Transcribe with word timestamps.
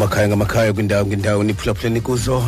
ngamakhaya 0.00 0.28
ngamakhaya 0.28 0.72
kwindawo 0.72 1.06
ngendawo 1.06 1.44
niphulaphuleni 1.44 2.00
kuzo 2.00 2.40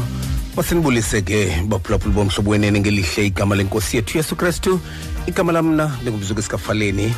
masinibulise 0.57 1.21
ke 1.21 1.53
baphulaphuli 1.69 2.15
bomhlobo 2.15 2.51
wenene 2.51 2.81
ngelihle 2.81 3.27
igama 3.27 3.57
lenkosi 3.57 3.97
yethu 3.97 4.17
yesu 4.19 4.37
kristu. 4.37 4.81
Igama 5.27 5.53
lamna 5.53 5.99
lingumzuku 6.05 6.41
esikafaleni. 6.41 7.13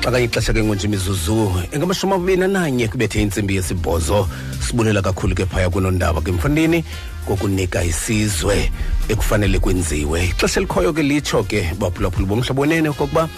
Xa 0.00 0.10
kanye 0.10 0.24
ixesha 0.24 0.52
ke 0.52 0.62
ngonje 0.62 0.86
imizuzu 0.86 1.66
engamashumi 1.72 2.14
amabini 2.14 2.44
ananye 2.44 2.88
kubethe 2.88 3.22
intsimbi 3.22 3.56
yesibhozo. 3.56 4.28
Sibulela 4.60 5.02
kakhulu 5.02 5.34
ke 5.34 5.46
phaya 5.46 5.70
kunondaba 5.70 6.20
ke 6.20 6.30
mfandini 6.30 6.84
kokunika 7.26 7.82
isizwe 7.84 8.70
ekufanele 9.08 9.58
kwenziwe. 9.58 10.24
Ixesha 10.24 10.60
elikhoyo 10.60 10.92
ke 10.92 11.02
litsho 11.02 11.42
ke 11.42 11.74
baphulaphuli 11.78 12.26
bomhlobo 12.26 12.62
wenene 12.62 12.88
okokuba 12.88 13.28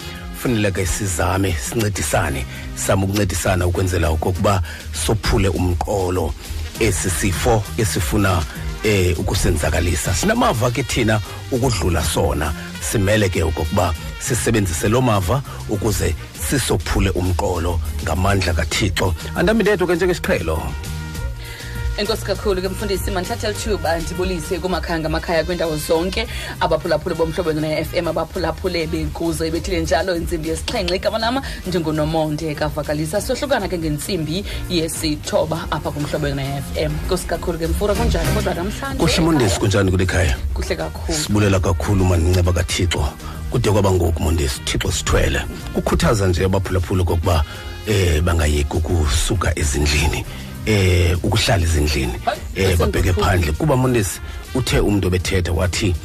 kufanele 0.45 0.71
ke 0.71 0.85
sizame 0.85 1.53
sincedisane. 1.53 2.45
Same 2.75 3.03
ukuncedisana 3.03 3.67
ukwenzela 3.67 4.09
okokuba 4.09 4.61
sophule 4.93 5.49
umqolo. 5.49 6.33
Esi 6.79 7.09
sifo 7.09 7.63
esifuna 7.77 8.43
eh 8.83 9.19
ukusenzakalisa. 9.19 10.13
Sinamava 10.13 10.71
ke 10.71 10.83
thina 10.83 11.19
ukudlula 11.51 12.03
sona. 12.03 12.53
Simele 12.81 13.29
ke 13.29 13.43
okokuba 13.43 13.93
sisebenzise 14.19 14.89
lo 14.89 15.01
mava 15.01 15.41
ukuze 15.69 16.15
sisophule 16.49 17.09
umqolo 17.09 17.79
ngamandla 18.03 18.53
kaThixo. 18.53 19.15
Andami 19.35 19.63
ndedwa 19.63 19.87
ke 19.87 19.95
njengesiqhelo. 19.95 20.61
Enkosi 21.97 22.25
kakhulu 22.25 22.61
ke 22.61 22.69
mfundisi 22.69 23.11
mandithathe 23.11 23.47
lithuba 23.47 23.99
ndibulise 23.99 24.59
kumakhaya 24.59 24.99
ngamakhaya 24.99 25.43
kwindawo 25.43 25.77
zonke 25.77 26.27
abaphulaphule 26.59 27.15
bomhlobo 27.15 27.53
ne-fm 27.53 28.07
abaphulaphule 28.07 28.87
bekuzo 28.87 29.45
ibethile 29.45 29.81
njalo 29.81 30.15
intsimbi 30.15 30.49
yesixhenxe. 30.49 30.95
Igama 30.95 31.19
lama 31.19 31.41
ndingunomonde 31.67 32.55
kavakalisa. 32.55 33.21
Sohlukana 33.21 33.67
ke 33.67 33.77
ngentsimbi 33.77 34.43
yesithoba 34.69 35.67
apha 35.71 35.91
kumhlobo 35.91 36.27
ne-fm 36.27 36.91
nkosi 37.05 37.27
kakhulu 37.27 37.59
ke 37.59 37.67
mfura 37.67 37.95
kunjani? 37.95 38.27
Kodwa 38.35 38.53
namhlanje 38.53 38.99
kuhle 38.99 39.19
mondesi 39.19 39.59
kunjani 39.59 39.91
kule 39.91 40.05
khaya? 40.05 40.35
Kuhle 40.53 40.75
kakhulu. 40.75 41.17
Sibulela 41.17 41.59
kakhulu 41.59 42.05
maninceba 42.05 42.53
kathixo. 42.53 43.07
Kude 43.51 43.71
kwaba 43.71 43.91
ngoku 43.91 44.23
mondesi 44.23 44.59
thixo 44.65 44.91
sithwele. 44.91 45.41
Kukhuthaza 45.73 46.27
nje 46.27 46.45
abaphulaphula 46.45 47.03
kokuba 47.03 47.43
eh 47.87 48.21
bangayeki 48.21 48.77
ukusuka 48.77 49.59
ezindlini. 49.59 50.25
Eh 50.65 51.17
ukuhlala 51.23 51.63
ezindlini 51.63 52.13
eh 52.55 52.77
babheke 52.77 53.13
phandle. 53.13 53.51
Kuba 53.51 53.75
mondesi 53.77 54.19
uthe 54.55 54.79
umuntu 54.79 55.07
obethetha 55.07 55.51
wathi 55.51 55.95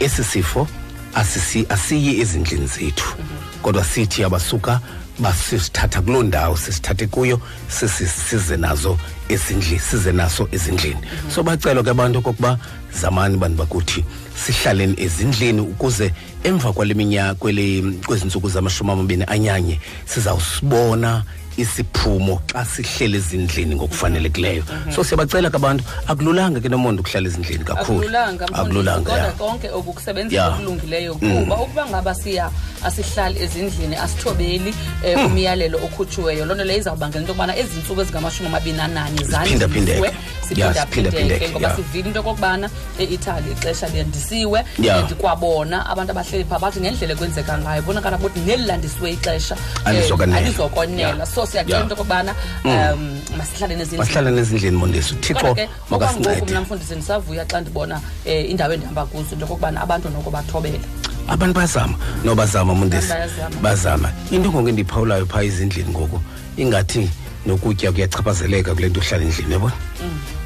esi 0.00 0.24
sifo 0.24 0.68
asisi 1.14 1.66
asiyi 1.68 2.20
ezindlini 2.20 2.66
zethu. 2.66 3.14
Kodwa 3.62 3.84
sithi 3.84 4.24
abasuka 4.24 4.80
basisithatha 5.18 6.02
kuloo 6.02 6.22
ndawo 6.22 6.56
sisithathe 6.56 7.06
kuyo 7.06 7.40
size 7.68 8.56
nazo 8.56 8.98
ezindlini 9.28 9.78
size 9.78 10.12
naso 10.12 10.48
ezindlini. 10.52 11.00
So 11.34 11.42
bacelwa 11.42 11.82
ke 11.82 11.90
abantu 11.90 12.18
okokuba 12.18 12.58
zamani 13.00 13.36
bantu 13.36 13.56
bakuthi 13.58 14.04
sihlaleni 14.46 14.94
ezindlini 14.98 15.60
ukuze 15.60 16.12
emva 16.44 16.72
kwale 16.72 16.94
minyaka 16.94 17.34
kwezi 17.34 18.24
ntsuku 18.24 18.48
zamashumi 18.48 18.90
amabini 18.90 19.24
anyanye 19.26 19.80
sizawusibona 20.06 21.24
isiphumo 21.58 22.40
xa 22.52 22.64
sihlele 22.64 23.18
ezindlini 23.18 23.74
ngokufanelekileyo. 23.74 24.62
So 24.94 25.04
siyabacela 25.04 25.50
ke 25.50 25.56
abantu 25.56 25.84
akululanga 26.06 26.60
ke 26.60 26.68
nomonde 26.68 27.00
ukuhlala 27.02 27.28
ezindlini 27.28 27.64
kakhulu. 27.64 27.98
Akululanga 27.98 28.44
akululanga 28.52 29.10
kodwa 29.10 29.26
ya. 29.26 29.32
konke 29.32 29.68
okukusebenzisa 29.70 30.38
Ya. 30.38 30.48
okulungileyo 30.48 31.14
kuba 31.14 31.56
ukuba 31.56 31.86
ngaba 31.86 32.14
siya 32.14 32.50
asihlali 32.84 33.42
ezindlini 33.42 33.96
asithobeli 33.96 34.74
um 35.04 35.26
umyalelo 35.26 35.78
okhutshiweyo 35.86 36.44
loo 36.46 36.54
nto 36.54 36.64
leyo 36.64 36.80
izawubangela 36.80 37.20
into 37.20 37.32
yokubana 37.32 37.56
ezi 37.56 37.78
ntsuku 37.80 38.00
ezingamashumi 38.00 38.48
amabini 38.48 38.80
ananye 38.80 39.24
Ziphindaphindeke. 39.24 40.12
Zandisiwe 40.54 40.74
Ya, 40.76 40.86
siphindaphindeke 40.86 41.10
ziphindaphindeke, 41.10 41.48
ngoba 41.50 41.68
ya. 41.68 41.76
sivile 41.76 42.06
into 42.08 42.18
yokokubana 42.18 42.70
eitaly 42.98 43.52
ixesha 43.52 43.88
liyandisiwe 43.88 44.64
Ya. 44.78 44.96
and 44.96 45.14
kwabona 45.14 45.86
abantu 45.86 46.10
abahleli 46.12 46.44
phaa 46.44 46.58
bathi 46.58 46.80
ngendlela 46.80 47.12
ekwenzeka 47.14 47.58
ngayo 47.58 47.82
bonakala 47.82 48.16
ukuthi 48.16 48.40
neli 48.40 48.62
landisiwe 48.66 49.10
ixesha 49.12 49.54
eh, 49.54 49.86
Alizokwanela. 49.86 50.38
alizokonela 50.38 51.18
Ya. 51.18 51.26
so 51.26 51.46
siyacela 51.46 51.76
Ya. 51.76 51.82
into 51.82 51.94
yokokubana 51.94 52.34
um 52.64 53.20
masihlaleni 53.38 53.82
ezindlini 53.82 53.98
masihlaleni 53.98 54.38
ezindlini 54.40 54.76
mondesi 54.76 55.14
kodwa 55.14 55.50
uthixo 55.50 55.54
ke 55.54 55.68
okwangoku 55.90 56.20
mna 56.20 56.28
makasincede 56.28 56.58
mfundisi 56.60 56.94
ndisavuya 56.94 57.44
xa 57.46 57.60
ndibona 57.60 57.96
um 58.26 58.32
indawo 58.32 58.72
endihamba 58.72 59.06
kuzo 59.06 59.32
into 59.32 59.40
yokokubana 59.44 59.80
abantu 59.80 60.08
noko 60.10 60.30
bathobele 60.30 60.80
abantu 61.28 61.54
bayazama 61.54 61.94
no 62.24 62.34
bazama 62.34 62.74
mondesi 62.74 63.08
Bayazama. 63.08 63.56
bazama 63.62 64.12
into 64.30 64.50
ngoku 64.52 64.68
endiyiphawulayo 64.68 65.26
phaa 65.26 65.42
ezindlini 65.42 65.90
ngoku 65.90 66.20
ingathi 66.56 67.10
nokutya 67.46 67.92
kuyachaphazeleka 67.92 68.74
kule 68.74 68.88
nto 68.88 69.00
uhlala 69.00 69.24
endlini 69.24 69.52
yabona 69.52 69.76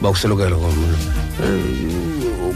bakusolokela 0.02 0.56
komlo 0.56 0.96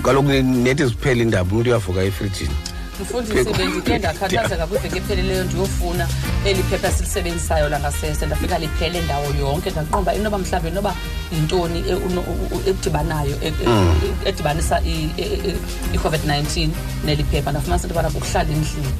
kaloku 0.02 0.28
nethi 0.28 0.84
ziphela 0.86 1.22
indaba 1.22 1.50
umntu 1.54 1.70
uyavuka 1.70 2.02
efrijini. 2.04 2.56
Mfundisi 3.02 3.50
bendike 3.58 3.98
ndakhathazeka 3.98 4.66
kwiveki 4.66 4.98
epheleleyo 4.98 5.44
ndiyofuna 5.44 6.08
eli 6.44 6.62
phepha 6.62 6.90
silisebenzisayo 6.92 7.68
langasese 7.68 8.26
ndafika 8.26 8.58
liphele 8.58 9.00
ndawo 9.00 9.26
yonke. 9.40 9.70
Ndaqomba 9.70 10.14
inoba 10.14 10.38
mhlawumbi 10.38 10.68
inoba 10.70 10.94
yintoni 11.32 11.78
e- 11.88 11.94
uno- 11.94 12.20
u- 12.20 12.56
u- 12.56 12.62
edibanayo 12.70 13.36
e- 13.42 13.48
e- 13.48 14.28
edibanisa 14.28 14.80
i- 14.80 15.10
e- 15.16 15.22
e- 15.48 15.56
i-covid-19 15.94 16.68
neli 17.04 17.24
phepha. 17.24 17.50
Ndafumanisa 17.50 17.86
into 17.88 17.94
yobana 17.94 18.10
kukuhlala 18.14 18.48
endlini 18.50 18.92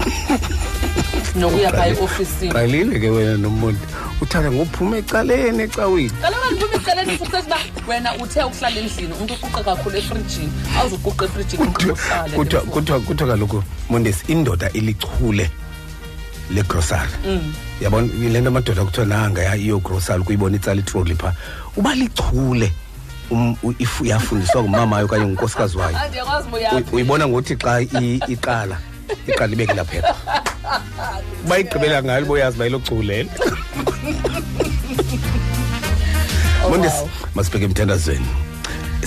nokuya 1.40 1.70
phaa 1.72 1.86
eofisini. 1.86 2.52
qalile 2.52 3.00
ke 3.00 3.10
wena 3.10 3.36
nomonde 3.36 3.78
uthanda 4.20 4.50
ngophume 4.52 4.98
ecaleni 4.98 5.62
ecawini 5.62 6.10
kaloku 6.10 6.44
andiphuma 6.48 6.74
ecaleni 6.76 7.18
fukusethi 7.18 7.46
uba 7.46 7.58
wena 7.88 8.14
uthe 8.16 8.42
ukuhlala 8.42 8.80
endlini 8.80 9.12
umntu 9.20 9.34
uquqa 9.34 9.62
kakhulu 9.64 9.96
efrijini 9.96 10.52
awuzuquqa 10.78 11.24
efrijini 11.24 11.62
uquqa 11.62 11.92
uhlale 11.92 12.30
ke 12.30 12.36
kuthiwa 12.36 12.62
mfo. 12.62 12.70
kuthiwa 12.72 13.00
kuthiwa 13.00 13.28
kaloku 13.30 13.62
mondesi 13.90 14.24
indoda 14.32 14.70
ilichule 14.72 15.50
legrosari 16.50 17.10
yabona 17.80 18.08
le 18.32 18.40
nto 18.40 18.48
amadoda 18.48 18.84
kuthiwa 18.84 19.06
nanga 19.06 19.42
ya 19.42 19.56
iyogrosari 19.56 20.22
kuyibona 20.22 20.56
itsala 20.56 20.80
itroli 20.80 21.14
phaa 21.14 21.32
uba 21.76 21.94
lichule 21.94 22.72
um, 23.30 23.56
u- 23.62 23.72
if- 23.72 24.06
yafundiswa 24.06 24.62
ngumamayo 24.62 25.04
okanye 25.04 25.24
ngunkosikazi 25.24 25.76
wayo 25.78 25.96
Ah, 25.98 26.08
ndiyakwazi 26.08 26.48
uba 26.48 26.58
Uy- 26.58 26.60
uyaphi. 26.70 26.94
uyibona 26.96 27.28
ngothi 27.28 27.56
xa 27.56 27.80
i- 27.80 28.20
iqala 28.28 28.78
iqala 29.28 29.52
ibeke 29.52 29.74
laphepha 29.74 30.14
uba 31.44 31.58
igqibela 31.58 32.02
ngalo 32.02 32.26
boyazi 32.26 32.56
uba 32.56 32.66
ilochulela 32.66 33.30
Oh, 36.64 36.68
mondesi 36.70 36.96
wow. 36.96 37.08
masibheke 37.34 37.64
emthandazweni 37.64 38.26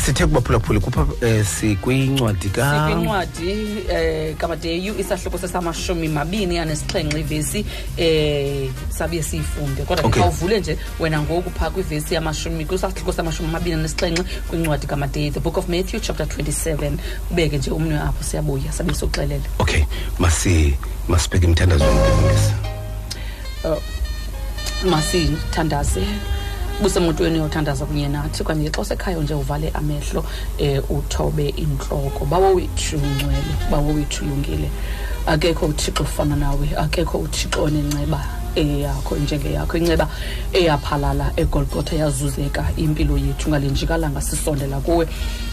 sithe 0.06 0.26
kubaphulaphula 0.26 0.80
kupha 0.80 1.02
um 1.02 1.44
sikwincwadi 1.44 2.50
ka 2.50 2.88
sikwincwadi 2.88 3.54
um 3.92 4.36
kamadeyu 4.38 5.00
isahluko 5.00 5.38
sesamashumi 5.38 6.08
mabini 6.08 6.58
anesixhenxe 6.58 7.20
ivesi 7.20 7.66
um 7.98 8.74
sabiye 8.90 9.24
siyifunde 9.24 9.84
kodwa 9.84 10.00
Okay. 10.06 10.10
okay. 10.10 10.22
khawuvule 10.22 10.60
nje 10.60 10.78
wena 11.00 11.22
ngoku 11.22 11.50
phaa 11.50 11.70
kwivesi 11.70 12.14
yamashumi 12.14 12.66
kwisahluko 12.66 13.12
samashumi 13.14 13.50
amabini 13.50 13.76
anesixhenxe 13.76 14.24
kwincwadi 14.50 14.88
kamadeyu 14.88 15.32
the 15.32 15.40
book 15.40 15.58
of 15.58 15.68
matthew 15.70 16.00
chapter 16.00 16.26
27 16.26 16.92
ubeke 17.32 17.58
nje 17.58 17.72
umnwe 17.72 18.00
apho 18.00 18.24
siyabuya 18.24 18.72
sabe 18.72 18.94
sokuxelela 18.94 19.44
okay 19.60 19.84
masi 20.20 20.74
masibheke 21.08 21.46
emthandazweni 21.48 22.00
ke 22.00 22.10
mondesi 22.16 22.54
masithandaze 24.90 26.04
busemotweni 26.82 27.38
yothandaza 27.40 27.86
kunye 27.86 28.08
nathi 28.08 28.44
kanye 28.44 28.70
xa 28.70 28.82
usekhayo 28.82 29.22
nje 29.22 29.34
uvale 29.34 29.70
amehlo 29.74 30.24
um 30.60 30.98
uthobe 30.98 31.50
intloko. 31.50 32.26
Bawo 32.26 32.54
wethu 32.56 32.96
ungcwele 32.96 33.54
bawo 33.72 33.94
wethu 33.94 34.26
ulungile 34.26 34.70
akekho 35.28 35.66
uthixo 35.66 36.04
ofana 36.04 36.36
nawe 36.36 36.70
akekho 36.78 37.18
uthixo 37.18 37.64
onenceba 37.64 38.26
eyakho 38.56 39.16
njengeyakho. 39.16 39.78
Inceba 39.78 40.08
eyaphalala 40.54 41.34
egolgotha 41.36 41.96
yazuzeka 41.96 42.66
impilo 42.78 43.18
yethu 43.18 43.50
ngalenjikalanga 43.50 44.22
sisondela 44.22 44.80
kuwe. 44.80 45.08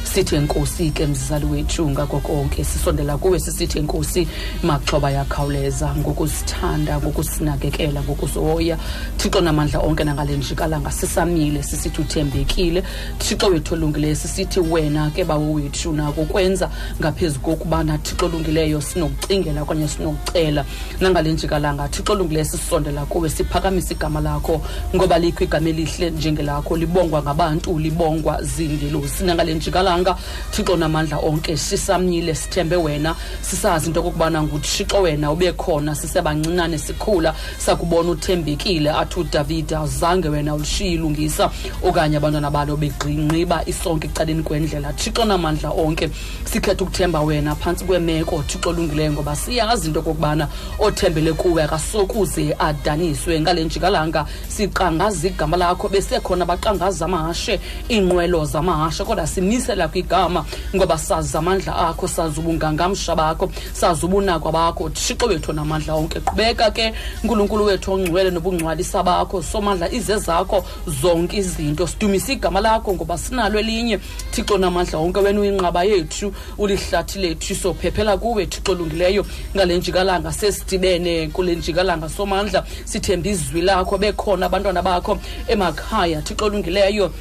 Sithi 0.06 0.36
enkosi 0.36 0.90
ke 0.90 1.06
mzali 1.06 1.46
wethu 1.46 1.90
ngako 1.90 2.20
konke 2.20 2.64
sisondela 2.64 3.16
kuwe 3.18 3.40
sisithi 3.40 3.78
enkosi 3.78 4.28
maxhoba 4.62 5.10
yakhawuleza 5.10 5.94
ngokusithanda 5.94 6.98
ngokusinakekela 6.98 8.02
ngokusihoya 8.02 8.78
thixo 9.16 9.40
namandla 9.40 9.80
onke 9.80 10.04
nangale 10.04 10.36
njikalanga 10.36 10.90
sisamile 10.90 11.62
sisithi 11.62 12.00
uthembekile. 12.00 12.82
Thixo 13.18 13.46
wethu 13.46 13.74
olungileyo 13.74 14.14
sisithi 14.14 14.60
wena 14.60 15.10
ke 15.10 15.24
bawo 15.24 15.52
wethu 15.52 15.92
nako 15.92 16.20
ukwenza 16.20 16.70
ngaphezu 17.00 17.40
kokubana 17.40 17.98
thixo 17.98 18.26
olungileyo 18.26 18.80
sinokucingela 18.80 19.62
okanye 19.62 19.88
sinokucela. 19.88 20.64
Nangale 21.00 21.32
njikalanga 21.32 21.88
thixo 21.88 22.12
olungileyo 22.12 22.44
sisondela 22.44 23.06
kuwe 23.06 23.30
siphakamisa 23.30 23.94
igama 23.94 24.20
lakho 24.20 24.60
ngoba 24.94 25.18
likho 25.18 25.44
igama 25.44 25.68
elihle 25.68 26.10
njengelakho 26.10 26.76
libongwa 26.76 27.22
ngabantu 27.22 27.78
libongwa 27.78 28.42
zingelosi 28.42 29.24
nangale 29.24 29.54
njikalanga 29.54 30.05
asingalindelanga 30.06 30.16
thixo 30.50 30.76
namandla 30.76 31.18
onke 31.18 31.56
sisamnyile 31.56 32.34
sithembe 32.34 32.76
wena 32.76 33.14
sisazi 33.42 33.88
into 33.88 34.00
okokubana 34.00 34.42
nguthixo 34.42 35.02
wena 35.02 35.32
ube 35.32 35.52
khona 35.52 35.94
sisebancinane 35.94 36.78
sikhula 36.78 37.34
sakubona 37.58 38.10
uthembekile 38.10 38.90
athi 38.90 39.20
udavide 39.20 39.76
azange 39.76 40.28
wena 40.28 40.54
ulishiye 40.54 40.92
ilungisa 40.92 41.50
okanye 41.82 42.16
abantwana 42.16 42.50
balo 42.50 42.76
begqinqiba 42.76 43.64
isonke 43.66 44.06
ecaleni 44.06 44.42
kwendlela. 44.42 44.92
Thixo 44.92 45.24
namandla 45.24 45.70
onke 45.70 46.10
sikhetha 46.44 46.84
ukuthemba 46.84 47.20
wena 47.20 47.54
phantsi 47.54 47.84
kwemeko 47.84 48.42
thixo 48.42 48.70
olungileyo 48.70 49.12
ngoba 49.12 49.36
siyazi 49.36 49.88
into 49.88 50.00
okokubana 50.00 50.48
othembele 50.78 51.32
kuwe 51.32 51.62
akasokuze 51.62 52.54
adaniswe. 52.58 53.40
Ngale 53.40 53.64
njikalanga 53.64 54.26
siqangaza 54.48 55.28
igama 55.28 55.56
lakho 55.56 55.88
besekhona 55.88 56.44
abaqangaza 56.44 57.04
amahashe 57.04 57.60
iinqwelo 57.90 58.44
zamahashe 58.44 59.04
kodwa 59.04 59.26
simisela 59.26 59.85
kwigama 59.88 60.44
ngoba 60.74 60.98
sazi 60.98 61.36
amandla 61.36 61.76
akho 61.76 62.08
sazi 62.08 62.40
ubungangamsha 62.40 63.16
bakho 63.16 63.50
sazi 63.72 64.06
ubunakwa 64.06 64.52
bakho. 64.52 64.88
Thixo 64.90 65.26
wethu 65.26 65.52
namandla 65.52 65.94
onke 65.94 66.20
qhubeka 66.20 66.70
ke 66.70 66.92
nkulunkulu 67.24 67.64
wethu 67.64 67.92
ongcwele 67.92 68.30
nobungcwalisa 68.30 69.02
bakho. 69.02 69.42
Somandla 69.42 69.92
ize 69.92 70.16
zakho 70.16 70.64
zonke 70.86 71.36
izinto. 71.36 71.86
Sidumise 71.86 72.32
igama 72.32 72.60
lakho 72.60 72.94
ngoba 72.94 73.18
sinalo 73.18 73.58
elinye. 73.58 73.98
Thixo 74.30 74.58
namandla 74.58 74.98
onke 74.98 75.20
wena 75.20 75.40
uyinqaba 75.40 75.84
yethu 75.84 76.32
ulihlathi 76.58 77.18
lethu 77.18 77.54
sophephela 77.54 78.16
kuwe 78.16 78.46
thixo 78.46 78.72
olungileyo. 78.72 79.26
Ngale 79.54 79.76
njikalanga 79.76 80.32
sesidibene 80.32 81.28
kule 81.28 81.54
njikalanga 81.54 82.08
somandla 82.08 82.64
sithemba 82.84 83.28
izwi 83.28 83.62
lakho 83.62 83.98
bekhona 83.98 84.46
abantwana 84.46 84.82
bakho 84.82 85.18
emakhaya. 85.48 86.22
Thixo 86.22 86.44
olungileyo 86.44 87.12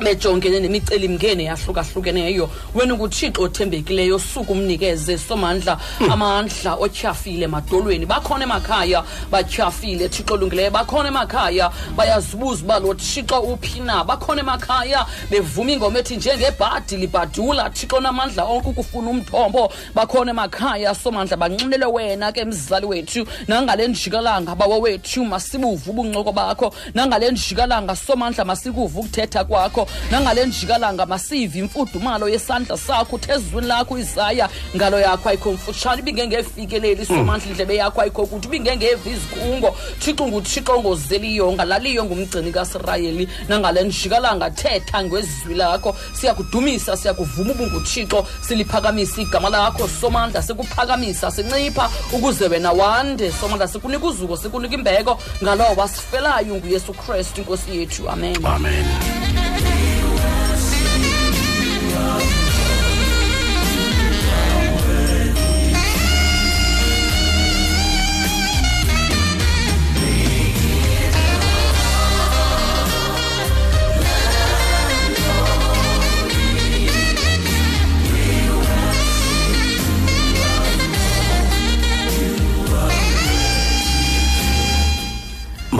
bejongene 0.00 0.60
nemicelimngeni 0.60 1.44
yahlukahlukeneyo 1.44 2.50
wena 2.74 2.94
nguthixo 2.94 3.42
othembekileyo 3.42 4.18
suku 4.18 4.52
umnikeze 4.52 5.18
somandla 5.18 5.78
amandla 6.10 6.74
otyhafile 6.74 7.44
emadolweni. 7.44 8.06
Bakhona 8.06 8.44
emakhaya 8.44 9.04
batyhafile 9.30 10.08
thixo 10.08 10.34
olungileyo 10.34 10.70
bakhona 10.70 11.08
emakhaya. 11.08 11.70
Bayazibuza 11.96 12.64
uba 12.64 12.78
lo 12.78 12.94
thixo 12.94 13.40
uphi 13.40 13.80
na. 13.80 14.04
Bakhona 14.04 14.40
emakhaya 14.40 15.06
bevuma 15.30 15.70
ingoma 15.70 15.98
ethi 15.98 16.16
njengebhadi 16.16 16.96
libhadula 16.96 17.70
thixo 17.70 18.00
namandla 18.00 18.44
onke 18.44 18.68
ukufuna 18.68 19.10
umthombo. 19.10 19.72
Bakhona 19.94 20.30
emakhaya 20.30 20.94
somandla 20.94 21.36
banxinele 21.36 21.86
wena 21.86 22.32
ke 22.32 22.44
mzali 22.44 22.86
wethu. 22.86 23.26
Nangale 23.48 23.88
njikalanga 23.88 24.54
bawo 24.54 24.80
wethu 24.80 25.24
masibuve 25.24 25.90
ubuncoko 25.90 26.32
bakho. 26.32 26.74
Nangale 26.94 27.30
njikalanga 27.30 27.96
somandla 27.96 28.44
masikuve 28.44 28.98
ukuthetha 28.98 29.44
kwakho. 29.44 29.83
Nangale 30.10 30.46
njikalanga 30.46 31.06
masive 31.06 31.58
imfudumalo 31.58 32.28
yesandla 32.28 32.76
sakho 32.76 33.16
uthezulwini 33.16 33.68
lakho 33.68 33.98
izaya 33.98 34.48
ngalo 34.76 35.00
yakho 35.00 35.28
ayikho 35.28 35.52
mfutshane. 35.52 36.02
Ibingengefikeleli 36.02 37.06
somandla 37.06 37.48
indlebe 37.50 37.76
yakho 37.76 38.00
ayikho 38.00 38.26
kuthi 38.26 38.48
ibingengeva 38.48 39.10
izikhungo 39.10 39.76
thixo 39.98 40.26
nguthixo 40.26 40.80
ngozeliyo 40.80 41.52
ngalaliyo 41.52 42.04
ngumgcini 42.04 42.52
kasirayeli. 42.52 43.28
Nangale 43.48 43.82
njikalanga 43.82 44.50
thetha 44.50 45.04
ngezwi 45.04 45.54
lakho. 45.54 45.96
Siyakudumisa 46.12 46.96
siyakuvuma 46.96 47.52
ubunguthixo 47.52 48.26
siliphakamisa 48.40 49.22
igama 49.22 49.48
lakho. 49.50 49.88
Somandla 50.00 50.42
sikuphakamisa 50.42 51.30
sincipha 51.30 51.90
ukuze 52.12 52.48
wena 52.48 52.72
wande. 52.72 53.32
Somandla 53.32 53.68
sikunika 53.68 54.06
uzuko 54.06 54.36
sikunika 54.36 54.74
imbeko. 54.74 55.18
Ngalowo 55.42 55.74
wasifelayo 55.76 56.54
nguyesu 56.56 56.94
kristu 56.94 57.40
inkosi 57.40 57.78
yethu. 57.78 58.08
Amen. 58.10 58.46
Amen. 58.46 59.73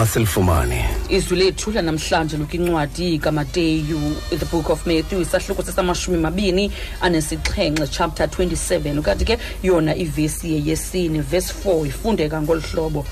Masilifumane 0.05 0.85
izwi 1.09 1.37
lethu 1.37 1.71
lanamhlanje 1.71 2.37
lokwincwadi 2.37 3.19
kamateyu 3.19 4.01
the 4.39 4.45
book 4.45 4.71
of 4.71 4.87
matthew 4.87 5.21
isahluko 5.21 5.63
sesamashumi 5.63 6.19
mabini 6.19 6.73
anesixhenxe 7.01 7.87
chapter 7.89 8.27
27 8.27 9.03
kanti 9.03 9.25
ke 9.25 9.39
yona 9.63 9.97
ivesi 9.97 10.53
yeyesine 10.53 11.21
verse 11.21 11.55
4 11.65 11.87
ifundeka 11.87 12.43
ngolu 12.43 12.61
hlobo. 12.61 13.07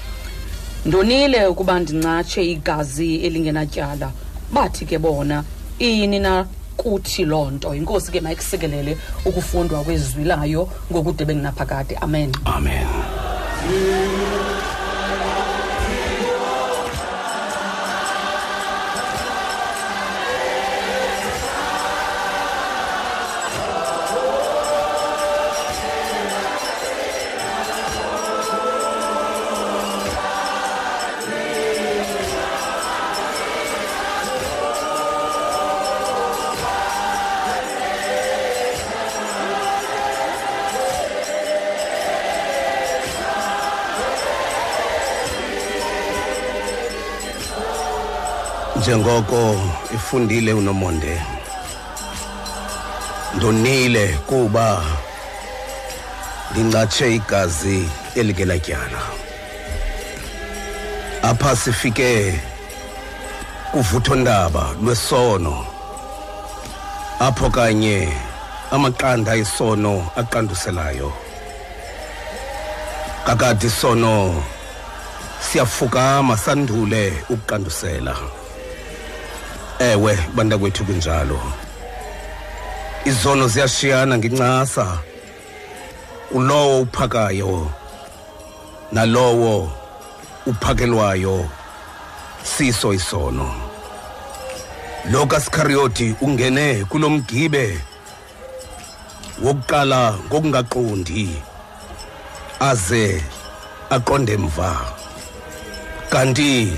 Ndonile 0.86 1.46
ukuba 1.46 1.80
ndincatshe 1.80 2.44
igazi 2.50 3.16
elingenatyala. 3.16 4.12
Bathi 4.52 4.84
ke 4.84 4.98
bona 4.98 5.44
iyini 5.78 6.18
na 6.18 6.46
kuthi 6.76 7.24
loo 7.24 7.50
nto? 7.50 7.74
Inkosi 7.74 8.12
ke 8.12 8.20
mayikusikelele 8.20 8.96
ukufundwa 9.24 9.84
kwezwi 9.84 10.24
layo 10.24 10.68
ngokude 10.92 11.24
benginaphakade 11.24 11.96
amen. 11.96 12.32
Amen. 12.44 12.86
Njengoko 48.82 49.60
ifundile 49.94 50.52
unomonde. 50.52 51.22
Ndonile 53.34 54.08
kuba 54.26 54.82
ndincatshe 56.50 57.14
igazi 57.14 57.88
elingenatyala 58.14 58.98
apha 61.22 61.56
sifike 61.56 62.40
kuvuthondaba 63.72 64.74
lwesono. 64.82 65.66
Apho 67.20 67.50
kanye 67.50 68.08
amaqanda 68.70 69.36
esono 69.36 70.10
aqanduselayo. 70.16 71.12
Kakade 73.26 73.66
isono 73.66 74.42
siyafukama 75.40 76.36
sandule 76.36 77.12
ukuqandusela 77.30 78.16
ewe 79.90 80.18
bantakwethu 80.34 80.84
kunjalo. 80.84 81.40
Izono 83.04 83.48
ziyashiyana 83.48 84.18
ngencasa 84.18 84.98
ulowo 86.30 86.80
uphakayo 86.80 87.70
nalowo 88.92 89.72
uphakelwayo 90.46 91.48
siso 92.42 92.94
isono. 92.94 93.54
Lo 95.10 95.26
kasikhariyoti 95.26 96.14
ungene 96.20 96.84
kulo 96.84 97.10
mgibe 97.10 97.80
wokuqala 99.42 100.14
ngokungaqondi 100.26 101.42
aze 102.60 103.22
aqonde 103.90 104.36
mva 104.36 104.80
kanti 106.10 106.72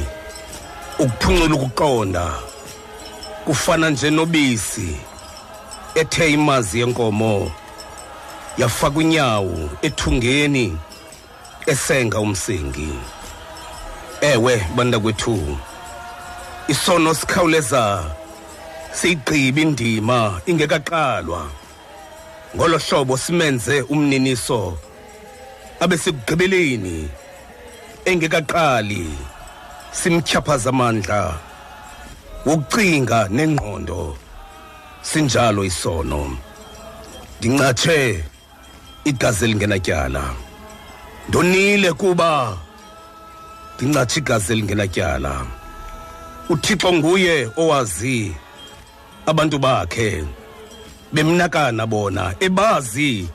ukuphuncula 0.99 1.54
ukuqonda 1.54 2.26
kufana 3.44 3.90
nje 3.90 4.10
nobisi 4.10 4.96
ethe 5.94 6.30
imazi 6.32 6.80
yenkomo 6.80 7.52
yafaka 8.58 8.98
unyawo 8.98 9.70
ethungeni 9.82 10.78
esenga 11.66 12.20
umsingi. 12.20 12.88
Ewe 14.20 14.66
bantakwethu 14.76 15.58
isono 16.68 17.14
sikhawuleza 17.14 18.04
siyigqiba 18.92 19.60
indima 19.60 20.40
ingekaqalwa. 20.46 21.50
Ngolo 22.56 22.78
hlobo 22.78 23.16
simenze 23.16 23.80
umniniso 23.82 24.78
abe 25.80 25.98
sekugqibeleni 25.98 27.08
engekaqali 28.04 29.10
simtyhaphaza 29.92 30.70
amandla. 30.70 31.38
Wokucinga 32.46 33.28
nengqondo. 33.28 34.16
Sinjalo 35.02 35.64
isono. 35.64 36.36
Ndincatshe 37.38 38.24
igazi 39.04 39.44
elingenatyala. 39.44 40.34
Ndonile 41.28 41.92
kuba 41.92 42.58
ndincatshe 43.76 44.20
igazi 44.20 44.52
elingenatyala. 44.52 45.46
Uthixo 46.48 46.92
nguye 46.92 47.50
owazi 47.56 48.34
abantu 49.26 49.58
bakhe. 49.58 50.24
Bemnakana 51.12 51.86
bona 51.86 52.34
ebazi 52.40 53.28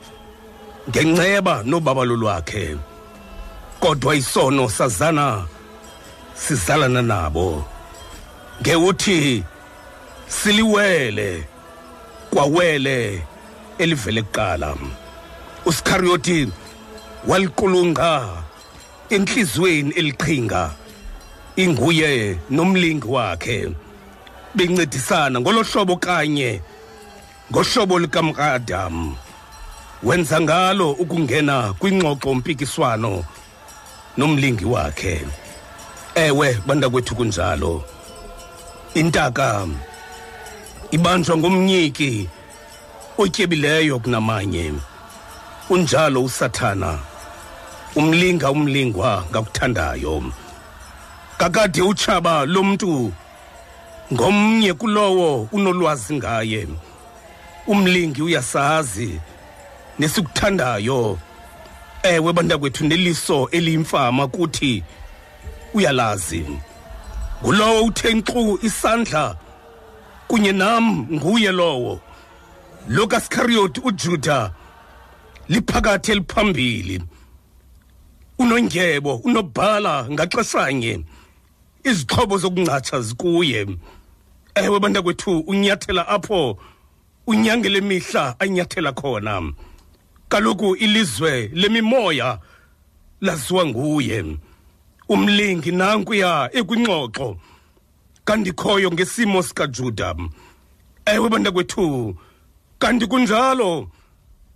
ngenceba 0.88 1.62
nobabalo 1.62 2.16
lwakhe 2.16 2.76
kodwa 3.80 4.14
isono 4.14 4.68
sazana 4.68 5.46
sizalana 6.34 7.02
nabo. 7.02 7.64
Ngeuthi 8.62 9.44
siliwele 10.28 11.44
kwawele 12.30 13.22
elivele 13.78 14.22
kuqala. 14.22 14.76
Usikariyoti 15.66 16.48
waliqulunqa 17.26 18.42
enhliziyweni 19.10 19.90
eliqhinga 19.94 20.70
inguye 21.56 22.38
nomlingi 22.50 23.06
wakhe. 23.06 23.68
Bencedisana 24.54 25.40
ngolohlobo 25.40 25.96
kanye 25.96 26.60
ngohlobo 27.52 27.98
likamkadam 27.98 29.14
wenza 30.02 30.40
ngalo 30.40 30.90
ukungena 30.92 31.72
kwingxoxo 31.72 32.34
mpikiswano 32.34 33.24
nomlingi 34.16 34.64
wakhe. 34.64 35.26
Ewe 36.14 36.58
bantakwethu 36.66 37.14
kunjalo. 37.14 37.84
Intaka 38.94 39.66
ibanjwa 40.90 41.36
ngomnyiki 41.36 42.28
otyebileyo 43.18 43.98
kunamanye. 43.98 44.72
Unjalo 45.70 46.24
usathana 46.24 46.98
umlinga 47.96 48.50
umlingwa 48.50 49.24
ngakuthandayo. 49.30 50.22
Kakade 51.38 51.82
utshaba 51.82 52.46
lomntu 52.46 53.12
ngomnye 54.12 54.72
kulowo 54.74 55.48
unolwazi 55.52 56.14
ngaye. 56.14 56.66
Umlingi 57.66 58.22
uyasazi 58.22 59.20
nesikuthandayo 59.98 61.18
ewe 62.02 62.32
bantakwethu 62.32 62.84
neliso 62.84 63.48
eliyimfama 63.50 64.26
kuthi 64.28 64.82
uyalazi. 65.74 66.44
Ngulowo 67.42 67.84
uthe 67.84 68.14
nkxu 68.14 68.58
isandla 68.62 69.36
kunye 70.28 70.52
nam 70.52 71.06
nguye 71.12 71.52
lowo. 71.52 72.00
Lo 72.88 73.06
kasikhariyoti 73.06 73.80
ujuda 73.84 74.52
liphakathi 75.48 76.12
eliphambili. 76.12 77.02
Unondyebo 78.38 79.16
unobhala 79.16 80.06
ngaxeshanye. 80.10 81.04
Izixhobo 81.84 82.38
zokuncatsha 82.38 83.00
zikuye. 83.00 83.66
Ewe 84.54 84.80
bantakwethu 84.80 85.38
unyathela 85.40 86.08
apho 86.08 86.58
unyangele 87.26 87.80
mihla 87.80 88.40
anyathela 88.40 88.92
khona. 88.92 89.52
Kaloku 90.28 90.76
ilizwe 90.76 91.50
lemimoya 91.54 92.38
laziwa 93.20 93.66
nguye. 93.66 94.36
Umlingi 95.10 95.72
nankuya 95.72 96.50
ekwingxoxo 96.58 97.36
kandikhoyo 98.24 98.90
ngesimo 98.92 99.42
sikajuda. 99.42 100.14
Ewe 101.06 101.28
bantakwethu 101.28 102.14
kanti 102.78 103.06
kunjalo. 103.06 103.90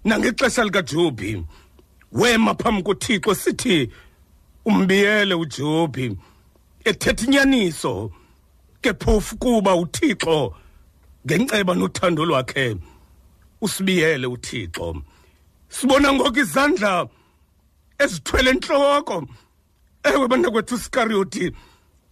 Nangexesha 0.04 0.64
likaJobi 0.64 1.44
wema 2.12 2.54
phambi 2.54 2.82
koThixo 2.82 3.34
sithi 3.34 3.90
umbiyele 4.64 5.34
uJobi 5.34 6.16
ethetha 6.84 7.24
inyaniso 7.26 8.10
ke 8.80 8.92
phofu 8.92 9.36
kuba 9.36 9.74
uThixo 9.74 10.54
ngenceba 11.26 11.74
nothando 11.74 12.24
lwakhe 12.24 12.76
usibiyele 13.60 14.26
uThixo. 14.26 15.02
Sibona 15.68 16.12
ngoku 16.12 16.38
izandla 16.38 17.08
ezithwele 17.98 18.50
enhloko. 18.50 19.26
Ewe 20.04 20.28
bantakwethu 20.28 20.74
usikariyoti 20.74 21.52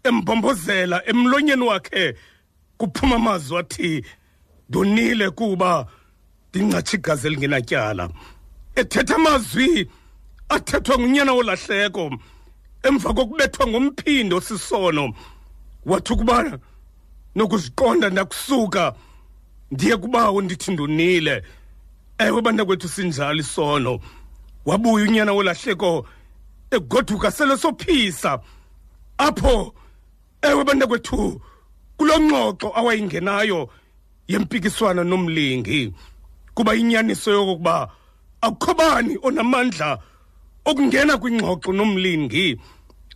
embhombozela 0.04 1.02
emlonyeni 1.06 1.62
wakhe 1.62 2.14
kuphuma 2.78 3.16
amazwi 3.16 3.58
athi 3.58 4.04
ndonile 4.68 5.30
kuba 5.30 5.87
ndincatshe 6.50 6.96
igazi 6.96 7.26
elingenatyala. 7.26 8.08
Ethetha 8.75 9.16
amazwi 9.16 9.90
athethwa 10.49 10.99
ngunyana 10.99 11.32
wolahleko 11.32 12.11
emva 12.82 13.14
kokubethwa 13.14 13.66
ngomphindo 13.66 14.40
sisono 14.40 15.14
wathi 15.87 16.12
ukuba 16.12 16.58
nokuziqonda 17.34 18.11
ndakusuka 18.11 18.94
ndiye 19.70 19.96
kubawo 19.96 20.42
ndithi 20.42 20.72
ndonile. 20.72 21.42
Ewe 22.18 22.42
bantakwethu 22.42 22.88
sinjalo 22.88 23.40
isono. 23.40 24.00
Wabuya 24.64 25.04
unyana 25.04 25.32
wolahleko 25.32 26.06
egoduka 26.73 27.31
sele 27.31 27.57
sophisa. 27.57 28.41
Apho 29.19 29.75
ewe 30.43 30.64
bantakwethu 30.64 31.41
kulo 31.97 32.14
ngxoxo 32.21 32.73
awayingenayo 32.75 33.69
yempikiswano 34.29 35.05
nomlingi. 35.05 35.93
Kuba 36.55 36.75
inyaniso 36.75 37.31
yokokuba 37.31 37.93
akukho 38.41 38.75
bani 38.75 39.19
onamandla 39.23 39.99
okungena 40.64 41.17
kwingxoxo 41.19 41.73
nomlingi 41.73 42.57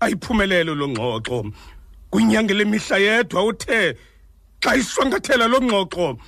ayiphumelelo 0.00 0.74
lo 0.74 0.88
ngxoxo. 0.88 1.52
Kwinyange 2.10 2.54
lemihla 2.54 2.98
yedwa 2.98 3.44
uthe 3.44 3.96
xa 4.60 4.76
ishwangathela 4.76 5.46
lo 5.48 5.60
ngxoxo 5.60 6.18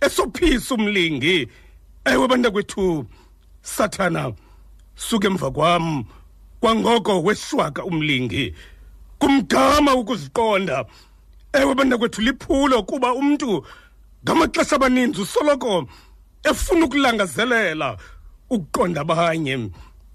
esophisa 0.00 0.74
umlingi 0.74 1.48
ewe 2.04 2.28
bantakwethu 2.28 3.06
sathana 3.62 4.32
suke 4.94 5.26
emva 5.26 5.50
kwam. 5.50 6.04
Kwangoko 6.60 7.22
weshwaka 7.22 7.84
umlingi 7.84 8.54
kumgama 9.18 9.94
ukuziqonda. 9.94 10.84
Ewe 11.52 11.74
bantakwethu 11.74 12.20
liphulo 12.22 12.82
kuba 12.82 13.14
umntu 13.14 13.66
ngamaxesha 14.24 14.76
amaninzi 14.76 15.20
usoloko 15.20 15.88
efuna 16.44 16.84
ukulangazelela 16.84 17.96
ukuqonda 18.50 19.00
abanye. 19.00 19.70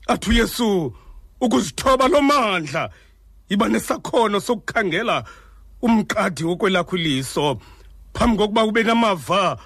Athi 0.08 0.30
uyesu 0.30 0.94
ukuzithoba 1.42 2.08
lo 2.08 2.22
mandla 2.22 2.90
iba 3.50 3.70
nesakhono 3.70 4.40
sokukhangela 4.40 5.24
umqadi 5.82 6.44
wokwelakho 6.44 6.98
iliso. 6.98 7.58
Phambi 8.14 8.38
kokuba 8.38 8.66
ube 8.66 8.84
namava 8.84 9.58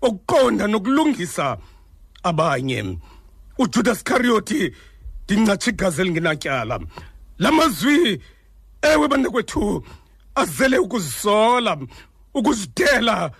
okuqonda 0.00 0.66
nokulungisa 0.66 1.58
abanye. 2.22 2.98
Ujudas 3.58 4.02
kariyoti 4.02 4.72
ndincatshe 5.24 5.70
igazi 5.70 6.00
elingenatyala 6.00 6.80
la 7.38 7.52
mazwi 7.52 8.20
ewe 8.82 9.08
bantakwethu 9.08 9.84
azele 10.34 10.78
ukuzisola 10.78 11.78
ukuzidela 12.34 13.30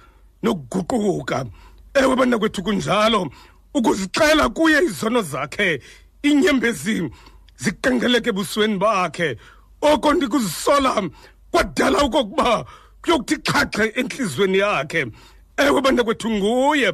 nokuguquka. 0.42 1.46
Ewe 1.94 2.16
bantakwethu 2.16 2.62
kunjalo 2.62 3.30
ukuzixela 3.74 4.48
kuye 4.48 4.82
izono 4.84 5.22
zakhe 5.22 5.80
inyembezi 6.22 7.10
ziqengeleke 7.56 8.28
ebusweni 8.30 8.78
bakhe. 8.78 9.36
Oko 9.80 10.14
ndikuzisola 10.14 11.02
kwadala 11.50 11.98
okokuba 11.98 12.64
kuyokuthi 13.02 13.36
xhaxhe 13.36 13.84
entliziyweni 14.00 14.58
yakhe. 14.58 15.06
Ewe 15.56 15.80
bantakwethu 15.80 16.30
nguye 16.30 16.92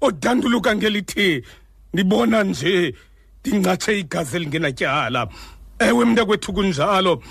odanduluka 0.00 0.76
ngelithi 0.76 1.44
ndibona 1.92 2.44
nje 2.44 2.94
ndincatshe 3.44 3.98
igazi 3.98 4.36
elingenatyala. 4.36 5.28
Ewe 5.78 6.04
mntakwethu 6.04 6.52
kunjalo. 6.52 7.22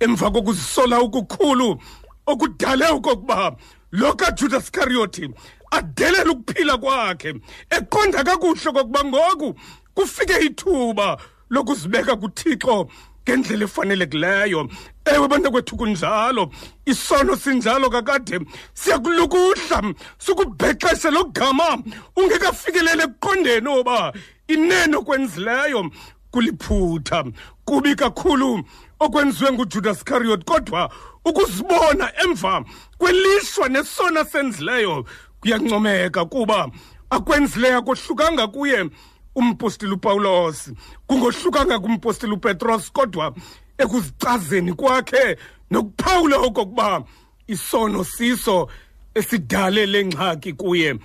Emva 0.00 0.30
kokuzisola 0.30 0.98
okukhulu 0.98 1.78
okudale 2.26 2.86
okokuba 2.86 3.56
lo 3.92 4.14
kajudas 4.14 4.70
kariyoti 4.70 5.30
adelela 5.70 6.32
ukuphila 6.32 6.76
kwakhe 6.78 7.34
eqonda 7.70 8.24
kakuhle 8.24 8.72
kokuba 8.72 9.04
ngoku 9.04 9.54
kufike 9.94 10.36
ithuba 10.46 11.18
lokuzibeka 11.50 12.16
kuthixo 12.16 12.88
ngendlela 13.22 13.64
efanelekileyo. 13.64 14.68
Ewe 15.04 15.28
bantakwethu 15.28 15.76
kunjalo. 15.76 16.50
Isono 16.86 17.36
sinjalo 17.36 17.90
kakade 17.90 18.40
siyakulukuhla 18.74 19.94
sikubhexeshe 20.18 21.10
lo 21.10 21.24
gama 21.24 21.82
ungekafikeleli 22.16 23.02
ekuqondeni 23.02 23.68
oba 23.68 24.12
inene 24.48 24.96
okwenzileyo 24.96 25.90
kuliphutha. 26.30 27.24
Kubi 27.64 27.94
kakhulu 27.94 28.64
okwenziwe 29.00 29.52
ngujudas 29.52 30.04
kariyot 30.04 30.44
kodwa 30.44 30.90
ukuzibona 31.24 32.12
emva 32.24 32.64
kwelishwa 32.98 33.68
nesona 33.68 34.24
senzileyo 34.24 35.04
kuyancomeka 35.40 36.24
kuba 36.24 36.70
akwenzileyo 37.10 37.78
akohlukanga 37.78 38.46
kuye 38.46 38.90
umpostile 39.34 39.92
upawulos 39.92 40.70
kungohlukanga 41.06 41.78
kumpostile 41.78 42.32
upetros 42.32 42.92
kodwa 42.92 43.34
ekuzicazeni 43.78 44.72
kwakhe 44.72 45.36
nokuphawula 45.70 46.36
okokuba 46.36 47.04
isono 47.46 48.04
siso 48.04 48.68
esidale 49.14 49.86
le 49.86 50.04
ngxaki 50.04 50.52
kuye. 50.52 50.98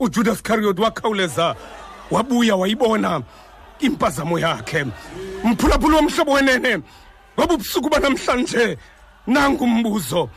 Ujudas 0.00 0.42
carriot 0.42 0.78
wakhawuleza 0.78 1.56
wabuya 2.10 2.56
wayibona 2.56 3.22
impazamo 3.80 4.38
yakhe. 4.38 4.86
Mphulaphula 5.44 5.96
womhlobo 5.96 6.32
wenene 6.32 6.82
ngoba 7.38 7.54
ubusuku 7.54 7.88
banamhlanje 7.88 8.78
nangumbuzo 9.26 10.30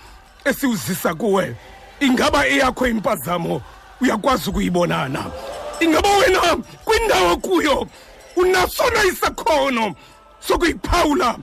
esiwuzisa 0.46 1.14
kuwe 1.14 1.56
ingaba 2.00 2.48
eyakho 2.48 2.88
impazamo? 2.88 3.62
Uyakwazi 4.02 4.50
ukuyibonana. 4.50 5.26
Ingaba 5.80 6.10
wena 6.18 6.58
kwindawo 6.86 7.38
kuyo 7.38 7.88
unasona 8.36 9.04
isakhono 9.04 9.96
sokuyiphawula 10.48 11.38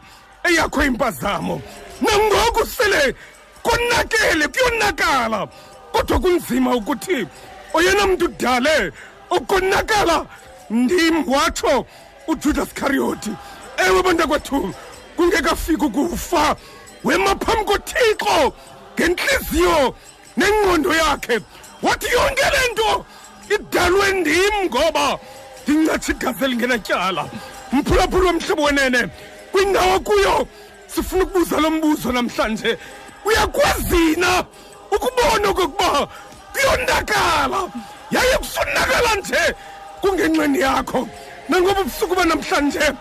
eyakho 0.44 0.84
impazamo? 0.84 1.62
Nangoku 2.00 2.66
sele 2.66 3.14
konakele 3.62 4.48
kuyonakala. 4.48 5.48
Kodwa 5.92 6.18
kunzima 6.18 6.76
ukuthi 6.76 7.26
oyena 7.74 8.06
mntu 8.06 8.28
dale 8.28 8.92
ukonakala 9.30 10.26
ndim 10.70 11.28
watsho 11.28 11.86
ujudas 12.26 12.68
cariyoti 12.74 13.30
ewe 13.76 14.02
bantakwethu 14.02 14.74
kungekafiki 15.16 15.84
ukufa. 15.84 16.56
Wema 17.04 17.34
phambi 17.36 17.64
kothixo 17.64 18.52
ngentliziyo 18.94 19.94
nengqondo 20.36 20.94
yakhe. 20.94 21.40
Wathi 21.82 22.06
yonke 22.12 22.44
le 22.54 22.72
nto 22.72 23.06
idalwe 23.54 24.12
ndim 24.12 24.54
ngoba 24.64 25.18
ndincatsha 25.66 26.12
igazi 26.12 26.44
elingenatyala. 26.44 27.24
Mphulaphula 27.72 28.26
womhlobo 28.26 28.62
wenene 28.62 29.08
kwindawo 29.52 30.00
kuyo 30.00 30.46
sifuna 30.86 31.22
ukubuza 31.24 31.60
lo 31.60 31.70
mbuzo 31.70 32.12
namhlanje. 32.12 32.78
Uyakwazi 33.24 34.16
na 34.16 34.44
ukubona 34.90 35.48
okokuba 35.48 36.08
kuyondakala? 36.52 37.70
Yaye 38.10 38.36
kusonakala 38.38 39.14
nje 39.14 39.54
kungenxeni 40.00 40.58
yakho. 40.60 41.08
Nangoba 41.48 41.80
ubusuku 41.80 42.14
banamhlanje 42.14 42.92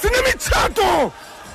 sinemitshato 0.00 1.12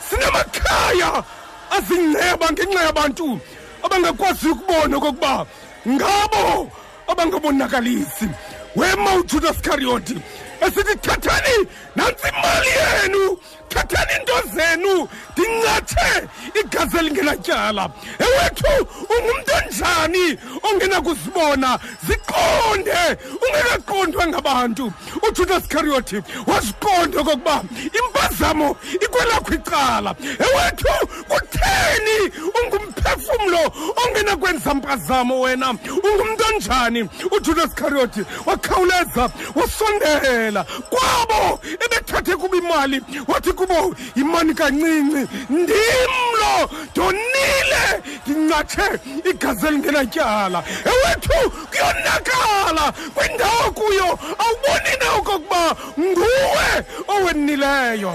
sinamakhaya 0.09 1.23
azingceba 1.71 2.51
ngenxa 2.51 2.83
yabantu 2.83 3.39
abangakwazi 3.83 4.49
ukubona 4.49 4.97
okokuba 4.97 5.45
ngabo 5.87 6.71
abangabonakalisi. 7.07 8.27
Wema 8.75 9.15
ujudas 9.15 9.57
cariyoti 9.61 10.17
esithi 10.61 10.95
thathani 10.97 11.67
nantsi 11.95 12.27
imali 12.27 12.69
yenu. 12.79 13.37
Thathani 13.73 14.13
into 14.19 14.55
zenu 14.55 15.07
ndincatshe 15.31 16.27
igazi 16.59 16.97
elingenatyala 16.97 17.89
ewethu 18.19 18.87
ungumntu 19.13 19.51
onjani 19.57 20.37
ongenakuzibona 20.63 21.79
ziqonde? 22.07 23.17
Ungekaqondwa 23.43 24.27
ngabantu. 24.27 24.93
Ujudas 25.27 25.67
cariyoti 25.67 26.21
waziqonda 26.47 27.19
okokuba 27.21 27.63
impazamo 27.99 28.75
ikwelakho 28.93 29.53
icala. 29.53 30.15
Ewethu 30.21 31.07
kutheni 31.27 32.31
ungumphefumlo 32.59 33.59
ongenakwenza 34.05 34.73
mpazamo 34.73 35.41
wena? 35.41 35.69
Ungumntu 36.03 36.43
onjani? 36.53 37.09
Ujudas 37.31 37.73
cariyoti 37.75 38.21
wakhawuleza 38.45 39.29
wasondela. 39.55 40.63
Kwabo 40.63 41.59
ebethathe 41.85 42.35
kuba 42.35 42.57
imali 42.57 43.01
wathi 43.27 43.51
kubo 43.65 43.95
yimani 44.15 44.53
kancinci. 44.53 45.21
Ndimlo 45.49 46.53
ndonile 46.91 47.83
ndincatshe 48.25 48.87
igazi 49.29 49.67
elingenatyala. 49.67 50.59
Ewethu 50.91 51.39
kuyonakala 51.71 52.85
kwindawo 53.15 53.65
kuyo 53.77 54.07
awuboni 54.43 54.91
na 54.99 55.07
okokuba 55.17 55.61
nguwe 55.99 56.67
owenileyo. 57.13 58.13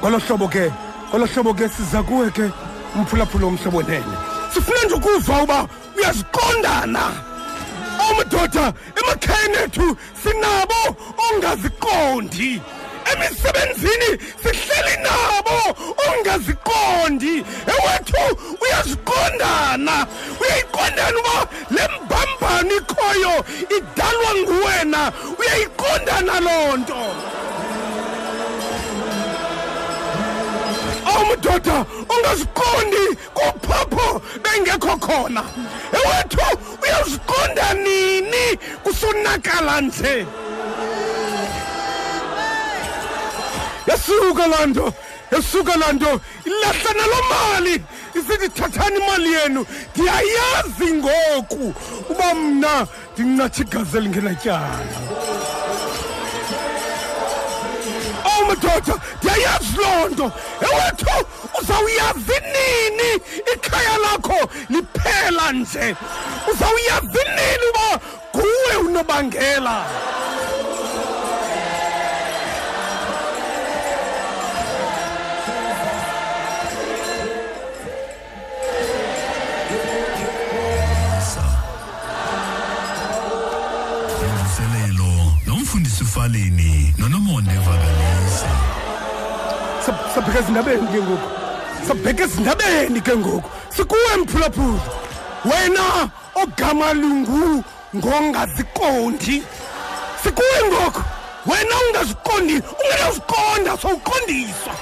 Ngolo 0.00 0.18
hlobo 0.18 0.48
ke 0.48 0.72
ngolo 1.10 1.26
hlobo 1.26 1.54
ke 1.54 1.68
siza 1.68 2.02
kuwe 2.02 2.30
ke. 2.30 2.46
Umphulaphula 2.96 3.44
womhlobo 3.46 3.82
nene 3.82 4.16
sifuna 4.54 4.84
nje 4.84 4.94
ukuva 4.94 5.42
uba 5.42 5.68
uyaziqondana. 5.96 7.02
Amadoda 8.10 8.72
emakhayeni 8.98 9.56
ethu 9.64 9.96
sinabo 10.22 10.96
ongaziqondi. 11.24 12.62
Emisebenzini 13.12 14.10
sihleli 14.42 14.96
nabo 15.04 15.58
ongaziqondi. 16.08 17.34
Ewethu 17.72 18.24
uyaziqondana. 18.62 20.06
Uyayiqondana 20.40 21.18
uba 21.20 21.36
le 21.70 21.88
mbambano 21.94 22.76
ikhoyo 22.76 23.34
idalwa 23.76 24.30
nguwena. 24.40 25.12
Uyayiqondana 25.38 26.40
loo 26.40 26.76
nto 26.76 27.02
awumadoda 31.08 31.76
ungaziqondi 32.12 33.04
kuphapho 33.36 34.22
bengekho 34.42 34.96
khona. 35.04 35.42
Ewethu 35.98 36.46
uyaziqonda 36.82 37.74
nini? 37.74 38.44
Kusonakala 38.84 39.80
nje. 39.80 40.26
Yasuka 43.86 44.46
laa 44.46 44.66
nto 44.66 44.92
yasuka 45.32 45.76
laa 45.76 45.92
nto 45.92 46.20
ilahla 46.44 46.90
naloo 46.98 47.24
mali. 47.30 47.82
Isithi 48.14 48.48
thathani 48.48 48.96
imali 48.96 49.32
yenu. 49.32 49.66
Ndiyayazi 49.94 50.94
ngoku 50.94 51.74
uba 52.10 52.34
mna 52.34 52.86
ndincatsha 53.14 53.62
igazi 53.62 53.96
elingenatyala 53.98 54.78
madoda 58.48 58.94
ndiyayazi 59.18 59.76
loo 59.76 60.08
nto. 60.08 60.26
Ewethu 60.66 61.26
uzawuyazi 61.60 62.36
nini 62.52 63.10
ikhaya 63.54 63.96
lakho 64.04 64.38
liphela 64.70 65.52
nje. 65.52 65.96
Uzawuyazi 66.52 67.22
nini 67.36 67.64
uba 67.70 68.00
nguwe 68.36 68.76
unobangela. 68.88 69.76
Imvuselelo 84.26 85.10
nomfundisi 85.46 86.04
Faleni 86.04 86.94
nonomonde 86.98 87.54
vakalise. 87.64 87.87
Sab- 89.88 90.14
sabheka 90.14 90.38
ezindabeni 90.38 90.86
ke 90.92 91.00
ngoku. 91.00 91.28
Sabheka 91.88 92.22
ezindabeni 92.24 93.00
ke 93.00 93.16
ngoku. 93.16 93.48
Sikuwe 93.76 94.16
mphulaphula 94.20 94.80
wena 95.44 96.10
ogama 96.34 96.92
lungu 96.92 97.64
ngongaziqondi. 97.96 99.42
Sikuwe 100.22 100.58
ngoku. 100.68 101.02
Wena 101.46 101.74
ungaziqondi 101.88 102.54
ungenaziqonda 102.80 103.72
sowuqondiswa. 103.82 104.72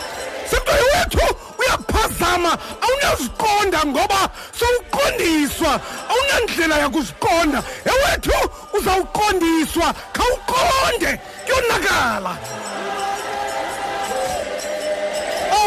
Sekuthiwa 0.51 0.99
wethu 0.99 1.27
uyaphazama 1.61 2.59
awunaziqonda 2.85 3.79
ngoba 3.87 4.21
sowuqondiswa. 4.59 5.81
Awunandlela 6.11 6.77
yakuziqonda. 6.79 7.63
Ewethu 7.93 8.39
uzawuqondiswa 8.77 9.95
khawuqonde. 10.17 11.21
Kuyonakala. 11.47 12.33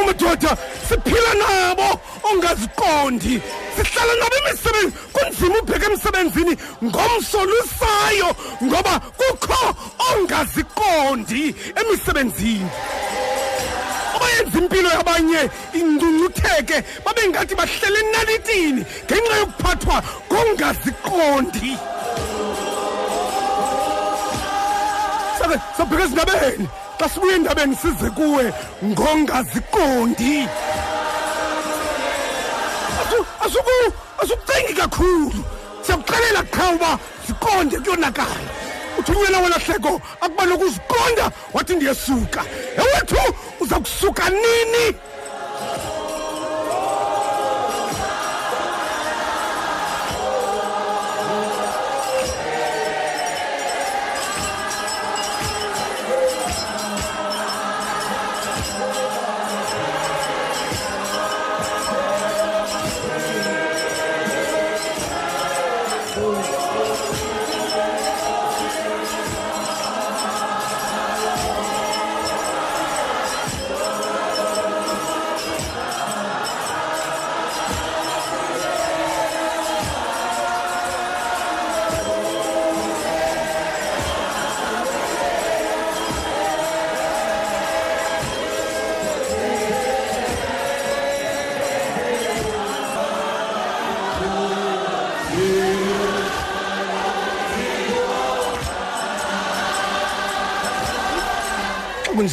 Madoda 0.09 0.57
siphila 0.87 1.33
nabo 1.41 1.99
ongaziqondi. 2.23 3.41
Sihlala 3.75 4.13
nabo 4.19 4.35
imisebenzi 4.41 4.97
kunzima 5.13 5.59
ubheka 5.59 5.85
emsebenzini 5.85 6.53
ngomsolusayo 6.83 8.29
ngoba 8.63 8.99
kukho 9.19 9.75
ongaziqondi 10.09 11.55
emisebenzini. 11.79 12.69
Abayenza 14.15 14.57
impilo 14.59 14.89
yabanye 14.89 15.41
ingcungcutheke 15.73 16.83
babe 17.05 17.21
ngathi 17.29 17.55
bahlele 17.55 17.99
enalitini 17.99 18.81
ngenxa 19.05 19.35
yokuphathwa 19.41 19.97
kongaziqondi. 20.29 21.77
Sabheka 25.77 26.03
ezindabeni 26.03 26.67
xa 26.99 27.09
sibuye 27.09 27.35
endabeni 27.35 27.75
size 27.75 28.09
kuwe 28.09 28.53
ngongaziqondi 28.83 30.47
Asu- 33.01 33.25
asuku 33.45 33.93
asukucingi 34.21 34.73
kakhulu. 34.73 35.43
Siyakuxelela 35.85 36.43
qha 36.51 36.65
uba 36.75 36.99
ziqonde 37.27 37.77
kuyonakala. 37.79 38.49
Uthunyelwa 38.99 39.39
wena 39.43 39.57
hleko 39.65 40.01
akuba 40.21 40.45
nokuziqonda 40.45 41.31
wathi 41.53 41.75
ndiyesuka. 41.75 42.41
Ewethu 42.77 43.33
uza 43.59 43.79
kusuka 43.79 44.29
nini? 44.29 44.95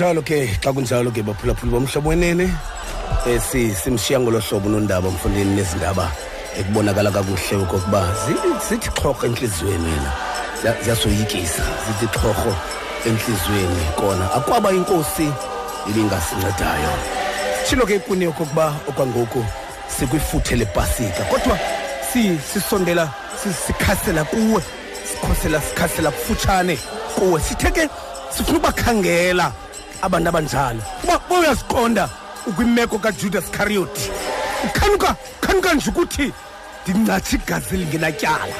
Kunjalo 0.07 0.23
ke 0.23 0.47
xa 0.62 0.73
kunjalo 0.73 1.11
ke 1.11 1.23
baphulaphuli 1.23 1.73
bomhlobo 1.73 2.09
wenene 2.11 2.47
um 3.27 3.40
si 3.40 3.75
simshiya 3.75 4.21
ngolo 4.21 4.38
hlobo 4.40 4.69
unondaba 4.69 5.11
mfundini 5.11 5.57
nezindaba 5.57 6.11
ekubonakala 6.59 7.11
kakuhle 7.11 7.57
okokuba 7.62 8.01
zi- 8.27 8.69
zithi 8.69 8.90
xhorho 8.90 9.27
entliziyweni 9.27 9.85
wena 9.85 10.12
Ziya- 10.62 10.83
ziyasoyikisa 10.85 11.62
zithi 11.87 12.07
xhorho 12.19 12.55
entliziyweni 13.07 13.85
kona. 13.97 14.33
Akwaba 14.35 14.73
inkosi 14.73 15.29
ibingasincedayo. 15.90 16.92
Sitshilo 17.62 17.87
ke 17.87 17.99
kuni 17.99 18.27
okokuba 18.27 18.75
okwangoku 18.88 19.45
sikwifuthe 19.99 20.57
lepasika 20.57 21.25
kodwa 21.31 21.59
si- 22.12 22.38
sisondela 22.53 23.11
si- 23.42 23.53
sikhasela 23.66 24.25
kuwe 24.25 24.62
sikhosela 25.11 25.61
sikhasela 25.61 26.11
kufutshane 26.11 26.79
kuwe. 27.19 27.40
Sithe 27.40 27.71
ke 27.71 27.88
sifuna 28.31 28.59
ubakhangela. 28.59 29.53
Abantu 30.03 30.29
abanjalo. 30.29 30.83
Uba 31.05 31.19
boyaziqonda 31.29 32.09
ukwimeko 32.47 32.99
kajudas 32.99 33.45
iscarioty 33.45 34.11
ukhanuka 34.65 35.17
ukhanuka 35.43 35.75
nje 35.75 35.91
ukuthi 35.91 36.33
ndincatsha 36.83 37.37
igazi 37.37 37.75
elingenatyala 37.75 38.57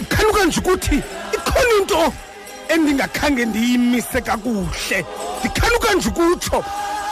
ikhanuka 0.00 0.44
nje 0.44 0.60
ukuthi 0.60 1.02
ikhona 1.36 1.72
into 1.80 2.12
endingakhange 2.68 3.44
ndiyimise 3.44 4.20
kakuhle. 4.20 5.04
Ndikhanuka 5.40 5.94
nje 5.94 6.08
ukutsho 6.08 6.64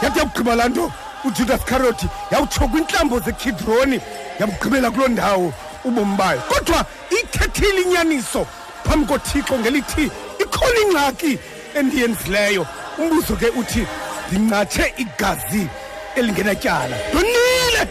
yathi 0.02 0.18
yakugqiba 0.18 0.54
laa 0.54 0.68
nto 0.68 0.92
ujudas 1.24 1.60
iscarioty 1.60 2.06
yawutsho 2.30 2.68
kwiintlambo 2.68 3.20
zekidroni 3.20 4.00
yabugqibela 4.40 4.90
kuloo 4.90 5.08
ndawo 5.08 5.52
ubomi 5.84 6.16
bayo. 6.16 6.40
Kodwa 6.48 6.84
ithethile 7.10 7.82
inyaniso 7.82 8.46
phambi 8.84 9.06
kothixo 9.06 9.58
ngelithi 9.58 10.10
ikhona 10.38 10.80
ingxaki 10.84 11.38
endiyenzileyo. 11.74 12.66
Umbuzo 12.98 13.36
ke 13.36 13.48
uthi 13.48 13.86
ndincatshe 14.30 14.94
igazi 14.96 15.68
elingenatyala 16.16 16.96
ndonile! 17.10 17.88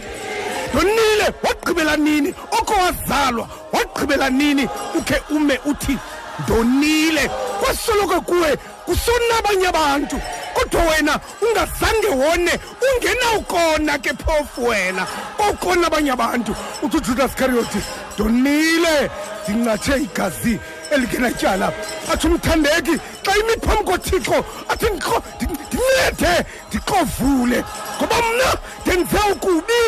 Ndonile! 0.74 1.26
Wagqibela 1.42 1.96
nini? 1.96 2.34
Oko 2.50 2.74
wazalwa 2.74 3.48
wagqibela 3.72 4.30
nini? 4.30 4.68
Ukhe 4.98 5.22
ume 5.30 5.60
uthi 5.64 5.98
ndonile! 6.44 7.30
Kwasoloko 7.60 8.20
kuwe 8.20 8.56
kusonabanye 8.56 9.66
abantu. 9.68 10.20
Kodwa 10.54 10.82
wena 10.82 11.20
ungazange 11.42 12.08
wone 12.08 12.60
ungenawukona 12.86 13.98
ke 13.98 14.10
phofu 14.14 14.66
wena. 14.66 15.06
Okona 15.38 15.86
abanye 15.86 16.10
abantu. 16.12 16.54
Uthi 16.82 16.96
ujudas 16.96 17.30
iscarioty 17.30 17.78
ndonile! 18.14 19.10
Ndincatshe 19.48 19.96
igazi 19.96 20.58
elingenatyala. 20.90 21.72
Athi 22.12 22.26
umthandeki 22.26 22.94
xa 23.24 23.32
imi 23.40 23.54
phambi 23.66 23.84
kothixo 23.84 24.44
athi 24.68 24.86
"Ndixo- 24.86 25.22
ndi- 25.40 25.58
ndincede 25.66 26.46
ndixovule 26.68 27.64
ngoba 27.98 28.16
mna 28.22 28.48
ndenze 28.86 29.18
ukubi 29.32 29.80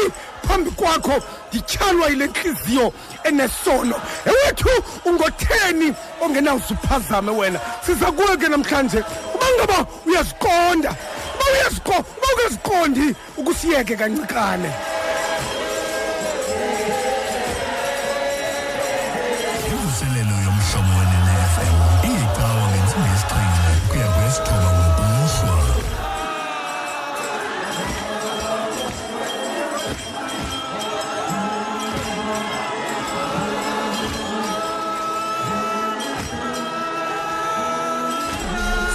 phambi 0.49 0.71
kwakho 0.71 1.23
ndityhalwa 1.49 2.09
yile 2.09 2.27
ntliziyo 2.27 2.93
enesono. 3.25 3.95
Ewethu 4.27 4.69
ungotheni 5.05 5.95
ongenawuzuphazame 6.21 7.31
wena. 7.31 7.61
Siza 7.87 8.13
kuwe 8.13 8.37
ke 8.37 8.49
namhlanje. 8.49 8.99
Uba 9.35 9.47
ngaba 9.57 9.87
uyaziqonda 10.07 10.91
uba 11.35 11.45
uyaziqo 11.53 11.93
uba 11.93 12.27
ungaziqondi 12.35 13.15
ukusiyeke 13.37 13.97
kancikane. 13.97 14.71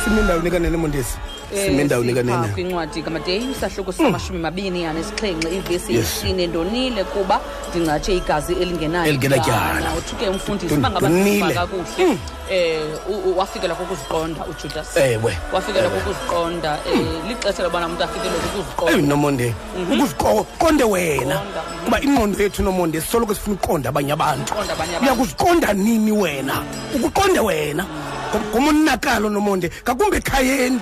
Sime 0.04 0.20
endaweni 0.22 0.52
kanene 0.52 0.78
mondesi 0.78 1.18
sime 1.66 1.82
endaweni 1.82 2.10
sipha 2.13 2.24
kanene 2.24 2.54
kwincwadi 2.54 3.02
kamadeyi 3.02 3.52
isahluko 3.52 3.92
samashumi 3.92 4.39
mabini 4.39 4.86
anesixhenxe 4.86 5.50
ivesi 5.58 5.94
Yes. 5.94 6.06
yesine 6.24 6.48
ndonile 6.48 7.04
kuba 7.04 7.39
ndingatshe 7.70 8.18
igazi 8.18 8.54
elingenayo 8.54 9.10
Elingenatyala. 9.10 9.82
tyala. 9.82 9.94
uthi 9.98 10.16
ke 10.16 10.30
umfundisi 10.30 10.70
Don- 10.76 10.80
uba 10.80 10.89
ngaba 10.92 11.08
donile. 11.10 11.32
siva 11.32 11.54
kakuhle 11.54 12.18
um 12.54 13.38
wafikela 13.38 13.76
kokuziqonda 13.76 14.46
ujudas 14.46 14.98
Ewe. 14.98 15.38
wafikela 15.54 15.89
kokuziqonda 15.89 16.80
um 16.94 17.28
lixesha 17.28 17.63
lobana 17.63 17.88
umntu 17.88 18.04
afikele 18.04 18.36
kokuziqonda 18.36 19.08
nomonde 19.08 19.54
ukuziqonde 19.94 20.84
wena. 20.84 21.36
Mhm. 21.36 21.86
kuba 21.86 22.02
ingqondo 22.02 22.44
yethu 22.44 22.63
nomonde 22.63 23.02
sisoloko 23.02 23.34
sifuna 23.36 23.56
uqonda 23.56 23.89
abanye 23.89 24.13
abantu. 24.13 24.54
Uyakuziqonda 25.02 25.74
nini 25.74 26.12
wena? 26.12 26.63
Ukuqonde 26.96 27.39
wena. 27.39 27.86
Ngomonakalo 28.52 29.30
nomonde 29.30 29.72
ngakumbi 29.84 30.18
ekhayeni. 30.18 30.80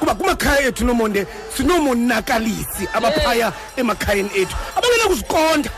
Kuba 0.00 0.14
kumakhaya 0.14 0.68
ethu 0.68 0.84
nomonde 0.84 1.26
sinomonakalisi 1.56 2.88
abaphaya 2.94 3.52
emakhayeni 3.76 4.30
ethu. 4.34 4.56
Abangenakuziqonda 4.76 5.70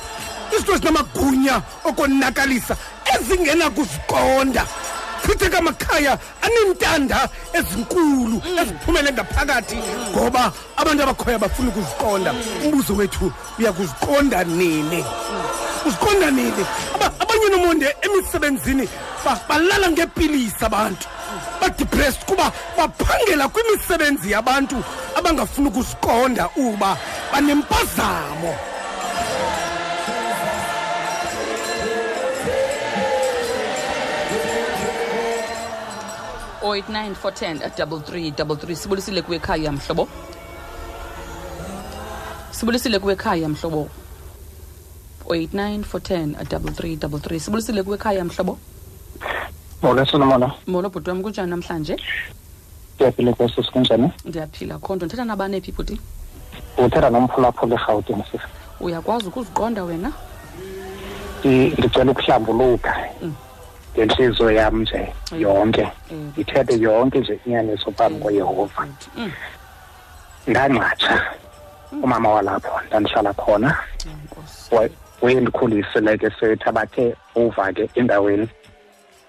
izinto 0.52 0.72
ezinamagunya 0.72 1.62
okonakalisa 1.84 2.76
ezingenakuziqonda 3.14 4.66
chithe 5.26 5.48
kamakhaya 5.50 6.18
aneentanda 6.42 7.28
ezinkulu 7.52 8.42
eziphumele 8.60 9.12
ngaphakathi 9.12 9.76
ngoba 10.12 10.52
abantu 10.76 11.02
abakhoyo 11.02 11.38
bafuna 11.38 11.68
ukuziqonda. 11.68 12.34
Umbuzo 12.64 12.94
wethu 12.96 13.32
uyakuziqonda 13.58 14.44
nini? 14.44 15.04
Uziqonda 15.86 16.30
nini? 16.30 16.64
Aba- 16.94 17.12
abanye 17.20 17.48
nomonde 17.50 17.96
emisebenzini 18.02 18.88
ba- 19.24 19.40
balala 19.48 19.90
ngepilisi 19.90 20.64
abantu. 20.64 21.06
Badepressed 21.60 22.24
kuba 22.26 22.52
baphangela 22.76 23.48
kwimisebenzi 23.48 24.30
yabantu 24.30 24.76
abangafuni 25.16 25.68
ukuziqonda 25.68 26.48
uba 26.56 26.96
banempazamo. 27.32 28.54
089 36.66 37.14
410 37.14 37.76
double 37.76 38.00
three 38.00 38.30
double 38.30 38.56
three. 38.56 38.76
Sibulisile 38.76 39.22
kuwe 39.22 39.36
ekhaya 39.36 39.72
mhlobo. 39.72 40.08
Sibulisile 42.50 42.98
kuwe 42.98 43.12
ekhaya 43.12 43.48
mhlobo. 43.48 43.88
089 45.28 45.82
410 45.84 46.44
double 46.50 46.70
three 46.72 46.96
double 46.96 47.18
three. 47.20 47.40
Sibulisile 47.40 47.82
kuwe 47.82 47.96
ekhaya 47.96 48.24
mhlobo. 48.24 48.58
Molo 49.82 50.04
Solomon. 50.06 50.50
molo 50.66 50.90
bhuti 50.90 51.10
wam 51.10 51.22
kunjani 51.22 51.50
namhlanje? 51.50 51.96
Ndiyaphila 52.96 53.32
kwesisi 53.32 53.70
kunjani 53.72 54.12
ndiyaphila 54.24 54.78
kho 54.78 54.96
nto 54.96 55.04
ndithetha 55.06 55.24
nabane 55.24 55.60
phi 55.60 55.72
bhuti 55.72 56.00
uthetha 56.78 57.10
nomphulaphula 57.10 57.74
erhawutini 57.74 58.24
sisi 58.32 58.44
uyakwazi 58.80 59.28
ukuziqonda 59.28 59.84
wena? 59.84 60.12
Ndi- 61.44 61.78
ndicela 61.78 62.10
ukuhlambuluka 62.12 62.96
ngentliziyo 63.96 64.50
yam 64.50 64.80
nje 64.82 65.12
yonke. 65.38 65.88
Mm. 66.10 66.32
ndithethe 66.32 66.78
yonke 66.80 67.18
nje 67.18 67.40
inyaniso 67.46 67.90
phambi 68.68 68.94
Mm. 69.16 69.32
ndangatsha 70.46 71.22
umama 72.02 72.28
walapho 72.30 72.80
ndandihlala 72.86 73.32
khona. 73.32 73.78
Nkosi. 74.24 74.74
wa- 74.74 74.88
wayendikhulisile 75.22 76.18
ke 76.18 76.30
sethi 76.40 76.64
abathe 76.68 77.14
over 77.34 77.72
ke 77.74 77.88
endaweni 77.94 78.48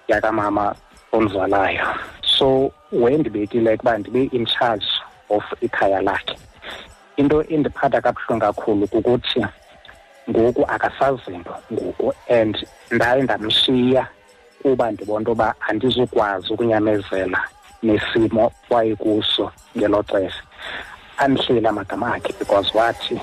yakamama 0.08 0.74
omzalayo 1.12 1.86
so 2.22 2.70
wayendibekile 2.92 3.74
ukuba 3.74 3.98
ndibe 3.98 4.24
in 4.36 4.46
charge 4.46 4.86
of 5.30 5.44
ikhaya 5.60 6.00
lakhe. 6.02 6.36
Into 7.16 7.42
endiphatha 7.42 8.00
kabuhlungu 8.00 8.40
kakhulu 8.40 8.86
kukuthi 8.86 9.44
ngoku 10.30 10.64
akasazinto 10.68 11.54
ngoku 11.72 12.12
and 12.28 12.66
ndaye 12.90 13.22
ndamshiya 13.22 14.06
kuba 14.62 14.90
ndibona 14.90 15.20
into 15.20 15.30
yoba 15.30 15.54
andizukwazi 15.68 16.52
ukunyamezela 16.52 17.40
nesimo 17.82 18.52
wayekuso 18.70 19.52
ngelo 19.76 20.02
xesha. 20.02 20.42
Andihleli 21.18 21.66
amagama 21.66 22.14
akhe 22.14 22.32
because 22.38 22.70
wathi 22.74 23.20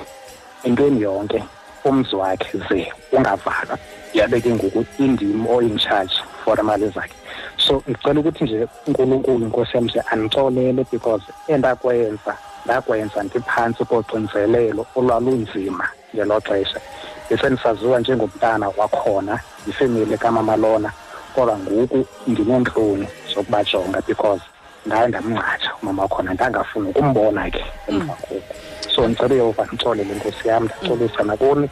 entweni 0.63 1.02
yonke 1.02 1.43
umzi 1.86 2.15
wakhe 2.15 2.58
ze 2.69 2.91
ungavalwa 3.12 3.78
yabe 4.13 4.41
ke 4.41 4.50
ngoku 4.50 4.86
indim 4.98 5.48
oin 5.48 5.78
charge 5.78 6.13
for 6.43 6.60
imali 6.60 6.89
zakhe. 6.89 7.15
So 7.58 7.84
ndicela 7.88 8.19
ukuthi 8.19 8.43
nje 8.43 8.67
unkulunkulu 8.88 9.45
inkosi 9.45 9.78
yam 9.78 9.86
nje 9.86 10.00
andixolele 10.12 10.86
because 10.91 11.24
endakwenza 11.48 12.38
ndakwenza 12.65 13.24
ndiphantsi 13.24 13.86
koxinzelelo 13.86 14.86
olwalunzima 14.95 15.89
ngelo 16.13 16.41
xesha. 16.41 16.80
Ndisendisaziwa 17.26 18.00
njengomntana 18.00 18.69
wakhona 18.78 19.39
yifemeli 19.67 20.17
kamama 20.17 20.56
lona. 20.56 20.91
Kodwa 21.36 21.60
ngoku 21.60 22.06
ndineentloni 22.28 23.08
zokubajonga 23.34 24.02
because 24.08 24.41
ndaye 24.86 25.08
ndamnqatsha 25.08 25.71
umama 25.82 26.02
wakhona 26.02 26.34
ndangafuni 26.34 26.89
ukumbona 26.89 27.52
ke 27.52 27.65
emva 27.88 28.13
koku 28.13 28.56
so 28.95 29.08
ndicela 29.08 29.34
uyova 29.34 29.65
ndixolele 29.65 30.13
nkosi 30.15 30.48
yam 30.48 30.63
ndaxolisa 30.63 31.24
nakuni 31.24 31.69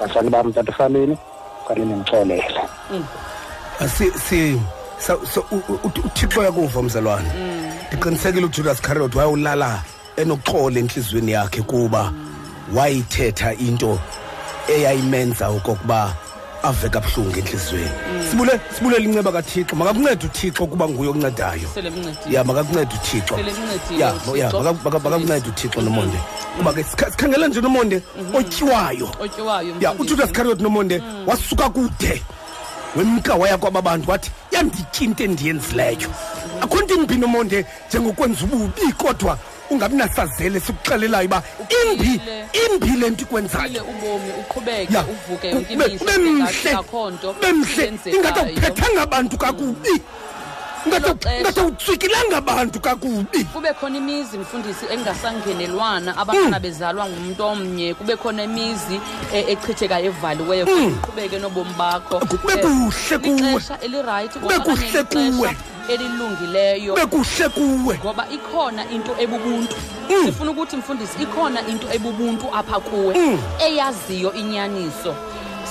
bazali 0.00 0.30
bam 0.30 0.52
tatufaleni 0.52 1.18
qale 1.68 1.84
nindixolele 1.84 2.60
si 3.96 4.10
si 4.10 4.60
so 5.32 5.44
uthixo 6.04 6.42
yakuva 6.42 6.82
mzalwane 6.82 7.30
ndiqinisekile 7.88 8.44
ujudas 8.46 8.80
carrot 8.80 9.14
wayewulala 9.14 9.82
enoxolo 10.16 10.78
entliziyweni 10.78 11.32
yakhe 11.32 11.62
kuba 11.62 12.12
wayithetha 12.74 13.54
into 13.54 13.98
eyayimenza 14.68 15.48
okokuba 15.48 16.14
ave 16.62 16.88
kabuhlungu 16.88 17.38
entliziyweni 17.38 17.90
sibule 18.30 18.60
sibulela 18.76 19.04
inceba 19.04 19.32
kathixo. 19.32 19.76
Makakuncede 19.76 20.26
uthixo 20.26 20.66
kuba 20.66 20.88
nguye 20.88 21.10
oncedayo 21.10 21.68
sele 21.74 21.90
mncedile 21.90 22.36
ya 22.36 22.44
makakuncede 22.44 22.94
uthixo. 22.94 23.36
Sele 23.36 23.52
kuncedile 23.52 24.00
ya 24.00 24.12
uThixo. 24.14 24.36
ya 24.36 24.46
maka- 24.52 24.72
maka- 24.84 24.98
makakuncede 24.98 25.48
uthixo 25.48 25.80
nomonde. 25.80 26.18
Kuba 26.56 26.72
ke 26.72 26.82
sikha- 26.82 27.10
sikhangela 27.10 27.48
nje 27.48 27.60
nomonde 27.60 28.02
otyiwayo. 28.34 29.08
Otyiwayo 29.20 29.68
ya 29.80 29.92
mfundisi. 29.94 30.02
ujudas 30.02 30.32
carrot 30.32 30.60
nomonde 30.60 31.02
wasuka 31.26 31.70
kude 31.70 32.22
wemka 32.96 33.34
waya 33.34 33.58
kwaba 33.58 33.82
bantu 33.82 34.10
wathi 34.10 34.30
yanditya 34.50 35.04
into 35.06 35.24
endiyenzileyo 35.24 36.08
akho 36.60 36.80
nto 36.80 36.94
imbi 36.94 37.16
nomonde 37.16 37.64
njengokwenza 37.88 38.44
ububi 38.44 38.92
kodwa 38.98 39.38
ungabi 39.70 39.96
nasazele 39.96 40.60
sikuxelelayo 40.60 41.26
uba 41.26 41.42
imbi 41.68 42.08
Uphile. 42.16 42.48
imbi 42.66 42.86
le 43.00 43.10
nto 43.10 43.22
Uphile 43.22 43.22
ikwenzayo 43.22 43.82
ubomi 43.84 44.30
uqhubeke 44.40 44.94
ya 44.94 45.04
uvuke 45.04 45.48
yonke 45.50 45.74
ube 45.74 45.84
imihla 45.84 46.12
ube 46.16 46.28
ingathi 46.28 46.58
mhle 46.68 46.72
akho 46.76 47.10
nto 47.10 47.30
ube 47.30 47.52
mhle. 47.52 47.82
eyenzekayo. 47.84 48.16
ingathi 48.16 48.40
awuphethanga 48.40 49.02
abantu 49.02 49.36
kakubi. 49.38 50.02
Ngelo 50.88 51.08
xesha- 51.08 51.38
ingathi 51.40 51.60
awutswikilanga 51.60 52.36
abantu 52.36 52.80
kakubi. 52.80 53.44
kube 53.44 53.72
khona 53.74 53.96
imizi 53.98 54.38
mfundisi 54.38 54.84
engasangenelwana. 54.90 56.16
Abantwana 56.16 56.60
bezalwa 56.60 57.06
ngumntu 57.08 57.44
omnye. 57.44 57.94
Kube 57.94 58.16
khona 58.16 58.42
imizi 58.44 59.00
eh, 59.34 59.44
echithekayo 59.48 60.06
evaliweyo. 60.06 60.64
Uqhubeke 60.66 61.38
nobomi 61.38 61.74
bakho. 61.78 62.18
Kube 62.20 62.52
Eh, 62.52 62.60
kuhle 62.60 63.18
kuwe. 63.18 63.52
lixesha 63.52 63.80
elirayithi 63.80 64.38
Kube 64.38 64.54
okanye 64.56 64.64
kuhle 64.64 64.86
lixesha 64.86 65.04
kuwe. 65.04 65.56
Elilungileyo. 65.90 66.94
Kube 66.94 67.06
kuhle 67.06 67.48
kuwe. 67.48 67.98
Ngoba 67.98 68.26
ikhona 68.28 68.90
into 68.90 69.12
ebubuntu. 69.18 69.76
Sifuna 70.24 70.50
ukuthi 70.50 70.76
mfundisi 70.76 71.22
ikhona 71.22 71.66
into 71.68 71.86
ebubuntu 71.92 72.46
apha 72.54 72.80
kuwe. 72.80 73.38
Eyaziyo 73.58 74.32
inyaniso. 74.32 75.14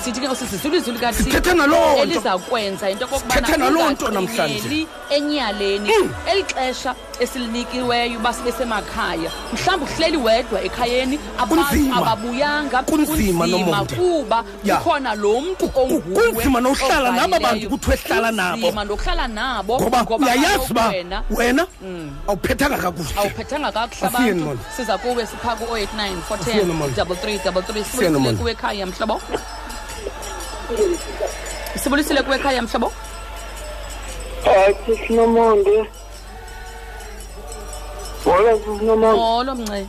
Sithi 0.09 0.27
ke 0.27 0.35
sisizulu 0.35 0.75
izwi 0.75 1.13
Sithetha 1.13 1.53
naloo 1.53 1.93
nto. 1.93 2.03
eliza 2.03 2.37
kwenza 2.37 2.89
into 2.89 3.07
Sithetha 3.07 3.57
naloo 3.57 3.89
nto 3.89 4.09
namhlanje. 4.09 4.87
enyaleni 5.09 5.89
eli 6.31 6.43
xesha 6.43 6.95
esilinikiweyo 7.19 8.19
uba 8.19 8.33
sibe 8.33 8.51
semakhaya. 8.51 9.31
Mhlawumbi 9.53 9.85
uhleli 9.85 10.17
wedwa 10.17 10.61
ekhayeni 10.63 11.19
abantu 11.37 11.93
ababuyanga 11.95 12.83
Kunzima, 12.83 13.45
kuba 13.97 14.43
kukhona 14.63 15.15
lo 15.15 15.41
mntu 15.41 15.71
onguwe 15.75 16.31
kunzima 16.31 16.59
nohlala 16.61 17.11
nabo 17.11 17.35
abantu 17.35 17.39
bantu 17.39 17.69
kuthiwe 17.69 17.95
hlala 17.97 18.31
nabo. 18.31 18.71
Nokuhlala 18.71 19.27
nabo 19.27 19.79
ngoba 19.81 20.17
uyayazi 20.17 20.71
uba 20.71 20.87
wena 20.89 21.23
wena 21.29 21.67
awuphethanga 22.27 22.77
kakuhle. 22.77 23.13
Awuphethanga 23.17 23.71
kakuhle 23.71 24.07
abantu. 24.07 24.59
siza 24.75 24.97
kuwe 24.97 25.25
sipha 25.25 25.55
ku-089 25.55 26.39
Asiye 26.39 26.63
Nomonde. 26.63 26.95
410 26.95 26.95
double 26.95 27.15
three 27.15 27.37
double 27.43 27.61
three. 27.61 27.81
Asiye 27.81 27.91
sibulisile 27.91 28.09
Nomonde. 28.09 28.39
kuwe 28.39 28.51
ekhaya 28.51 28.85
mhlobo 28.85 29.21
sibulisile 31.75 32.21
kuwe 32.23 32.35
ekhaya 32.35 32.61
mhlobo 32.61 32.91
hayi 34.45 34.75
sisinomonde. 34.85 35.85
Wala 38.25 38.57
sisinomonde. 38.57 39.17
Molo 39.21 39.55
mnce. 39.55 39.85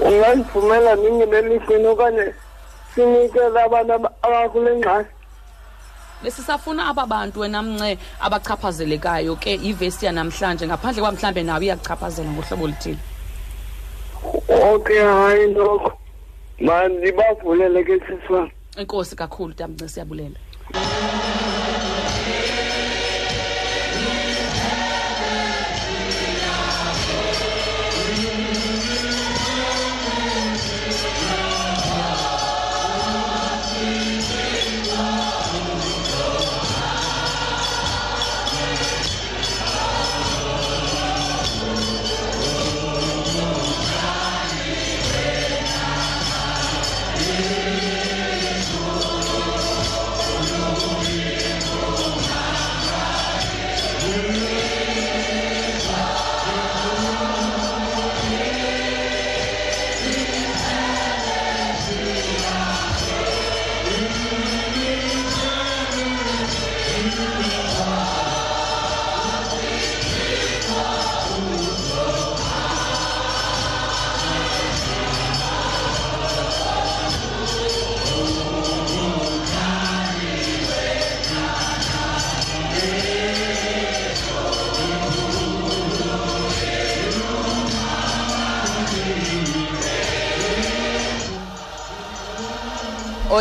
Ungandivumela 0.00 0.94
ndingene 0.96 1.36
emehlweni 1.38 1.86
okanye 1.86 2.34
sinikele 2.94 3.60
abantu 3.62 3.92
aba- 3.92 4.12
abakule 4.22 4.76
ngxaki? 4.76 5.10
Besisafuna 6.22 6.88
aba 6.88 7.06
bantu 7.06 7.40
wena 7.40 7.62
mnce 7.62 7.98
abachaphazelekayo 8.20 9.36
ke 9.36 9.54
ivesi 9.54 10.06
yanamhlanje. 10.06 10.66
Ngaphandle 10.66 11.02
kwa 11.02 11.12
mhlawumbe 11.12 11.42
nawe 11.42 11.64
iyakuchaphazela 11.64 12.30
ngohlobo 12.30 12.64
oluthile. 12.64 12.98
Okay 14.74 15.02
hayi 15.02 15.46
noko 15.54 15.92
mandibavulele 16.60 17.84
ke 17.84 18.00
siswam 18.06 18.50
inkosi 18.78 19.16
kakhulu 19.16 19.54
tamnce 19.54 19.88
siyabulela 19.88 20.38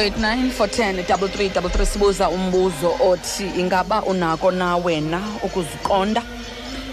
o89 0.09 0.51
410 0.51 1.07
double 1.07 1.27
three 1.27 1.49
double 1.49 1.69
three. 1.69 1.85
Sibuza 1.85 2.29
umbuzo 2.29 2.95
othi 2.99 3.45
ingaba 3.59 4.03
unako 4.03 4.51
na 4.51 4.77
wena 4.77 5.21
ukuziqonda? 5.43 6.23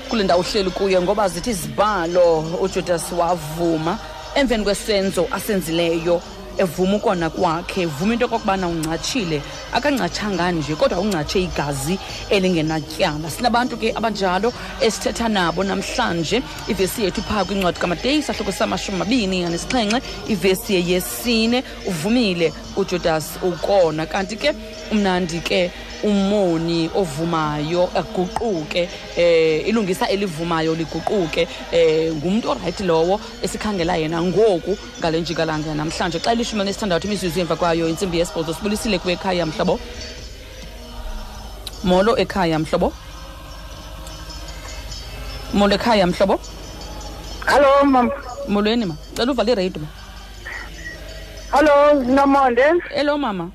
Kule 0.09 0.25
ndawo 0.25 0.41
uhleli 0.41 0.71
kuyo 0.71 1.03
ngoba 1.03 1.29
zithi 1.29 1.51
izibhalo 1.51 2.39
ujudas 2.61 3.13
wavuma. 3.13 3.99
Emveni 4.35 4.65
kwesenzo 4.65 5.29
asenzileyo 5.31 6.23
evuma 6.61 6.97
ukona 6.97 7.31
kwakhe 7.31 7.83
evuma 7.83 8.13
into 8.13 8.27
okokubana 8.27 8.69
uncatshile 8.69 9.43
akancatshangani 9.73 10.59
nje 10.59 10.75
kodwa 10.75 11.01
uncatshe 11.01 11.43
igazi 11.43 11.99
elingenatyala. 12.31 13.31
Sinabantu 13.31 13.77
ke 13.77 13.93
abanjalo 13.97 14.53
esithetha 14.81 15.29
nabo 15.29 15.65
namhlanje. 15.65 16.43
Ivesi 16.69 17.05
yethu 17.05 17.23
phaa 17.23 17.45
kwincwadi 17.45 17.81
kamateyi 17.81 18.23
sahloko 18.23 18.53
samashumi 18.53 18.99
mabini 18.99 19.45
anesixhenxe 19.45 20.03
ivesi 20.29 20.93
yesine. 20.93 21.65
Uvumile 21.87 22.53
ujudas 22.77 23.25
ukona. 23.43 24.07
Kanti 24.07 24.37
ke 24.37 24.55
umnandi 24.93 25.41
ke 25.41 25.71
umoni 26.03 26.91
ovumayo 26.95 27.91
aguquke 27.95 28.89
eh 29.17 29.69
ilungisa 29.69 30.09
elivumayo 30.09 30.75
liguquke 30.75 31.49
eh 31.73 32.13
ngumuntu 32.13 32.51
oright 32.51 32.81
lowo 32.81 33.21
esikhangela 33.43 33.97
yena 33.97 34.23
ngoku 34.23 34.79
ngale 34.99 35.21
njikalanga 35.21 35.75
namhlanje. 35.75 36.19
Xa 36.19 36.35
ilishumi 36.51 36.65
nesithandathu 36.65 37.07
imizuzu 37.07 37.41
emva 37.41 37.57
kwayo 37.57 37.89
intsimbi 37.89 38.19
yesibhozo. 38.19 38.55
Sibulisile 38.55 38.99
kuwe 38.99 39.13
ekhaya 39.13 39.47
mhlobo. 39.47 39.81
Molo 41.85 42.17
ekhaya 42.19 42.59
mhlobo. 42.59 42.93
Molo 45.55 45.75
ekhaya 45.75 46.07
mhlobo. 46.07 46.41
Hallo 47.47 47.85
mam. 47.85 48.11
Molweni 48.49 48.85
ma. 48.85 48.97
Cela 49.15 49.33
uvale 49.33 49.53
ireyido 49.53 49.81
ma. 49.81 49.87
Hallo 51.51 52.03
nomonde 52.03 52.65
elo 52.95 53.19
mama. 53.19 53.51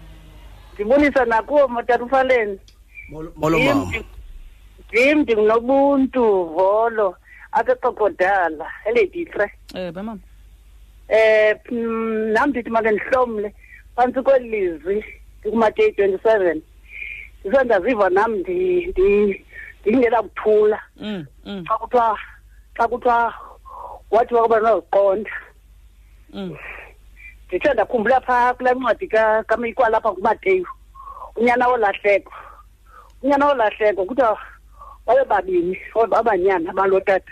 Ndibulisa 0.73 1.25
nakuwo 1.25 1.67
matatufaleni 1.67 2.59
molo 3.09 3.59
mama. 3.59 3.91
ndim 4.89 5.19
ndinobuntu 5.19 6.21
volo 6.55 7.15
apha 7.51 7.71
eqoqodala 7.71 8.65
eleditre 8.85 9.51
eh 9.75 9.93
mama 9.93 10.17
eh 11.07 11.55
mm, 11.71 12.31
nam 12.33 12.49
ndithi 12.49 12.69
make 12.69 12.91
ndihlomle 12.91 13.53
phantsi 13.95 14.21
kweli 14.21 14.49
lizwi 14.49 15.05
ndikumateyi 15.41 15.91
twenty 15.91 16.17
seven 16.23 16.61
ndisendaziva 17.45 18.09
nam 18.09 18.35
ndi- 18.35 18.87
ndi- 18.91 19.41
ndingena 19.85 20.21
kuthula 20.23 20.81
mm 20.97 21.25
mm. 21.45 21.63
Xa 21.67 21.77
kuthiwa 21.77 22.19
xa 22.77 22.87
kuthiwa 22.87 23.33
wathiwa 24.11 24.41
kuba 24.43 24.59
noziqonda. 24.59 25.31
Mm. 26.33 26.57
Ndithe 27.47 27.73
ndakhumbula 27.73 28.21
phaa 28.21 28.53
kulaa 28.53 28.73
ncwadi 28.73 29.07
ka- 29.07 29.43
kamikwalapha 29.43 30.11
kumateyu 30.11 30.67
unyana 31.35 31.67
wolahleko. 31.67 32.33
Unyana 33.23 33.45
wolahleko 33.47 34.05
kuthiwa 34.05 34.37
babe 35.05 35.23
babini 35.25 35.77
babe 35.95 36.15
abanyana 36.15 36.73
balotata 36.73 37.31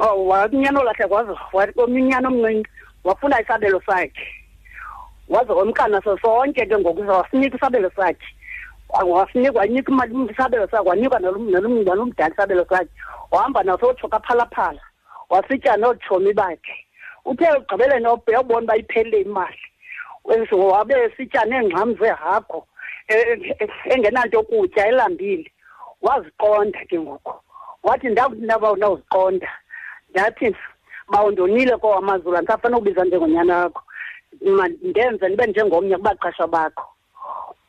Oh, 0.00 0.26
wa- 0.26 0.46
unyana 0.52 0.78
wolahleko 0.78 1.14
waze 1.14 1.30
wa- 1.52 1.68
omnye 1.76 2.02
unyana 2.02 2.28
omncinci. 2.28 2.70
Wafuna 3.08 3.40
isabelo 3.42 3.80
sakhe. 3.86 4.26
Waze 5.28 5.52
wamkana 5.52 6.00
so 6.04 6.18
sonke 6.18 6.66
ke 6.66 6.78
ngoku 6.78 7.00
wasinika 7.08 7.56
isabelo 7.56 7.90
sakhe. 7.96 8.26
Wa- 8.88 9.04
wasinika 9.04 9.58
wanika 9.58 9.92
imali 9.92 10.32
isabelo 10.32 10.68
sakhe 10.68 10.88
wanika 10.88 11.18
nalo- 11.18 11.50
nalo- 11.50 11.84
nalomdala 11.84 12.34
isabelo 12.34 12.66
sakhe. 12.68 12.88
Wahamba 13.30 13.62
nasotshoka 13.62 14.20
phalaphala 14.20 14.80
wasitya 15.30 15.76
nootshomi 15.76 16.32
bakhe. 16.34 16.74
Uthe 17.24 17.44
ugqibeleni 17.56 18.06
uyawubona 18.26 18.64
uba 18.64 18.76
iphelile 18.76 19.20
imali. 19.20 19.58
Wenze- 20.24 20.54
wabe 20.54 20.94
sitya 21.16 21.44
neengxam 21.44 21.94
zehagu 21.98 22.64
e- 23.08 23.54
e- 23.60 23.68
engenanto 23.90 24.42
kutya 24.42 24.86
elambile. 24.88 25.50
Waziqonda 26.02 26.84
ke 26.88 26.98
ngoku. 27.00 27.34
Wathi 27.82 28.08
ndakunaba 28.08 28.72
unawuziqonda 28.72 29.48
ndathi 30.10 30.56
bawundonile 31.10 31.76
kowamazulu 31.76 32.36
andisafana 32.36 32.78
ubiza 32.78 33.04
njengonyana 33.04 33.56
wakho. 33.58 33.82
Ma- 34.40 34.68
ndenze 34.68 35.28
ndibe 35.28 35.46
njengomnye 35.46 35.96
kubaqasha 35.96 36.46
bakho. 36.46 36.84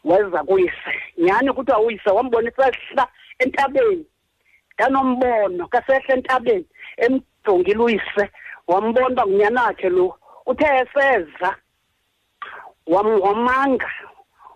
Weza 0.03 0.43
kuyise. 0.43 0.93
Nyhani 1.17 1.53
kuthiwa 1.53 1.79
uyise? 1.79 2.09
Wambonisa 2.09 2.69
esihla 2.69 3.07
entabeni? 3.39 4.05
Ndanombono 4.73 5.67
kasehla 5.67 6.15
entabeni. 6.15 6.65
Emjongile 6.97 7.83
uyise. 7.83 8.29
Wambona 8.67 9.07
uba 9.07 9.25
ngunyana 9.25 9.63
wakhe 9.63 9.89
lo. 9.89 10.15
Uthe 10.45 10.65
eseza. 10.65 11.55
Wam- 12.87 13.21
wamanga. 13.21 13.91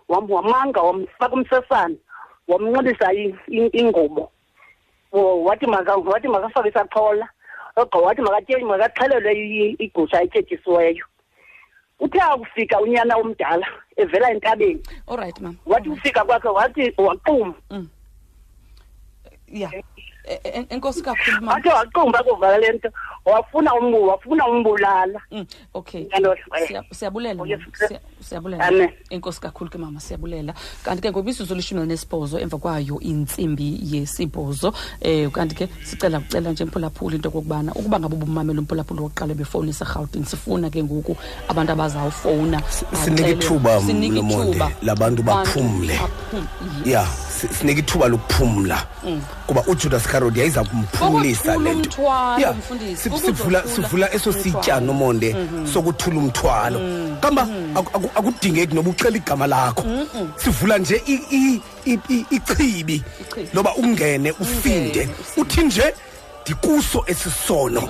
Wam- 0.08 0.30
wamanga 0.30 0.80
wamfaka 0.80 1.34
umsesane. 1.34 1.96
Wamnxibisa 2.48 3.12
i- 3.12 3.34
i- 3.48 3.70
ingubo. 3.80 4.30
Wo- 5.12 5.42
wathi 5.44 5.66
maka 5.66 5.96
wathi 5.96 6.28
makafake 6.28 6.68
isaqhola 6.68 7.28
ogqa 7.76 7.98
wathi 7.98 8.22
makaxhelelwe 8.22 9.76
igusha 9.78 10.22
etyetyisiweyo 10.22 11.04
uthe 12.00 12.20
akufika 12.20 12.80
unyana 12.80 13.16
omdala 13.16 13.66
evela 13.96 14.30
entabeni. 14.30 14.82
All 15.08 15.16
right 15.16 15.40
mama 15.40 15.56
wathi 15.66 15.88
ufika 15.88 16.24
kwakhe 16.24 16.48
wathi 16.48 16.92
waquma. 16.98 17.54
Ya 19.48 19.70
Eh, 20.26 20.40
eh, 20.44 20.66
enkosi 20.70 21.02
kakhulu 21.02 21.40
mama 21.40 21.52
wathi 21.52 21.68
waqumba 21.68 22.22
kuva 22.22 22.58
le 22.58 22.72
nto 22.72 22.90
wafuna 23.24 23.74
umbu 23.74 24.08
wafuna 24.08 24.46
umbulala. 24.46 25.20
Mm, 25.30 25.46
okay. 25.74 26.08
Siyabulela 26.92 27.44
Oh, 28.24 28.36
yes, 28.36 28.42
mama. 28.42 28.54
sir. 28.54 28.54
Siya- 28.54 28.60
siyabulela 28.60 28.64
Amen. 28.68 28.90
enkosi 29.10 29.40
kakhulu 29.40 29.70
ke 29.70 29.78
mama 29.78 30.00
siyabulela 30.00 30.54
kanti 30.84 31.02
ke 31.02 31.10
ngokwimizuzu 31.10 31.54
lishumi 31.54 31.80
elinesibhozo 31.80 32.38
emva 32.38 32.58
kwayo 32.58 33.00
intsimbi 33.00 33.80
yesibhozo 33.82 34.74
um 35.04 35.30
kanti 35.30 35.54
ke 35.54 35.68
sicela 35.84 36.20
kucela 36.20 36.50
nje 36.52 36.64
mphulaphula 36.64 37.16
into 37.16 37.28
okokubana 37.28 37.72
ukuba 37.74 38.00
ngabe 38.00 38.14
ubumamela 38.16 38.60
umphulaphula 38.60 39.02
wokuqala 39.02 39.34
befowunisa 39.34 39.84
erhawutini 39.84 40.24
sifuna 40.26 40.70
ke 40.70 40.82
ngoku 40.82 41.16
abantu 41.48 41.72
abazawufowuna 41.72 42.62
sinike 43.04 43.22
baxele- 43.22 43.32
ithuba, 43.32 43.80
sinike 43.80 44.12
Mlomonde, 44.22 44.50
ithuba 44.50 44.70
labantu 44.82 45.22
Abantu 45.22 45.22
baphumle. 45.22 45.94
baphum- 45.98 46.46
ya 46.86 47.06
si- 47.30 47.48
sinike 47.48 47.80
ithuba 47.80 48.08
lokuphumla 48.08 48.86
kuba 49.46 49.62
ujudas 49.66 50.06
carod 50.08 50.36
yayiza 50.36 50.64
kumphumlisa 50.64 51.56
Ukuthula 51.56 51.70
le 51.70 51.74
nto 51.74 51.90
umthwalo, 52.02 52.40
Ya, 52.40 52.52
mfundisi, 52.52 52.96
si- 53.02 53.08
ukuzothula 53.08 53.62
sivula 53.62 53.88
sivula 53.88 54.14
eso 54.14 54.32
sitya 54.32 54.78
umthwalo. 54.78 54.80
Mhm. 54.80 54.86
nomonde 54.86 55.36
sokuthula 55.72 56.18
umthwalo 56.18 56.78
kamba 57.20 57.42
aku- 57.74 57.90
aku- 57.96 58.10
akudingeki 58.16 58.74
noba 58.74 58.90
ucela 58.90 59.16
igama 59.16 59.46
lakho. 59.46 59.84
Sivula 60.36 60.78
nje 60.78 61.02
i- 61.06 61.24
i- 61.30 61.60
i- 61.86 61.98
i- 62.08 62.26
ichibi. 62.30 63.02
Ichibi. 63.20 63.48
loba 63.54 63.74
ungene 63.74 64.30
ufinde. 64.40 65.08
Uthi 65.36 65.62
nje 65.62 65.94
ndikuso 66.42 67.04
esisono. 67.06 67.82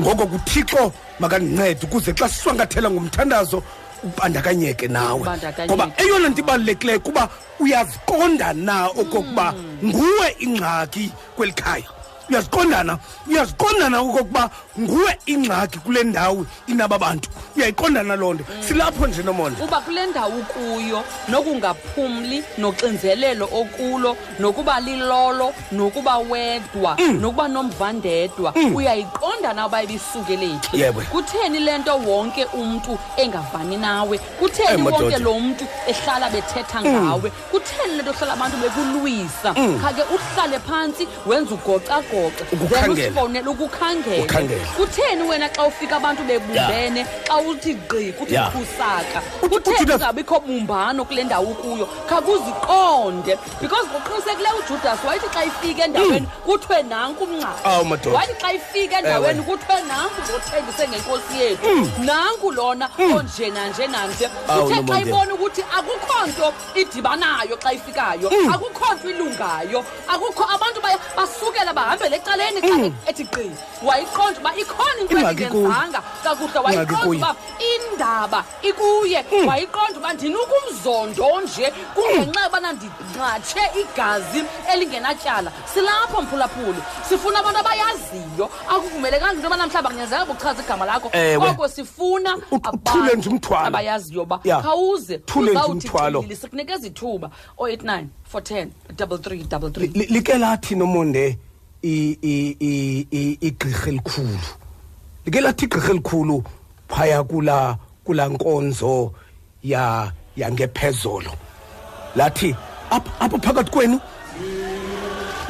Ngoko 0.00 0.26
kuthixo 0.26 0.92
makandincede 1.20 1.86
ukuze 1.86 2.12
xa 2.12 2.28
sishwankathela 2.28 2.90
ngomthandazo 2.90 3.62
ubandakanyeke 4.04 4.88
nawe. 4.88 5.20
Ubandakanyeke. 5.20 5.66
ngoba 5.74 5.90
eyona 5.96 6.28
nto 6.28 6.40
ibalulekileyo 6.40 7.00
kuba 7.00 7.28
uyaziqonda 7.60 8.52
na 8.52 8.86
okokuba 8.88 9.54
nguwe 9.84 10.36
ingxaki 10.38 11.10
kweli 11.36 11.52
khaya. 11.52 11.88
Uyaziqondana 12.30 12.98
uyaziqondana 13.28 14.00
okokuba 14.00 14.50
nguwe 14.80 15.18
ingxaki 15.26 15.78
kule 15.78 16.02
ndawo 16.04 16.46
inaba 16.66 16.98
bantu. 16.98 17.28
Uyayiqondana 17.56 18.16
loo 18.16 18.34
nto. 18.34 18.44
Silapho 18.68 19.06
nje 19.06 19.22
nomonde 19.22 19.62
uba 19.64 19.80
kule 19.80 20.06
ndawo 20.06 20.32
ukuyo 20.38 21.02
nokungaphumli 21.28 22.44
noxinzelelo 22.58 23.48
okulo 23.52 24.16
nokuba 24.38 24.80
lilolo 24.80 25.52
nokuba 25.72 26.18
wedwa 26.18 26.96
Mm. 26.98 27.20
nokuba 27.20 27.48
nomvandedwa 27.48 28.52
uyayiqonda 28.74 29.52
na 29.52 29.66
uba 29.66 29.82
ibisukele 29.82 30.58
phi 30.70 30.80
Yebo. 30.80 31.00
kutheni 31.00 31.58
le 31.60 31.78
nto 31.78 31.96
wonke 31.98 32.44
umntu 32.44 32.98
engavani 33.16 33.76
nawe? 33.76 34.18
Kutheni 34.18 34.68
Eh, 34.72 34.78
madoda. 34.78 34.98
Mm. 34.98 35.04
wonke 35.04 35.18
lo 35.18 35.40
mntu 35.40 35.64
ehlala 35.86 36.30
bethetha 36.30 36.82
ngawe? 36.82 37.30
Kutheni 37.50 37.96
le 37.96 38.02
nto 38.02 38.12
hlala 38.12 38.32
abantu 38.32 38.56
bekulwisa? 38.56 39.54
Khake 39.54 40.02
uhlale 40.14 40.58
phantsi 40.58 41.08
wenze 41.26 41.54
ugocagoce 42.20 42.44
then 42.50 42.58
Ukukhangela. 42.60 42.92
usifowunele 42.92 43.48
ukukhangele 43.48 44.18
Ukukhangela. 44.22 44.66
kutheni 44.76 45.22
wena 45.22 45.48
xa 45.48 45.62
ufika 45.66 45.96
abantu 45.96 46.22
bebumbene 46.22 47.06
xa 47.28 47.36
uthi 47.36 47.74
gqi 47.74 48.12
kuthi 48.12 48.34
Ya. 48.34 48.50
khusaka 48.50 49.18
Uthi- 49.42 49.48
kutheni 49.48 49.76
uJudas- 49.76 49.98
kungabikho 49.98 50.40
bumbano 50.40 51.04
kule 51.04 51.24
ndawo 51.24 51.46
ukuyo? 51.50 51.86
Khakuziqonde 52.08 53.38
because 53.60 53.86
ngoqinisekileyo 53.88 54.56
ujudas 54.66 54.98
wayithi 55.04 55.28
xa 55.34 55.44
ifika 55.44 55.84
endaweni 55.84 56.26
kuthiwe 56.46 56.82
nanku 56.82 57.24
umncaci 57.24 57.64
Awu, 57.64 57.84
madoda. 57.84 58.16
wayithi 58.16 58.34
xa 58.40 58.52
ifika 58.52 58.98
endaweni 58.98 59.42
kuthiwe 59.42 59.82
nanku 59.82 60.20
lothembise 60.32 60.88
ngenkosi 60.88 61.34
yethu. 61.40 61.90
Nanku 62.04 62.50
lona 62.52 62.88
onje 62.98 63.50
nanje 63.50 63.86
nanje. 63.86 64.28
Awu, 64.48 64.62
kuthe 64.62 64.74
xa 64.74 64.80
Nomonde. 64.82 65.10
ibona 65.10 65.34
ukuthi 65.34 65.62
akukho 65.78 66.26
nto 66.26 66.52
idibanayo 66.74 67.56
xa 67.62 67.72
ifikayo 67.72 68.28
akukho 68.52 68.94
nto 68.94 69.10
ilungayo 69.10 69.84
akukho 70.08 70.44
abantu 70.54 70.80
baya- 70.80 70.98
basukela 71.16 71.72
bahambe 71.72 72.05
ivele 72.06 72.16
ecaleni 72.16 72.60
xa 72.60 72.92
ethi 73.10 73.24
qi 73.24 73.50
wayiqonda 73.82 74.40
uba 74.40 74.50
ikhona 74.56 75.00
into 75.00 75.14
Mm. 75.16 75.20
Ingxaki 75.20 75.44
kuyo. 75.46 75.66
endingenzanga 75.66 76.00
kakuhle 76.22 76.46
Ingxaki 76.46 76.64
wayiqonda 76.66 77.06
kuyo. 77.06 77.18
uba 77.18 77.36
indaba 77.74 78.44
ikuye 78.62 79.24
Mm. 79.32 79.46
wayiqonda 79.48 79.98
uba 79.98 80.12
ndinukumzondo 80.12 81.40
nje 81.40 81.72
kungenxa 81.94 82.40
yobana 82.44 82.72
ndinqatshe 82.72 83.62
igazi 83.80 84.40
elingenatyala 84.72 85.52
silapho 85.74 86.22
mphulaphuli 86.22 86.80
sifuna 87.08 87.38
abantu 87.40 87.60
abayaziyo 87.60 88.46
akuvumelekanga 88.68 89.32
into 89.34 89.44
yobana 89.46 89.66
mhlawumbi 89.66 89.90
kunyanzeleka 89.94 90.26
buchaza 90.26 90.62
igama 90.62 90.84
lakho 90.86 91.08
Ewe. 91.12 91.38
koko 91.48 91.68
sifuna 91.68 92.36
Ut- 92.50 92.74
uthule 92.74 93.02
nje 93.02 93.10
abantu 93.12 93.30
umthwalo. 93.30 93.66
abayaziyo 93.66 94.22
uba 94.22 94.40
Ya. 94.44 94.60
khawuze 94.62 95.18
Thule 95.18 95.50
nje 95.50 95.58
uzawuthi 95.58 95.86
umthwalo. 95.88 96.20
chilili, 96.22 96.36
sikunikeza 96.36 96.86
ithuba 96.86 97.30
089 97.58 98.08
410 98.32 98.70
double 98.96 99.18
double 99.48 99.70
three 99.70 99.86
Li- 99.88 100.06
like 100.06 100.34
lathi 100.38 100.74
nomonde 100.74 101.26
i- 101.26 101.28
i- 101.28 101.34
i- 101.34 101.34
i- 101.34 101.38
igqirha 103.40 103.88
elikhulu. 103.88 104.38
Like 105.26 105.40
lathi 105.40 105.64
igqirha 105.66 105.90
elikhulu 105.90 106.44
phaya 106.88 107.22
kula 107.24 107.76
kula 108.04 108.28
nkonzo 108.28 109.12
ya 109.62 110.12
yangephezolo 110.36 111.32
lathi 112.16 112.54
apha 112.90 113.10
apha 113.20 113.38
phakathi 113.38 113.70
kwenu 113.70 114.00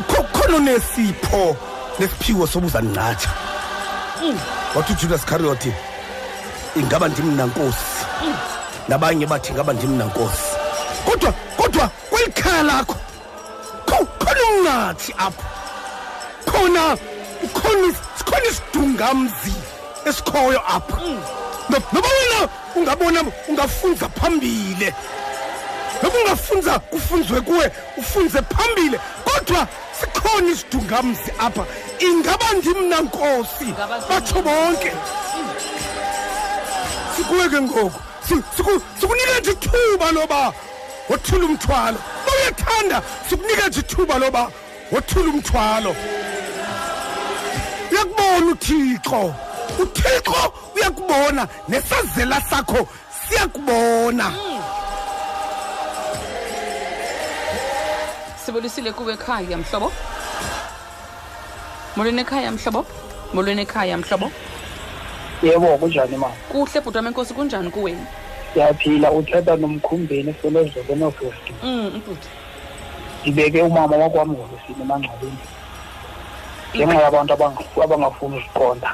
kho- 0.08 0.26
khona 0.32 0.58
nesipho 0.58 1.56
nesiphiwo 1.98 2.46
sobuza 2.46 2.80
nqatsha 2.80 3.30
wathi 4.74 4.92
ujudas 4.92 5.24
carioty 5.26 5.72
ingaba 6.76 7.08
ndimna 7.08 7.46
nkosi 7.46 8.06
nabanye 8.88 9.26
bathi 9.26 9.52
ingaba 9.52 9.72
ndimna 9.72 10.04
nkosi 10.04 10.56
kodwa 11.04 11.32
kodwa 11.56 11.88
kweli 12.10 12.32
khaya 12.32 12.62
lakho 12.62 12.96
kho- 13.86 14.06
khona 14.18 14.40
umnqathi 14.50 15.12
apha 15.18 15.44
khona 16.60 16.96
khona 17.54 17.94
sikhona 18.18 18.46
isidungamzi 18.50 19.52
esikhoyo 20.06 20.60
apha. 20.68 20.96
No- 21.68 21.82
noba 21.92 22.08
wena 22.08 22.48
ungabona 22.76 23.20
ungafunza 23.48 24.08
phambile 24.08 24.94
noba 26.02 26.18
ungafunza 26.18 26.78
kufunzwe 26.78 27.40
kuwe 27.40 27.70
ufunze 27.96 28.38
phambile 28.42 29.00
kodwa 29.24 29.66
sikhona 30.00 30.50
isidungamzi 30.52 31.32
apha. 31.38 31.64
Ingaba 31.98 32.52
ndimna 32.52 33.00
nkosi? 33.00 33.74
Batsho 34.08 34.42
bonke. 34.42 34.92
Sikuwe 37.16 37.48
ke 37.48 37.60
ngoku. 37.60 38.00
Si- 38.28 38.42
siku- 38.56 38.82
sikunika 39.00 39.40
nje 39.40 39.50
ithuba 39.50 40.12
loba 40.12 40.52
wothula 41.08 41.44
umthwalo. 41.46 41.98
Uba 42.22 42.32
uyathanda 42.42 43.02
sikunika 43.30 43.68
nje 43.68 43.80
ithuba 43.80 44.18
loba 44.18 44.50
wothula 44.92 45.30
umthwalo. 45.32 45.96
Uyakubona 47.90 48.52
uthixo. 48.52 49.34
Uthixo 49.82 50.52
uyakubona 50.76 51.48
nesazela 51.68 52.40
sakho 52.40 52.88
siyakubona. 53.28 54.32
Sibulisile 58.44 58.92
kuwe 58.92 59.14
ekhaya 59.14 59.56
mhlobo? 59.58 59.92
Molweni 61.96 62.20
ekhaya 62.20 62.50
mhlobo? 62.52 62.86
Molweni 63.34 63.62
ekhaya 63.62 63.96
mhlobo? 63.98 64.30
Yebo 65.42 65.78
kunjani 65.78 66.16
mama 66.16 66.34
kuhle 66.48 66.80
bhuti 66.80 66.96
wam 66.96 67.06
enkosi 67.06 67.34
kunjani 67.34 67.70
kuwena? 67.70 68.06
Siyaphila 68.54 69.12
uthetha 69.12 69.56
nomkhumbeni 69.56 70.30
esolezolo 70.30 70.94
nofosti 70.96 71.52
um 71.62 72.02
bhuti 72.06 72.28
ndibeke 73.22 73.62
umama 73.62 73.96
wakwam 73.96 74.30
ngolosini 74.30 74.82
emangcwabeni. 74.82 75.38
Ngenxa 76.76 77.02
yabantu 77.02 77.32
abanga- 77.34 77.64
abangafuni 77.84 78.36
usiqonda 78.38 78.90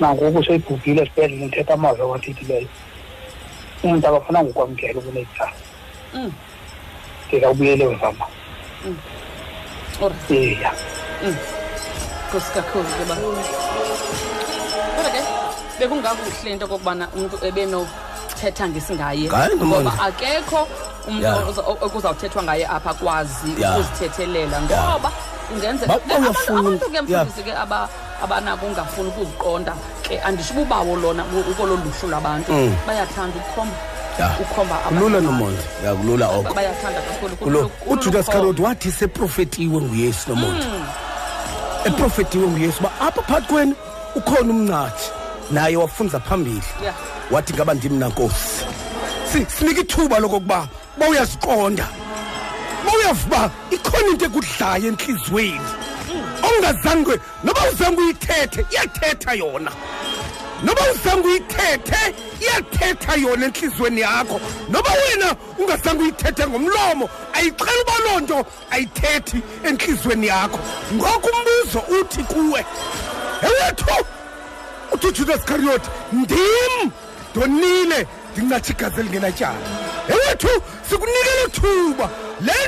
nangoku 0.00 0.44
seyibhubhile 0.44 1.02
esibhedlele 1.02 1.46
ndithetha 1.46 1.74
amazwi 1.74 2.02
awathethileyo 2.02 2.68
umntu 3.84 4.06
akafunanga 4.08 4.50
ukwamkela 4.50 4.98
ukunetsala 5.00 5.52
Mm. 6.14 6.32
ndingabuyele 7.28 7.84
mvama 7.88 8.26
ora. 10.02 10.14
Eya. 10.30 10.72
Nkosi 12.28 12.50
kakhulu 12.54 12.84
ke 12.98 13.04
ba. 13.08 13.14
Kodwa 14.96 15.10
ke 15.14 15.20
bekungakuhle 15.78 16.50
into 16.50 16.64
okokubana 16.66 17.08
umntu 17.16 17.36
ebenothetha 17.46 18.68
ngesingaye. 18.68 19.28
Hayi, 19.28 19.54
Nomonde. 19.56 19.90
ngoba 19.90 20.02
akekho 20.06 20.68
umntu 21.08 21.22
Ya. 21.26 21.34
oza- 21.50 21.66
o- 21.66 21.78
okuzawuthethwa 21.86 22.42
ngaye 22.42 22.66
apha 22.66 22.90
akwazi 22.90 23.50
Ya. 23.58 23.70
ukuzithethelela. 23.78 24.60
Ngoba 24.62 25.10
kungenzeka 25.10 25.33
Ba- 25.44 25.64
Eh, 25.64 25.70
abantu- 25.70 26.08
bayafuna. 26.08 26.60
abantu 26.60 26.90
ke 26.90 26.96
Ya. 26.96 27.24
mfundisi 27.24 27.42
ke 27.42 27.52
aba- 27.52 27.88
abanako 28.22 28.66
ungafuni 28.66 29.08
ukuziqonda 29.08 29.72
ke 30.02 30.20
andisho 30.20 30.52
ububawo 30.54 30.96
lona 30.96 31.24
u- 31.24 31.50
ukolo 31.50 31.76
luhlu 31.76 32.08
lwabantu 32.10 32.52
bayathanda 32.86 33.36
ukukhomba 33.36 33.76
Ya. 34.18 34.30
ukhomba 34.40 34.74
kulula 34.88 35.18
abantu. 35.18 35.20
nomonde 35.32 35.62
ya 35.84 35.94
kulula 35.94 36.26
oko 36.28 36.54
bayathanda 36.54 37.00
kakhulu 37.00 37.36
kulo 37.36 37.50
kulula- 37.50 37.68
kulula 37.68 38.00
ujudas 38.00 38.22
ukukhomba. 38.28 38.32
carot 38.54 38.58
wathi 38.60 38.90
seprofetiwe 38.92 39.80
nguyesu 39.82 40.30
nomonde 40.30 40.66
eprofetiwe 41.84 42.46
nguyesu 42.48 42.78
uba 42.80 42.90
apha 43.00 43.22
phakathi 43.22 43.46
kwenu 43.52 43.74
ukhona 44.14 44.50
umnqathi 44.52 45.10
naye 45.50 45.76
wafunza 45.76 46.20
phambili 46.20 46.62
Yeah. 46.82 46.94
wathi 47.30 47.52
ngaba 47.54 47.74
ndimna 47.74 48.08
nkosi 48.08 48.64
Si- 49.32 49.46
sinika 49.58 49.80
ithuba 49.80 50.18
lokokuba 50.18 50.68
uba 50.96 51.08
uyaziqonda 51.08 51.84
uba 51.84 52.23
uyavuba 53.04 53.50
ikhona 53.70 54.08
into 54.08 54.24
ekudlayo 54.24 54.88
entliziyweni 54.88 55.60
ongazange 56.42 57.20
noba 57.44 57.60
uzange 57.72 58.00
uyithethe 58.00 58.66
iyathetha 58.70 59.32
yona. 59.34 59.72
Noba 60.62 60.80
uzange 60.92 61.28
uyithethe 61.28 62.14
iyathetha 62.40 63.14
yona 63.16 63.44
entliziyweni 63.46 64.00
yakho. 64.00 64.40
Noba 64.68 64.90
wena 64.90 65.36
ungazange 65.58 66.02
uyithethe 66.02 66.46
ngomlomo 66.46 67.08
ayixela 67.32 67.82
uba 67.82 67.98
loo 68.04 68.20
nto 68.20 68.46
ayithethi 68.70 69.42
entliziyweni 69.64 70.26
yakho. 70.26 70.58
Ngoko 70.94 71.28
umbuzo 71.28 71.78
uthi 72.00 72.22
kuwe 72.22 72.64
ewethu 73.42 74.06
uthi 74.92 75.06
ujudas 75.06 75.44
cariyoti 75.44 75.90
ndim 76.12 76.90
ndonile 77.30 78.06
ndincatsha 78.32 78.72
igazi 78.72 79.00
elingenatyala. 79.00 79.66
Ewethu 80.08 80.62
sikunikele 80.90 81.48
thuba 81.52 82.10
le 82.40 82.52
nto 82.52 82.52
iza 82.52 82.63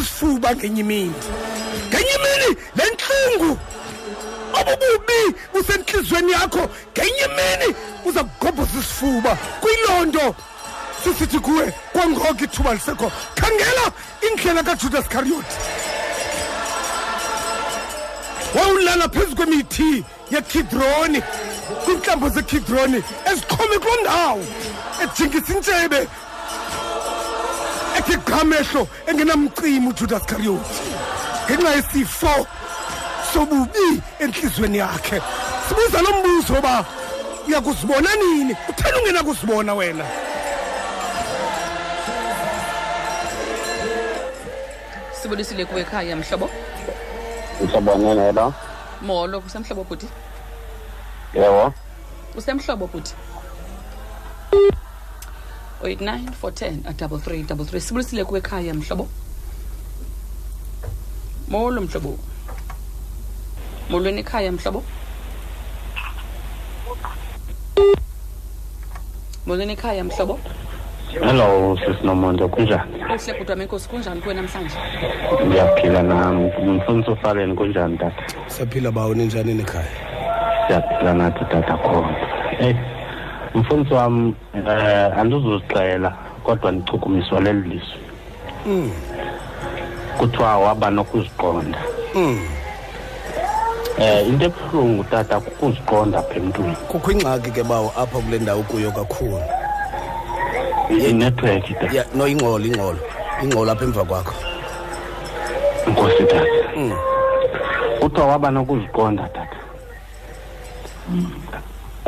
kugobhoza 0.00 0.02
isifuba 0.02 0.54
ngenye 0.56 0.80
imini 0.80 1.14
ngenye 1.88 2.14
imini 2.18 2.56
le 2.76 2.84
ntlungu 2.90 3.58
obububi 4.60 5.36
busentliziyweni 5.52 6.32
yakho 6.32 6.68
ngenye 6.92 7.24
imini 7.28 7.74
uza 8.04 8.24
kugobhoza 8.24 8.78
isifuba. 8.80 9.36
Kuyiloo 9.60 10.04
nto 10.04 10.34
sisithi 11.04 11.38
kuwe 11.38 11.72
kwangoko 11.92 12.44
ithuba 12.44 12.74
lisekho. 12.74 13.12
Khangela 13.34 13.92
indlela 14.22 14.62
kajudas 14.62 15.08
cariyoti 15.08 15.56
wawulala 18.54 19.08
phezu 19.08 19.36
kwemithi 19.36 20.04
yekidroni 20.30 21.22
kwiintlambo 21.84 22.28
zekidroni 22.28 23.02
ezixhome 23.30 23.78
kuloo 23.78 24.00
ndawo 24.02 24.44
ejingisa 25.02 25.52
intshebe 25.54 26.08
ethi 28.00 28.16
gqamehlo 28.16 28.82
engenamcimi 29.06 29.88
ujudas 29.88 30.24
cariyoti 30.30 30.74
ngenxa 31.46 31.70
yesifo 31.76 32.34
sobubi 33.32 34.02
entliziyweni 34.18 34.78
yakhe. 34.78 35.22
Sibuza 35.68 36.02
lo 36.02 36.10
mbuzo 36.18 36.54
uba 36.58 36.84
uyakuzibona 37.48 38.10
nini? 38.16 38.56
Utheni 38.68 38.98
ungena 38.98 39.22
kuzibona 39.22 39.74
wena. 39.74 40.04
Sibulisile 45.12 45.64
kuwe 45.64 45.80
ekhaya 45.80 46.16
mhlobo? 46.16 46.50
Mhlobonene 47.62 48.32
lo 48.32 48.54
molo 49.02 49.40
kusemhlobo 49.40 49.84
bhuti? 49.84 50.08
Yebo. 51.34 51.72
Usemhlobo 52.36 52.86
bhuti? 52.86 53.14
089 55.82 56.32
410 56.32 56.84
a 56.86 56.92
double 56.92 57.18
three 57.18 57.42
double 57.42 57.64
three. 57.64 57.80
Sibulisile 57.80 58.24
kuwe 58.24 58.38
ekhaya 58.40 58.74
mhlobo? 58.74 59.08
Molo 61.48 61.80
mhlobo. 61.80 62.18
Molweni 63.90 64.20
ekhaya 64.20 64.52
mhlobo? 64.52 64.82
Molweni 69.46 69.72
ekhaya 69.72 70.04
mhlobo? 70.04 70.38
Hello 71.10 71.76
sisinomonde 71.76 72.48
kunjani? 72.48 73.02
Uhle 73.04 73.32
bhuti 73.38 73.50
wam 73.50 73.60
enkosi 73.60 73.88
kunjani 73.88 74.20
kuwe 74.20 74.34
namhlanje? 74.34 74.74
Ndiyaphila 75.46 76.02
nam 76.02 76.46
mfundisi 76.76 77.10
ufaleni 77.10 77.54
kunjani 77.54 77.98
tata? 77.98 78.22
Siyaphila 78.46 78.90
bawo 78.92 79.14
ninjani 79.14 79.54
nekhaya 79.54 79.88
siyaphila 80.66 81.14
nathi 81.14 81.44
tata 81.44 81.76
khona. 81.76 82.16
Eyi. 82.60 82.76
Mfundisi 83.54 83.94
wam 83.94 84.34
um 84.54 84.68
andizuzixela 85.18 86.16
kodwa 86.44 86.72
ndichukumiswa 86.72 87.40
leli 87.40 87.68
lizwi 87.68 88.10
kuthiwa 90.18 90.58
waba 90.58 90.90
nokuziqonda. 90.90 91.78
Mm. 92.14 92.48
eh 93.98 94.28
into 94.28 94.44
ebuhlungu 94.44 95.04
tata 95.04 95.40
kukuziqonda 95.40 96.18
apha 96.18 96.34
emntwini. 96.34 96.76
Kukho 96.88 97.12
ingxaki 97.12 97.50
ke 97.50 97.62
bawo 97.62 97.92
apha 97.96 98.18
kule 98.18 98.38
ndawo 98.38 98.62
kuyo 98.62 98.92
kakhulu. 98.92 99.42
Inetwork 101.08 101.64
tata. 101.80 101.96
Ya 101.96 102.04
no 102.14 102.26
ingxolo 102.26 102.64
ingxolo. 102.64 102.98
Ingxolo 103.42 103.72
apha 103.72 103.84
emva 103.84 104.04
kwakho. 104.04 104.34
Inkosi 105.86 106.24
tata. 106.24 106.76
Mm. 106.76 106.92
kuthiwa 108.00 108.26
waba 108.26 108.50
nokuziqonda 108.50 109.22
tata. 109.22 109.56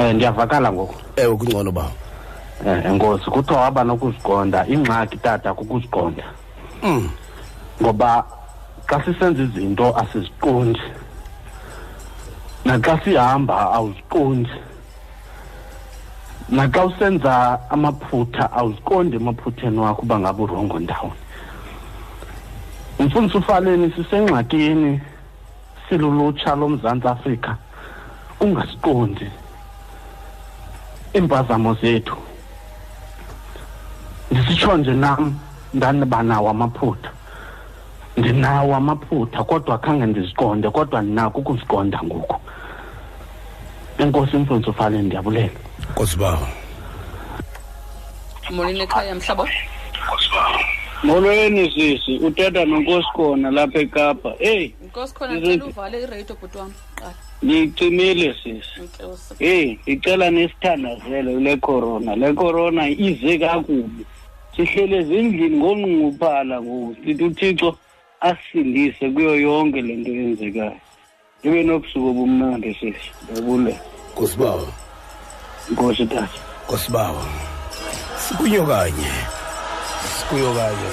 Um 0.03 0.13
ndiyavakala 0.17 0.73
ngoku. 0.73 0.95
Ewe 1.17 1.37
kungcono 1.37 1.73
bawo. 1.73 1.93
Um 2.67 2.87
enkosi 2.87 3.31
kuthiwa 3.31 3.61
waba 3.61 3.85
nokuziqonda 3.85 4.67
ingxaki 4.67 5.17
tata 5.17 5.55
kukuziqonda. 5.55 6.25
Mm. 6.83 7.11
ngoba 7.83 8.25
xa 8.87 9.03
sisenza 9.05 9.43
izinto 9.43 9.97
asiziqondi 9.97 10.81
naxa 12.65 13.01
sihamba 13.05 13.73
awuziqondi 13.73 14.51
naxa 16.49 16.85
usenza 16.85 17.59
amaphutha 17.71 18.53
awuziqondi 18.53 19.17
emaphutheni 19.17 19.79
wakho 19.79 20.03
uba 20.03 20.19
ngabe 20.19 20.43
urongo 20.43 20.79
ndawoni. 20.79 21.21
Mfundisi 22.99 23.39
ufaleni 23.39 23.93
sisengxakini 23.97 25.01
silulutsha 25.89 26.55
lomzantsi 26.55 27.09
afrika 27.09 27.57
ungasiqondi. 28.41 29.27
Iimpazamo 31.15 31.75
zethu. 31.75 32.17
Ndisitsho 34.31 34.77
nje 34.77 34.93
nam 34.93 35.39
ndanibanawo 35.75 36.51
amaphutha? 36.51 37.11
Ndinawo 38.17 38.75
amaphutha 38.77 39.45
kodwa 39.45 39.79
khange 39.79 40.07
ndiziqonde 40.07 40.71
kodwa 40.71 41.03
ndinako 41.03 41.39
ukuziqonda 41.41 41.99
ngoku 42.05 42.37
enkosi 43.99 44.37
mfundisi 44.37 44.71
ufaleni 44.71 45.03
ndiyabulela. 45.07 45.51
Nkosi 45.91 46.17
bawo. 46.17 46.49
Molweni 48.51 48.81
ekhaya 48.81 49.15
mhlabo 49.15 49.49
molweni 51.05 51.71
sisi. 51.75 52.19
Uthetha 52.19 52.65
nonkosi 52.65 53.09
khona 53.17 53.51
lapha 53.51 53.79
ekapa. 53.79 54.31
Eyi 54.41 54.75
nkosi 54.87 55.15
khona 55.15 55.33
Ndizo- 55.35 55.47
ndicela 55.47 55.65
uvale 55.71 56.03
iradio 56.03 56.37
bhuti 56.41 56.59
wam 56.59 56.73
qala. 56.95 57.15
Ndiyicimile 57.43 58.35
sisi 58.43 58.81
inkosi 58.81 59.35
heyi 59.39 59.79
ndicela 59.83 60.31
nisithandazele 60.31 61.33
le 61.41 61.57
corona. 61.57 62.17
Le 62.17 62.33
corona 62.33 62.89
ize 62.89 63.39
kakubi. 63.39 64.07
Sihlele 64.57 64.97
ezindlini 64.97 65.57
ngonqunguphala 65.57 66.63
ngoku. 66.63 66.97
Sithi 67.05 67.25
uthixo 67.25 67.77
asindise 68.21 69.11
kuyo 69.11 69.35
yonke 69.41 69.83
le 69.83 69.97
nto 69.97 70.11
yenzekayo 70.11 70.81
ibe 71.43 71.63
nobusuku 71.63 72.09
obumnandi 72.11 72.75
sisi 72.75 73.09
ndiyabulela 73.23 73.81
nkosi 74.13 74.37
bawo 74.37 74.69
nkosi 75.71 76.07
tata. 76.07 76.39
Nkosi 76.65 76.91
bawo 76.91 77.23
sikuyo 78.17 78.63
kanye. 78.67 79.11
Sikuyo 80.19 80.55
kanye. 80.55 80.91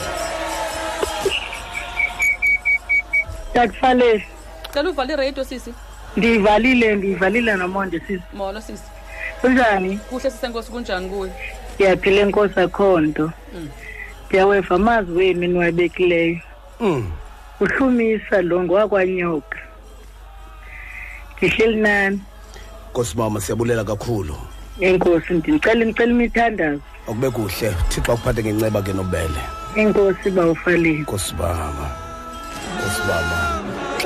Takufale 3.53 4.25
cela 4.73 4.89
uvale 4.89 5.13
iradio 5.13 5.43
sisi. 5.43 5.73
Ndiyivalile 6.17 6.95
ndiyivalile 6.95 7.55
nomonde 7.55 7.99
sisi 8.07 8.23
molo 8.33 8.61
sisi 8.61 8.83
kunjani? 9.41 9.97
Kuhle 10.09 10.31
sisenkosi 10.31 10.71
kunjani 10.71 11.09
kuwe? 11.09 11.31
Ndiyaphila 11.75 12.21
enkosi 12.21 12.59
akho 12.59 12.99
nto. 13.01 13.31
Ndiyaweva 14.27 14.75
amazwi 14.75 15.15
wenu 15.17 15.47
niwabekileyo 15.47 16.37
Mm. 16.81 17.11
uhlumisa 17.59 18.41
lo 18.41 18.63
ngowakwanyoka 18.63 19.57
ndihleli 21.37 21.75
nani? 21.81 22.21
Nkosi 22.91 23.17
mama 23.17 23.41
siyabulela 23.41 23.83
kakhulu. 23.83 24.35
Enkosi 24.79 25.33
ndicela 25.33 25.85
ndicela 25.85 26.11
imithandazo. 26.11 26.81
Akube 27.07 27.29
kuhle. 27.29 27.73
Thixo 27.89 28.11
akuphathe 28.13 28.43
ngenceba 28.43 28.81
ke 28.81 28.93
nobele. 28.93 29.41
Enkosi 29.75 30.29
bawufaleni 30.31 30.99
nkosi 30.99 31.33
baba. 31.33 31.91
Nkosi 32.79 33.01
baba. 33.07 33.58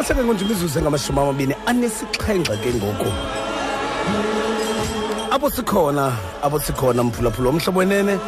Xa 0.03 0.07
seke 0.13 0.23
ngonje 0.23 0.45
imizuzu 0.45 0.79
engamashumi 0.79 1.19
amabini 1.19 1.55
anesixhenxe 1.65 2.57
ke 2.63 2.69
ngoku. 2.77 3.09
Apho 5.31 5.49
sikhona 5.49 6.11
apho 6.43 6.59
sikhona 6.59 7.03
mphulaphula 7.03 7.49
womhlobo 7.49 7.79
wenene. 7.79 8.19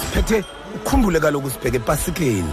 Siphethe 0.00 0.44
ukhumbule 0.76 1.20
kaloku 1.20 1.50
sibheke 1.50 1.76
epasikeni. 1.76 2.52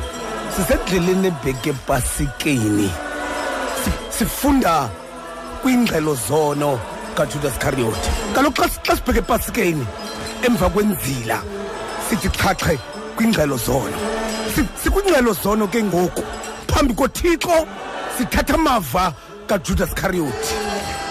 Sisendleleni 0.55 1.27
ebheke 1.27 1.69
epasikeni. 1.69 2.89
Si- 3.83 4.17
sifunda 4.17 4.89
kwingxelo 5.61 6.15
zono 6.15 6.79
kajudas 7.15 7.53
iscariote 7.53 8.09
kaloku 8.33 8.61
xa 8.61 8.69
si- 8.69 8.79
xa 8.83 8.95
sibheke 8.95 9.19
epasikeni 9.19 9.85
emva 10.45 10.69
kwenzila 10.69 11.41
sithi 12.09 12.29
xhaxhe 12.29 12.79
kwingxelo 13.17 13.57
zono. 13.57 13.97
Si- 14.55 14.69
sikwingxelo 14.83 15.33
zono 15.43 15.67
ke 15.67 15.83
ngoku 15.83 16.23
phambi 16.67 16.93
kothixo. 16.93 17.67
Sithatha 18.17 18.53
amava 18.55 19.13
kajudas 19.47 19.89
iscariote 19.89 20.53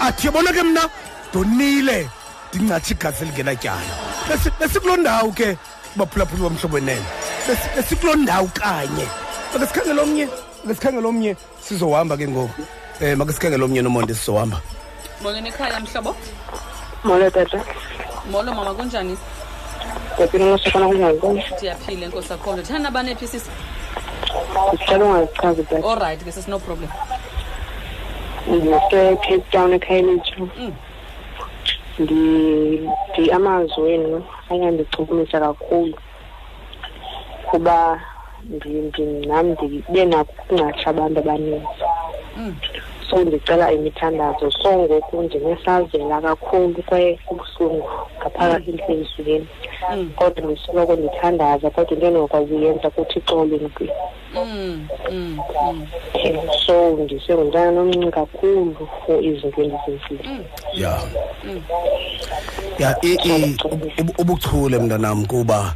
athi 0.00 0.26
yabona 0.26 0.52
ke 0.52 0.62
mna 0.62 0.88
ndonile. 1.30 2.08
Ndincatsha 2.54 2.94
igazi 2.94 3.24
elingenatyala 3.24 3.92
Besi- 4.28 4.52
besikuloo 4.60 4.96
ndawo 4.96 5.32
ke 5.32 5.58
baphulaphuli 5.96 6.42
bomhlobo 6.42 6.74
wenene 6.74 7.02
Besi- 7.46 7.70
besikuloo 7.76 8.14
ndawo 8.16 8.48
kanye. 8.54 9.06
Make 9.52 9.66
sikhangele 9.66 10.00
omnye 10.00 10.28
make 10.64 10.74
sikhangele 10.80 11.06
omnye 11.08 11.36
sizohamba 11.60 12.16
ke 12.16 12.28
ngoku. 12.28 12.62
Um 13.00 13.16
make 13.18 13.32
sikhangele 13.32 13.64
omnye 13.64 13.82
nomonde 13.82 14.14
sizohamba. 14.14 14.60
Molweni 15.22 15.48
ekhaya 15.48 15.80
mhlobo. 15.80 16.16
Molo 17.04 17.30
tata. 17.30 17.60
Molo 18.30 18.54
mama 18.54 18.74
kunjani? 18.74 19.16
Ndiyaphila 20.14 20.44
nosokana 20.44 20.86
kunjani? 20.88 21.18
Kona 21.20 21.42
ndiyaphila 21.58 22.06
enkosi 22.06 22.32
akho 22.32 22.52
nto 22.52 22.62
thina 22.62 22.78
nabanephi 22.78 23.28
sisi 24.36 24.76
ndicela 24.76 25.04
ungazichazi 25.04 25.62
tata 25.64 25.88
allright 25.92 26.24
ke 26.24 26.32
sisi 26.32 26.50
no 26.50 26.58
problem. 26.58 26.90
Ndinase-cape 28.48 29.44
town 29.50 29.72
ekhayelitsho 29.72 30.48
Mm. 30.58 30.72
Ndi- 31.98 32.90
ndi 33.18 33.30
amazwi 33.30 33.82
wenu 33.82 34.24
ayandichukumisa 34.50 35.40
kakhulu. 35.40 35.94
Kuba 37.50 38.00
ndi- 38.50 38.82
ndi- 38.88 39.26
nam 39.26 39.46
ndibe 39.46 40.04
nakho 40.04 40.32
ukungatsha 40.42 40.90
abantu 40.90 41.18
abaninzi. 41.20 41.66
Mm. 42.36 42.54
So 43.10 43.24
ndicela 43.24 43.72
imithandazo. 43.72 44.50
So 44.50 44.72
ngoku 44.78 45.22
ndinesazela 45.22 46.20
kakhulu 46.20 46.82
kwaye 46.86 47.18
kubuhlungu 47.26 47.88
ngaphakathi 48.20 48.70
entliziyweni 48.70 49.46
Mm. 49.94 50.10
kodwa 50.16 50.44
ndisoloko 50.44 50.96
ndithandaza 50.96 51.70
kodwa 51.70 51.92
into 51.94 52.06
endingakwazi 52.06 52.54
uyenza 52.54 52.90
kuthixo 52.90 53.38
olumkile 53.40 53.92
Mm, 54.34 54.88
mm, 55.10 55.38
mm. 55.72 55.86
Eh, 56.14 56.40
so 56.66 56.90
ndisengumntana 56.90 57.70
nomncinci 57.72 58.10
kakhulu 58.10 58.88
for 59.06 59.24
izinto 59.24 59.62
endizenzile. 59.62 60.46
Ya. 60.74 60.98
Ya 62.78 62.96
i- 63.02 63.18
i- 63.24 63.56
ubu- 63.64 64.14
ubuchule 64.18 64.78
mntanam 64.78 65.26
kuba 65.26 65.54
uya- 65.58 65.74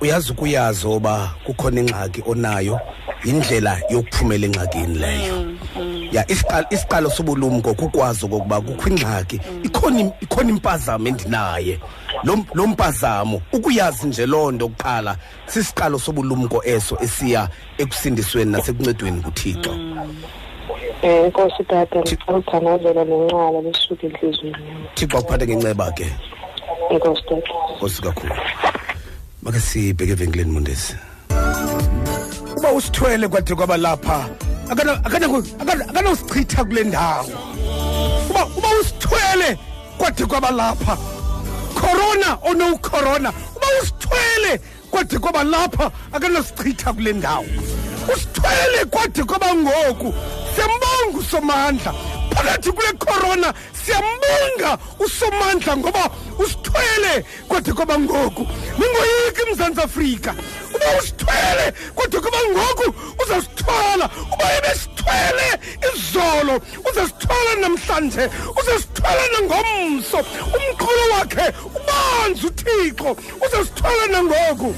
uyazi 0.00 0.32
ukuyazi 0.32 0.86
oba 0.86 1.30
kukhona 1.46 1.80
ingxaki 1.80 2.22
onayo 2.26 2.80
yindlela 3.24 3.80
yokuphumela 3.90 4.46
engxakini 4.46 4.98
leyo. 4.98 5.46
Ya 6.12 6.24
isiqalo 6.70 7.10
sobulumko 7.10 7.74
kukwazi 7.74 8.24
okokuba 8.26 8.60
kukho 8.60 8.88
ingxaki 8.88 9.40
ikhona 9.62 10.00
im- 10.00 10.12
ikhona 10.20 10.50
impazamo 10.50 11.08
endinaye. 11.08 11.78
Lo 12.54 12.66
mpazamo 12.66 13.42
ukuyazi 13.52 14.06
nje 14.06 14.26
loo 14.26 14.50
nto 14.52 14.68
kuqala 14.68 15.16
sisiqalo 15.46 15.98
sobulumko 15.98 16.62
eso 16.64 16.96
esiya 17.00 17.48
ekusindisweni 17.78 18.52
nasekuncedweni 18.52 19.18
nguthixo. 19.20 19.70
Um 19.70 20.16
enkosi 21.02 21.64
tata 21.64 22.00
ndicela 22.00 22.38
uthanazela 22.38 23.04
nenxala 23.04 23.60
lisuke 23.60 24.06
entliziyweni 24.06 24.86
thixo 24.94 25.18
akuphathe 25.18 25.46
ngenceba 25.46 25.92
ke. 25.92 26.06
Enkosi 26.90 27.22
tata. 27.22 27.52
Nkosi 27.76 28.02
kakhulu. 28.02 28.34
Make 29.42 29.54
sibheke 29.60 30.12
evenkileni 30.12 30.52
mondesi 30.52 30.94
uba 32.56 32.72
usithwele 32.72 33.28
kwade 33.28 33.54
kwaba 33.54 33.76
lapha 33.76 34.28
akana- 34.68 35.00
akana- 35.04 35.42
akana- 35.60 35.88
akanosichitha 35.88 36.64
kule 36.64 36.84
ndawo. 36.84 37.26
Uba 38.30 38.46
uba 38.46 38.68
usithwele 38.80 39.58
kwade 39.98 40.26
kwaba 40.26 40.50
lapha 40.50 40.96
corona 41.74 42.38
onowucorona 42.42 43.32
uba 43.56 43.66
usithwele 43.82 44.60
kwade 44.90 45.18
kwaba 45.18 45.42
lapha 45.44 45.90
akanosichitha 46.12 46.92
kule 46.92 47.12
ndawo. 47.12 47.44
Usithwele 48.14 48.84
kwade 48.90 49.24
kwaba 49.24 49.54
ngoku 49.54 50.14
siyambonga 50.54 51.18
usomandla 51.18 51.94
phakathi 52.34 52.72
kule 52.72 52.92
corona 52.98 53.54
siyambonga 53.84 54.78
usomandla 54.98 55.76
ngoba 55.76 56.10
usithwele 56.38 57.24
kwade 57.48 57.72
kwaba 57.72 57.98
ngoku. 57.98 58.46
Ningoyiki 58.78 59.42
mzantsi 59.52 59.80
afrika. 59.80 60.34
Uba 60.74 60.86
usithwele 60.98 61.72
kodwa 61.94 62.20
kuba 62.20 62.38
ngoku 62.50 62.94
uzasithwala 63.22 64.10
uba 64.32 64.46
ebesithwele 64.58 65.48
izolo 65.88 66.60
uzasithwala 66.90 67.54
namhlanje 67.60 68.30
uzasithwala 68.60 69.22
nangomso. 69.32 70.18
Umqolo 70.56 71.04
wakhe 71.12 71.46
ubanzi 71.76 72.46
uthixo 72.46 73.16
uzasithwala 73.46 74.06
nangoku. 74.06 74.74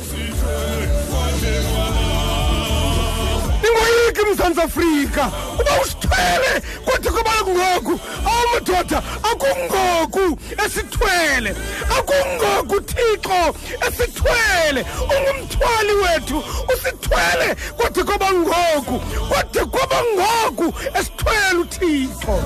Ingoyiki 3.66 4.22
mzantsi 4.32 4.60
afrika. 4.60 5.30
Uba 5.60 5.80
usithwele 5.82 6.62
kodwa 6.84 7.12
kuba 7.12 7.32
ngoku 7.52 8.00
awamadoda 8.26 9.02
akungoku 9.30 10.38
esithwele. 10.64 11.54
Akungoku 11.98 12.80
thixo 12.80 13.54
esithwele. 13.88 14.84
Ungumthwali 15.02 15.92
wethu 16.02 16.44
usithwele 16.74 17.56
kodwa 17.76 18.04
kuba 18.04 18.32
ngoku 18.32 19.00
kodwa 19.28 19.66
kuba 19.66 19.98
ngoku 20.14 20.74
esithwele 20.98 21.58
uthixo. 21.60 22.42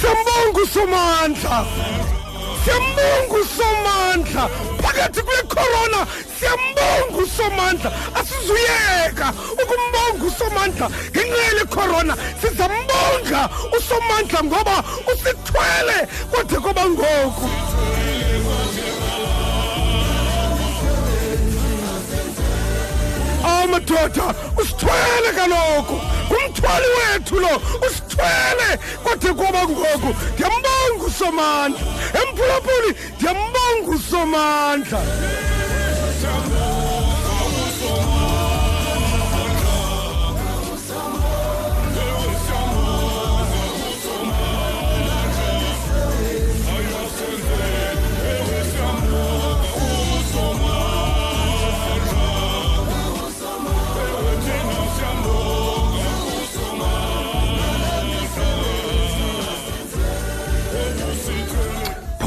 Siyambonga 0.00 0.60
usomandla. 0.62 1.66
Siyambonga 2.66 3.34
usomandla. 3.42 4.48
Phakathi 4.82 5.22
kule 5.22 5.42
corona 5.42 6.06
siyambonga 6.38 7.18
usomandla. 7.22 7.92
Asizuyeka 8.14 9.32
ukumbonga 9.62 10.24
usomandla. 10.26 10.90
Ngenxa 11.10 11.42
yale 11.42 11.64
corona 11.64 12.16
sizambonga 12.40 13.48
usomandla 13.78 14.44
ngoba 14.44 14.84
usithwele 15.12 16.08
kodwa 16.30 16.60
koba 16.60 16.84
ngoku. 16.90 17.50
Amadoda 23.46 24.34
usithwele 24.60 25.30
kaloku 25.36 25.96
ngumthwali 26.26 26.86
wethu 26.96 27.34
lo. 27.40 27.62
Usithwele. 27.86 28.68
Kodwa 29.04 29.34
kuba 29.34 29.62
ngoku 29.62 30.10
ndiyambonga 30.34 31.04
usomandla. 31.06 31.80
Emphulaphuli 32.20 32.90
ndiyambonga 33.16 33.90
usomandla. 33.96 35.00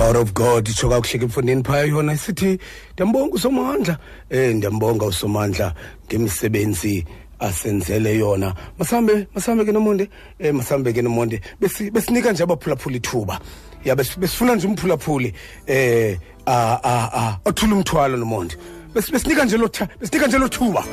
Power 0.09 0.21
of 0.21 0.33
god 0.33 0.67
itsho 0.67 0.89
kakuhle 0.89 1.19
ke 1.19 1.25
mfundini 1.25 1.63
phaya 1.63 1.85
yona 1.85 2.13
isithi 2.13 2.59
ndiyambonga 2.93 3.35
usomandla. 3.35 3.97
Um 4.31 4.53
ndiyambonga 4.53 5.05
usomandla 5.05 5.73
ngemisebenzi 6.07 7.05
asenzele 7.39 8.17
yona. 8.17 8.53
Masambe 8.79 9.27
masambe 9.35 9.65
ke 9.65 9.71
nomonde. 9.71 10.09
Um 10.39 10.57
masambe 10.57 10.93
ke 10.93 11.01
nomonde. 11.01 11.41
Besi- 11.61 11.91
besinika 11.91 12.31
nje 12.31 12.43
abaphulaphula 12.43 12.97
ithuba. 12.97 13.39
Ya 13.85 13.95
bes- 13.95 14.17
besifuna 14.19 14.55
nje 14.55 14.67
umphulaphuli 14.67 15.33
um 15.67 16.17
othula 17.45 17.75
umthwalo 17.75 18.17
nomonde. 18.17 18.55
Bes- 18.93 19.11
besinika 19.11 19.45
nje 19.45 19.57
besinika 19.99 20.27
nje 20.27 20.37
lo 20.39 20.47
thuba. 20.47 20.83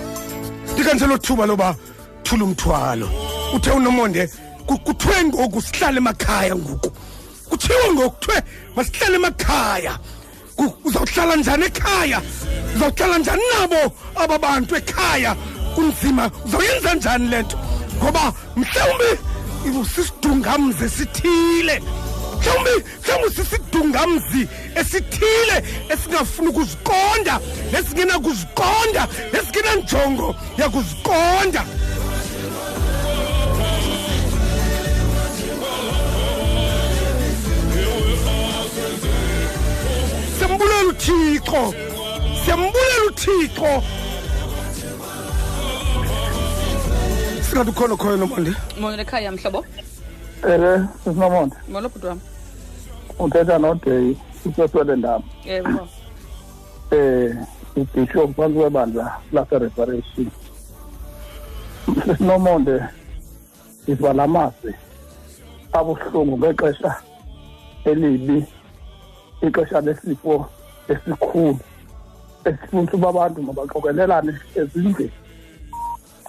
Sinika 0.67 0.95
nje 0.95 1.07
lo 1.07 1.19
thuba 1.19 1.47
loba 1.47 1.77
thula 2.23 2.45
umthwalo. 2.45 3.09
Uthe 3.55 3.71
unomonde 3.71 4.29
ku- 4.67 4.79
kuthiwe 4.79 5.25
ngoku 5.25 5.63
sihlale 5.63 5.99
emakhaya 5.99 6.57
ngoku. 6.57 6.93
Kuthiwe 7.49 7.93
ngoku 7.95 8.11
kuthiwe 8.17 8.43
masihlale 8.77 9.17
emakhaya. 9.17 9.99
Ku- 10.57 10.75
uzawuhlala 10.85 11.37
njani 11.37 11.65
ekhaya? 11.67 12.23
Uzawuhlala 12.77 13.19
njani 13.19 13.43
nabo 13.55 13.93
aba 14.17 14.39
bantu 14.39 14.77
ekhaya? 14.77 15.37
Kunzima 15.75 16.31
uzawuyenza 16.45 16.95
njani 16.95 17.29
le 17.29 17.43
nto? 17.43 17.59
Ngoba 17.99 18.33
mhlawumbi 18.57 19.85
sisidungamzi 19.95 20.85
esithile. 20.85 21.83
Mhlawumbi 22.41 22.71
mhlawumbi 23.03 23.35
sisidungamzi 23.37 24.49
esithile 24.81 25.57
esingafuni 25.93 26.49
ukuziqonda 26.49 27.41
nesingenakuziqonda 27.73 29.09
nesingenanjongo 29.33 30.35
yakuziqonda 30.59 31.65
siyambulela 40.77 40.89
uthixo. 40.89 41.75
Siyambulela 42.45 43.05
uthixo. 43.09 43.83
Singathi 47.43 47.71
ukhona 47.71 47.97
khoyo 47.97 48.17
nomonde 48.17 48.55
mona 48.81 49.03
ekhaya 49.03 49.33
mhlobo. 49.33 49.65
Ele 50.43 50.87
sisinomonde 51.05 51.57
molo 51.69 51.89
bhuti 51.89 52.07
wam 52.07 52.21
uthetha 53.19 53.59
nodeyi 53.59 54.17
useswele 54.45 54.97
ndaba 54.97 55.25
yebo 55.45 55.89
eh 56.91 57.35
ibishop 57.77 58.37
phansi 58.37 58.59
kwebandla 58.59 59.21
lase-reparation 59.33 60.31
sisinomonde 62.05 62.83
isibalamasi 63.87 64.75
abuhlungu 65.73 66.39
ngexesha 66.39 66.97
elibi 67.85 68.45
ixesha 69.43 69.81
lesifo 69.81 70.49
esikhulu 70.89 71.59
esifundisa 72.45 72.97
uba 72.97 73.09
abantu 73.09 73.43
mabaxokelelane 73.43 74.33
ezindlini. 74.61 75.13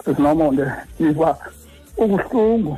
Sisinomonde 0.04 0.64
siba 0.96 1.38
ubuhlungu 1.96 2.76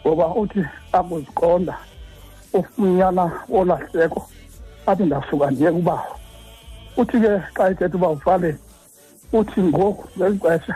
ngoba 0.00 0.26
uthi 0.34 0.62
akuziqonda 0.92 1.74
unyana 2.78 3.24
wolahleko 3.48 4.20
athi 4.86 5.02
ndasuka 5.02 5.50
ndiye 5.50 5.72
kubawo. 5.72 6.12
Uthi 6.96 7.20
ke 7.20 7.30
xa 7.54 7.70
ethetha 7.70 7.96
uba 7.96 8.08
ufale 8.08 8.56
uthi 9.32 9.60
ngoku 9.60 10.08
ngeli 10.16 10.38
xesha 10.38 10.74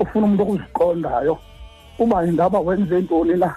ufuna 0.00 0.26
umuntu 0.26 0.42
okuziqondayo 0.42 1.38
uba 1.98 2.26
ingaba 2.26 2.58
wenze 2.60 3.00
ntoni 3.00 3.34
na 3.36 3.54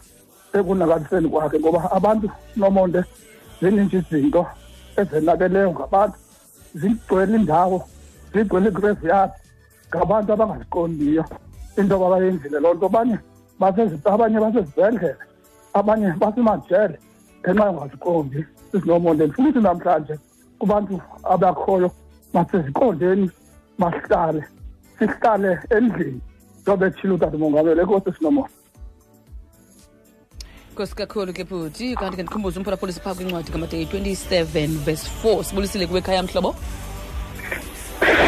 ekunakaliseni 0.53 1.30
kwakhe 1.30 1.60
ngoba 1.60 1.91
abantu 1.91 2.28
nomonde 2.55 3.03
zininji 3.62 3.97
izinto 3.97 4.45
ezenakeleyo 5.00 5.72
ngabantu 5.72 6.18
zigcwele 6.80 7.36
indawo 7.38 7.78
zigcwele 8.34 8.70
igraveyard 8.70 9.32
ngabantu 9.89 10.30
abangaziqondiyo 10.34 11.24
into 11.78 11.95
ababayenzile 11.95 12.60
loo 12.60 12.74
nto 12.74 12.86
abanye 12.86 13.18
basezi- 13.62 14.02
abanye 14.14 14.38
basezibhedlele 14.39 15.16
abanye 15.74 16.08
basemajele 16.22 16.98
ngenxa 17.41 17.66
yongaziqondi 17.66 18.39
sisinomonde 18.72 19.24
ndifuna 19.26 19.50
ukuthi 19.50 19.62
namhlanje 19.64 20.16
kubantu 20.60 20.93
abakhoyo 21.34 21.89
maseziqondeni 22.34 23.26
bahlale 23.80 24.41
sihlale 24.98 25.60
endlini. 25.70 26.22
Njengoba 26.62 26.86
etshile 26.88 27.14
utata 27.14 27.38
mongameli 27.38 27.82
enkosi 27.82 28.12
sinomonde. 28.18 28.54
Nkosi 30.78 30.96
kakhulu 30.96 31.34
ke 31.34 31.44
bhuti 31.44 31.96
kanti 31.98 32.18
ke 32.18 32.24
ndikhumbuze 32.24 32.60
umphulaphuli 32.60 32.94
siphaa 32.94 33.14
kwincwadi 33.14 33.52
kamateyi 33.52 33.86
27 33.86 34.68
verse 34.86 35.10
4 35.24 35.44
sibulisile 35.44 35.88
kuwe 35.88 36.00
ekhaya 36.00 36.24
mhlobo 36.24 36.56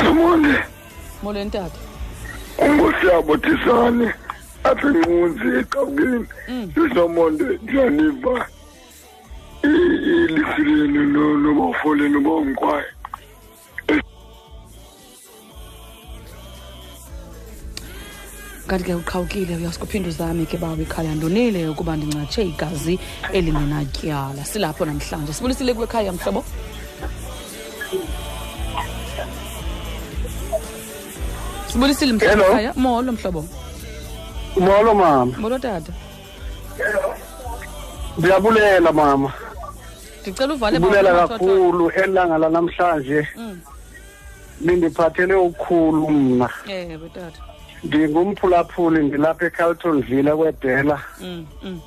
nomonde 0.04 0.56
molweni 1.24 1.52
tata 1.52 1.78
ungusiabo 2.66 3.38
thisane 3.38 4.14
apha 4.64 4.88
enqunzi 4.88 5.47
eqawukeni 5.60 6.26
sisinomonde 6.74 7.45
ndiyaniva 7.64 8.47
i- 9.64 10.00
ilisi 10.10 10.62
lenu 10.62 11.04
no- 11.14 11.38
nobafoleni 11.38 12.20
bongikwayo 12.20 12.86
kanti 18.70 18.86
ke 18.88 18.93
uqhawukile 19.01 19.53
uyaske 19.57 19.84
uphinde 19.84 20.07
uzame 20.09 20.45
ke 20.45 20.57
bawo 20.61 20.78
ekhaya? 20.86 21.15
Ndonile 21.17 21.67
ukuba 21.74 21.97
ndincatshe 21.97 22.41
igazi 22.51 22.95
elingenatyala. 23.34 24.41
Silapho 24.45 24.86
namhlanje. 24.86 25.34
Sibulisile 25.34 25.74
kuwe 25.74 25.86
ekhaya 25.89 26.11
mhlobo? 26.13 26.41
Sibulisile 31.67 32.13
mhlobo 32.13 32.32
Hello. 32.32 32.45
ekhaya? 32.51 32.74
Molo 32.76 33.11
mhlobo. 33.11 33.45
Molo 34.59 34.93
mama. 34.95 35.38
Molo 35.38 35.59
tata. 35.59 35.91
Ndiyabulela 38.17 38.91
mama. 38.91 39.34
Ndicela 40.22 40.53
uvale 40.53 40.78
ibulela 40.78 41.13
baba, 41.13 41.28
Thotho. 41.28 41.45
kakhulu 41.45 41.89
elanga 41.91 42.38
lanamhlanje. 42.38 43.28
Mm. 43.38 43.59
lindiphathele 44.61 45.36
ukhulu 45.36 46.09
mna. 46.09 46.49
Ewe 46.67 47.09
tata. 47.09 47.41
Ndingumphulaphuli 47.84 49.03
ndilapha 49.03 49.45
ecarlton 49.45 50.01
vile 50.01 50.36
kwedela. 50.36 51.01
Mm, 51.21 51.45
mm. 51.63 51.82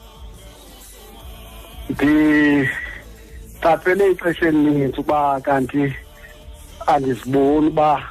ndiqaphele 1.91 4.11
ixesha 4.13 4.47
elininzi 4.49 5.01
uba 5.01 5.41
kanti 5.41 5.95
andiziboni 6.87 7.67
uba 7.67 8.03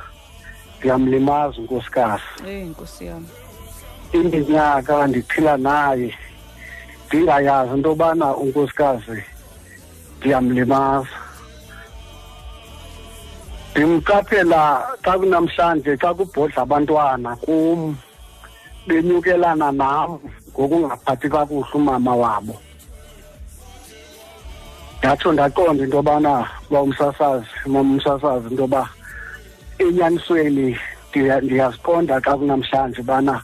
ndiyamlimaza 0.80 1.58
unkosikazi 1.62 2.24
nkosi 2.70 3.06
yam 3.06 3.26
iminyaka 4.14 5.08
ndiphila 5.08 5.58
naye 5.58 6.16
ndingayazi 7.08 7.74
into 7.76 7.90
yobana 7.90 8.36
unkosikazi 8.36 9.24
ndiyamlimaza 10.20 11.08
ndimqaphela 13.72 14.84
xa 15.04 15.14
kunamhlanje 15.20 15.92
xa 16.02 16.10
kubhodla 16.18 16.62
abantwana 16.64 17.32
kum 17.46 17.96
benyukelana 18.88 19.72
nam 19.72 20.20
ngokungaphathi 20.52 21.28
kakuhle 21.34 21.74
umama 21.74 22.14
wabo. 22.16 22.56
Ndatsho 25.00 25.32
ndaqonda 25.34 25.84
into 25.84 25.98
yobana 25.98 26.34
uba 26.70 26.82
umsasazi 26.82 27.48
mama 27.66 27.92
umsasazi 27.96 28.48
into 28.52 28.62
yoba 28.64 28.90
enyanisweni 29.80 30.68
ndiya- 31.10 31.42
ndiyaziqonda 31.42 32.20
xa 32.26 32.38
kunamhlanje 32.38 33.00
ubana 33.02 33.42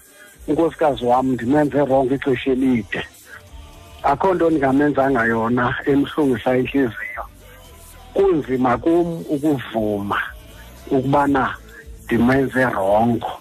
unkosikazi 0.47 1.05
wam 1.05 1.27
ndimenze 1.33 1.79
rongo 1.85 2.13
ixesha 2.15 2.51
elide. 2.51 3.01
Akho 4.03 4.33
nto 4.33 4.49
ndingamenzanga 4.49 5.23
yona 5.25 5.75
emhlungisa 5.85 6.57
intliziyo. 6.57 7.23
Kunzima 8.17 8.77
kum 8.77 9.07
ukuvuma 9.29 10.19
ukubana 10.91 11.53
ndimenze 12.05 12.65
rongo 12.65 13.31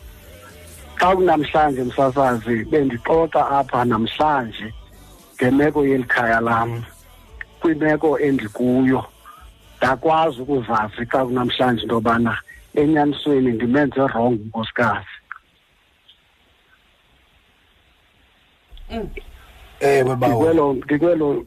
xa 1.00 1.16
kunamhlanje 1.16 1.82
msasazi 1.84 2.64
bendixoxa 2.70 3.42
apha 3.58 3.84
namhlanje 3.84 4.68
ngemeko 5.34 5.80
yeli 5.86 6.04
khaya 6.04 6.40
lam 6.40 6.84
kwimeko 7.60 8.18
endikuyo. 8.18 9.04
Ndakwazi 9.78 10.40
ukuzazi 10.42 11.02
xa 11.10 11.24
kunamhlanje 11.24 11.82
into 11.82 11.94
yobana 11.94 12.38
enyanisweni 12.74 13.52
ndimenze 13.52 14.00
rongo 14.14 14.42
unkosikazi 14.44 15.16
ewe 19.80 20.16
ndikwelo 20.16 20.72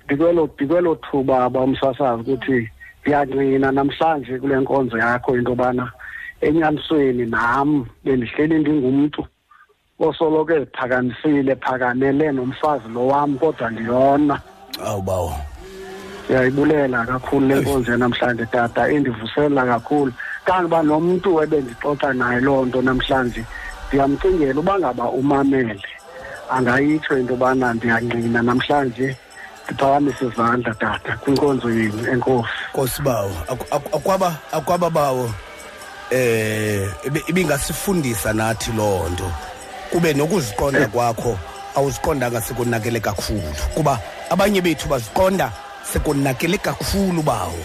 ndikwelo 0.06 0.46
ndikwelo 0.56 0.96
thuba 0.96 1.50
bamsasazi 1.50 2.22
ukuthi 2.22 2.70
ndiyangqina 3.02 3.72
namhlanje 3.72 4.40
kule 4.40 4.56
nkonzo 4.60 4.98
yakho 4.98 5.36
into 5.36 5.52
yobana 5.52 5.92
enyanisweni 6.42 7.26
nam 7.26 7.86
bendihleli 8.04 8.60
ndingumntu 8.60 9.22
osoloko 10.00 10.52
eziphakamisile 10.54 11.56
phakamele 11.56 12.32
nomfazi 12.32 12.88
lo 12.94 13.08
wam 13.08 13.38
kodwa 13.38 13.70
ndiyona. 13.72 14.40
Awu 14.86 15.02
bawo. 15.02 15.34
Ndiyayibulela 16.26 17.06
kakhulu 17.06 17.48
le 17.48 17.56
nkonzo 17.62 17.92
yanamhlanje 17.92 18.46
tata 18.46 18.90
endivuselela 18.90 19.66
kakhulu. 19.66 20.14
Kangoba 20.46 20.84
nomntu 20.84 21.44
ebendixoxa 21.44 22.14
naye 22.14 22.40
loo 22.40 22.66
nto 22.66 22.82
namhlanje 22.82 23.44
ndiyamcingela 23.88 24.60
uba 24.60 24.80
ngaba 24.80 25.06
umamele. 25.10 25.82
Angayitsho 26.50 27.18
into 27.18 27.34
yobana 27.34 27.74
ndiyangqina 27.74 28.42
namhlanje. 28.42 29.18
Ndiphakamise 29.72 30.26
izandla 30.26 30.74
tata. 30.74 31.18
Kwinkonzo 31.18 31.70
yenu 31.70 32.12
enkosi. 32.12 32.50
Nkosi 32.74 33.02
bawo 33.02 33.32
Aku- 33.48 33.66
aku- 33.76 33.96
akwaba 33.98 34.36
akwaba 34.52 34.90
bawo 34.90 35.32
eh 36.12 36.90
ibi- 37.06 37.24
ibingasifundisa 37.28 38.34
nathi 38.34 38.72
loo 38.72 39.10
nto. 39.10 39.32
Kube 39.92 40.14
nokuziqonda 40.14 40.88
kwakho 40.88 41.38
awuziqondanga 41.76 42.42
sekonakele 42.42 43.00
kakhulu. 43.00 43.54
Kuba 43.76 44.00
abanye 44.30 44.62
bethu 44.62 44.88
baziqonda 44.90 45.52
sekonakele 45.94 46.58
kakhulu 46.58 47.22
bawo. 47.22 47.62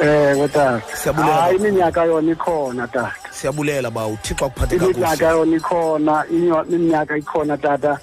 Ewe 0.00 0.48
tata 0.48 0.82
Siyabulela. 0.96 1.34
hayi 1.34 1.56
iminyaka 1.56 2.04
yona 2.04 2.32
ikhona 2.32 2.86
tata. 2.88 3.12
Siyabulela 3.30 3.90
bawo 3.90 4.12
uthixo 4.14 4.44
akuphathe 4.46 4.76
iminyaka 4.76 5.16
kakuhle 5.16 5.38
yona 5.38 5.56
ikhona 5.56 6.24
iminyaka 6.70 7.16
ikhona 7.16 7.56
tata. 7.56 7.98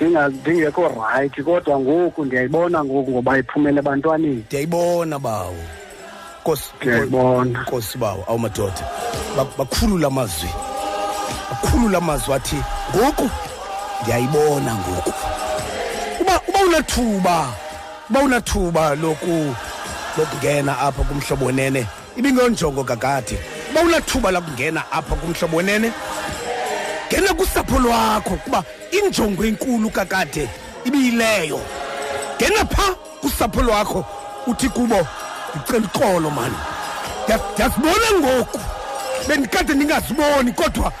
Ndingekho 0.00 0.88
rayithi 0.88 1.42
kodwa 1.42 1.80
ngoku 1.80 2.24
ndiyayibona 2.24 2.84
ngoku 2.84 3.10
ngoba 3.10 3.38
iphumele 3.38 3.78
ebantwaneni. 3.78 4.44
Ndiyayibona 4.46 5.18
bawo. 5.18 5.56
Nkosi 6.40 6.70
Ndiyayibona. 6.80 7.62
nkosi 7.62 7.98
bawo. 7.98 8.24
Awumadoda 8.28 8.82
Ba- 9.36 9.46
bakhulula 9.58 10.06
amazwi. 10.06 10.48
Bakhulula 11.50 11.98
amazwi 11.98 12.34
athi 12.34 12.56
ngoku 12.96 13.30
ndiyayibona 14.02 14.74
ngoku. 14.74 15.12
Uba 16.20 16.40
uba 16.48 16.60
unathuba 16.66 17.46
uba 18.10 18.20
unathuba 18.20 18.94
loku 18.94 19.54
lokungena 20.18 20.78
apha 20.78 21.02
kumhlobo 21.02 21.46
wenene 21.46 21.86
ibingeyonjongo 22.16 22.84
kakade. 22.84 23.38
Uba 23.70 23.80
unathuba 23.80 24.30
lokungena 24.30 24.92
apha 24.92 25.14
kumhlobo 25.16 25.56
wenene 25.56 25.92
ngena 27.08 27.34
kusapho 27.34 27.78
lwakho 27.78 28.36
kuba 28.36 28.64
injongo 29.06 29.44
enkulu 29.44 29.90
kakade 29.90 30.48
ibiyileyo. 30.84 31.60
Ngena 32.36 32.64
pha 32.64 32.94
kusapho 33.20 33.62
lwakho 33.62 34.04
uthi 34.46 34.68
kubo 34.68 35.06
ndicela 35.54 35.86
uxolo 35.86 36.30
mani 36.30 36.54
Ndiya- 37.24 37.40
ndiyazibona 37.52 38.08
ngoku. 38.20 38.60
Bendikade 39.28 39.74
ndingaziboni 39.74 40.52
kodwa 40.52 40.92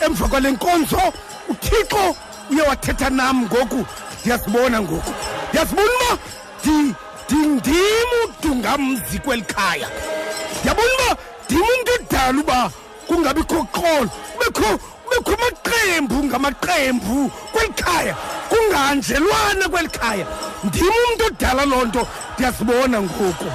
emva 0.00 0.28
kwale 0.28 0.50
nkonzo 0.50 1.00
uthixo 1.48 2.16
uye 2.50 2.62
wathetha 2.62 3.10
nam 3.10 3.42
ngoku. 3.44 3.86
Ndiyazibona 4.20 4.80
ngoku. 4.82 5.12
Ndiyazibona 5.48 5.88
uba 5.88 6.18
ndi- 6.64 6.94
ndi- 7.28 7.46
ndim 7.48 8.10
udungamzi 8.24 9.18
kweli 9.18 9.42
khaya. 9.42 9.88
Ndiyabona 10.60 10.88
uba 10.94 11.16
ndim 11.44 11.58
umntu 11.62 11.92
odala 12.00 12.40
uba 12.40 12.70
kungabikho 13.06 13.66
xolo 13.72 14.10
kubekho 14.32 14.78
kubekho 15.10 15.34
amaqembu 15.34 16.16
ngamaqembu 16.28 17.16
kweli 17.52 17.72
khaya. 17.82 18.14
Kungahanjelwana 18.50 19.64
kweli 19.72 19.88
khaya. 19.98 20.26
Ndim 20.64 20.86
umntu 21.06 21.24
odala 21.28 21.64
loo 21.70 21.84
nto 21.88 22.02
ndiyazibona 22.34 22.98
ngoku. 23.06 23.48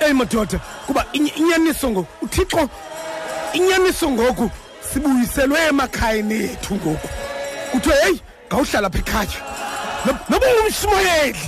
Eyi 0.00 0.14
madoda 0.14 0.58
kuba 0.86 1.04
inye- 1.12 1.32
inyaniso 1.36 1.90
ngoku 1.90 2.08
uthixo 2.24 2.68
inyaniso 3.52 4.10
ngoku 4.10 4.50
sibuyiselwe 4.92 5.58
emakhayeni 5.68 6.34
ethu 6.44 6.74
ngoku. 6.74 7.08
Kuthiwe 7.72 7.96
heyi 8.02 8.20
ngawuhlala 8.48 8.86
apha 8.86 8.98
ekhaya? 8.98 9.38
No- 10.04 10.18
noba 10.28 10.46
ungumshumayeli 10.46 11.44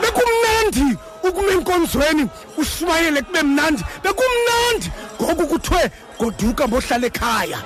bekumnandi 0.00 0.86
ukuma 1.26 1.50
enkonzweni 1.52 2.24
ushumayele 2.56 3.22
kube 3.22 3.42
mnandi 3.42 3.84
bekumnandi. 4.02 4.90
Ngoku 5.22 5.46
kuthiwe 5.46 5.90
goduka 6.18 6.66
mbohlala 6.66 7.06
ekhaya. 7.06 7.58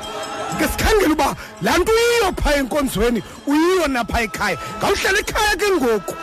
Ke 0.59 0.69
sikhangela 0.69 1.13
uba 1.13 1.37
laa 1.63 1.79
nto 1.79 1.93
uyiyo 1.93 2.33
phaa 2.43 2.55
enkonzweni 2.55 3.23
uyiyo 3.47 3.89
napha 3.89 4.21
ekhaya. 4.23 4.59
Ngawuhlala 4.79 5.19
ekhaya 5.19 5.57
ke 5.57 5.71
ngoku. 5.71 6.15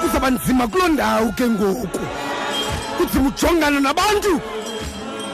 Kuzawuba 0.00 0.30
nzima 0.30 0.68
kuloo 0.68 0.88
ndawo 0.88 1.32
ke 1.32 1.46
ngoku. 1.48 2.00
Kunzima 2.96 3.28
ujongana 3.28 3.80
nabantu 3.80 4.40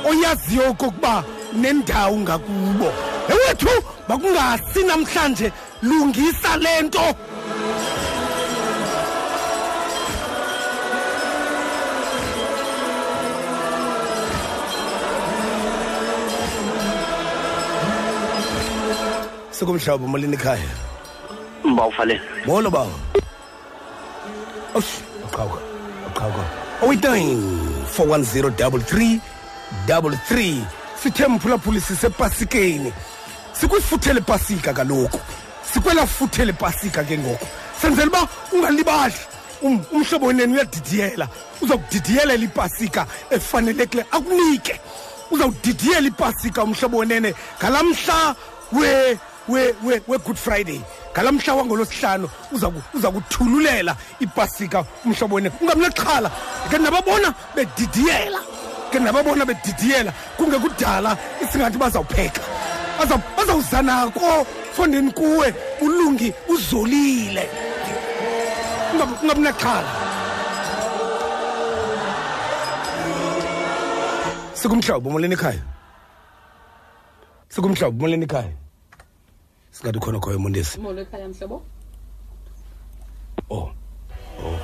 oyaziyo 0.05 0.71
okokuba 0.71 1.25
nendawo 1.55 2.17
ngakubo. 2.19 2.93
Ewethu 3.29 3.69
makungasi 4.09 4.83
namhlanje 4.85 5.53
lungisa 5.83 6.57
le 6.57 6.83
nto. 6.83 7.15
Sekumhlaba 19.65 20.07
malini 20.09 20.37
ekhaya? 20.37 20.71
Mbawuvalele 21.65 22.21
molo 22.47 22.71
bawo? 22.71 22.93
Osh 24.75 24.93
aqhawuka 25.27 25.61
aqhawuka 26.09 26.45
owuyitine 26.83 27.37
410 27.97 29.21
33 29.87 30.65
sithe 31.03 31.27
mphulaphuli 31.29 31.81
sisepasikeni. 31.81 32.93
Sikwifuthe 33.53 34.13
lepasika 34.13 34.73
kaloku. 34.73 35.21
Sikwela 35.73 36.07
futhe 36.07 36.45
lepasika 36.45 37.05
ke 37.05 37.19
ngoku 37.19 37.47
senzela 37.81 38.09
uba 38.09 38.29
ungalibali. 38.53 39.15
Um- 39.63 39.85
umhlobo 39.93 40.27
wenene 40.27 40.55
uyadidiyela. 40.55 41.29
Uzawudidiyela 41.61 42.35
ipasika 42.35 43.07
efanelekile 43.31 44.05
akunike. 44.11 44.81
Uzawudidiyela 45.31 46.09
ipasika 46.09 46.63
umhlobo 46.65 46.97
wenene 46.99 47.35
ngalaa 47.63 47.83
mhla 47.83 48.35
we- 48.73 48.89
we- 48.89 49.19
we- 49.19 49.19
we-good 49.51 50.38
friday. 50.38 50.80
Ngalamhla 51.14 51.55
wangolosihlanu 51.55 52.28
uza 52.53 52.68
ku- 52.70 52.82
uza 52.94 53.11
kuthululela 53.11 53.96
ipasika 54.20 54.84
umhlobo 55.05 55.34
wene 55.36 55.51
ungamnexhala. 55.61 56.30
Ke 56.70 56.78
nababona 56.78 57.34
bedidiyela. 57.55 58.38
Ke 58.92 58.98
nababona 58.98 59.44
bedidiyela. 59.44 60.12
Kungekudala 60.36 61.16
isingathi 61.42 61.78
bazawupheka. 61.78 62.40
Baza- 62.98 63.22
bazawuzanako 63.36 64.46
fondeni 64.76 65.11
kuwe. 65.12 65.55
Ulungi 65.80 66.32
uzolile. 66.48 67.48
Ungab- 68.94 69.22
ungabinaxhala 69.22 69.90
sikumhlobo 74.55 75.11
moleni 75.11 75.34
ekhaya? 75.34 75.62
Sikumhlobo 77.48 77.98
moleni 78.03 78.24
ekhaya? 78.24 78.53
Singathi 79.73 79.99
khona 80.01 80.18
khoyo 80.21 80.39
mondesi 80.39 80.79
molo 80.81 81.03
ekhaya 81.03 81.29
mhlobo. 81.29 81.62
Oh 83.51 83.71
oh. 84.45 84.59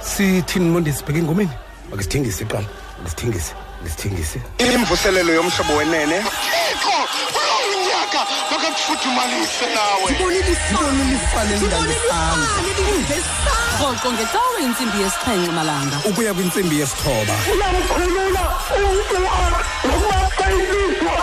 Sithini 0.00 0.68
mondesi 0.70 1.04
bheke 1.04 1.18
engomeni? 1.18 1.50
Akisithengise 1.92 2.44
qala. 2.44 2.68
Akisithengise 3.00 3.52
akisithengise 3.80 4.38
imvuselelo 4.58 5.32
yomhlobo 5.32 5.72
wenene. 5.76 6.18
Thixo 6.22 6.96
kulo 7.34 7.54
unyaka 7.72 8.20
makakufuthumalise 8.50 9.66
nawe. 9.74 10.08
Rhoqo 13.78 14.08
ngecawe 14.12 14.58
intsimbi 14.62 14.98
yesixhenxe 15.02 15.52
malanga 15.52 15.96
ukuya 16.08 16.34
kwintsimbi 16.34 16.80
yesithoba. 16.80 17.34
Uyamkhulula 17.52 18.44
umntu 18.76 19.16
nokuba 19.84 20.18
sayibizwa 20.36 21.14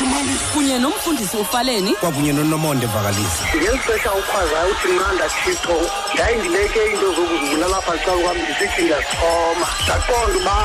ufuthumalise 0.00 0.44
kunye 0.54 0.78
nomfundisi 0.78 1.36
ufaleni. 1.36 1.92
Kwakunye 1.94 2.32
nonomonde 2.32 2.86
vakalisa 2.86 3.44
ngeli 3.56 3.78
xesha 3.78 4.12
ukhwazayo 4.12 4.70
uthi 4.70 4.88
nqanda 4.88 5.28
thixo 5.28 5.76
ndayindileke 6.14 6.80
into 6.92 7.14
zokuzibulalapha 7.14 7.92
xa 8.04 8.12
kwam 8.12 8.36
ndisithi 8.38 8.82
ndiyasixhoma 8.82 9.66
ndaqonda 9.84 10.38
uba 10.38 10.56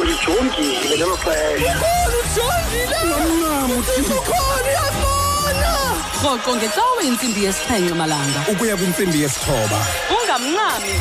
ulijongile 0.00 0.96
ngelo 0.96 1.16
xesha. 1.16 1.74
Rhoqo 6.22 6.56
ngecawe 6.56 7.02
intsimbi 7.04 7.44
yesixhenxe 7.44 7.94
malanga. 7.94 8.40
Ukuya 8.52 8.76
kwintsimbi 8.76 9.22
yesithoba. 9.22 9.78
Ungamncami. 10.14 10.94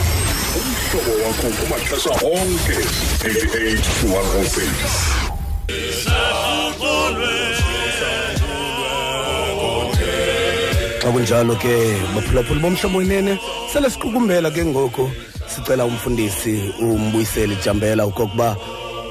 Umhlobo 0.58 1.12
wakho 1.24 1.48
kumaxesha 1.58 2.10
onke 2.10 2.78
88 3.24 3.82
to 3.82 4.08
106 4.08 5.21
xa 11.02 11.10
kunjalo 11.12 11.56
ke 11.56 11.74
baphulaphuli 12.16 12.60
bomhlobo 12.60 12.98
wenene 12.98 13.34
sele 13.74 13.90
siqukumbela 13.90 14.52
ke 14.52 14.66
ngoku 14.66 15.10
sicela 15.48 15.86
umfundisi 15.86 16.74
umbuyiseli 16.80 17.56
jambela 17.64 18.04
okokuba 18.04 18.56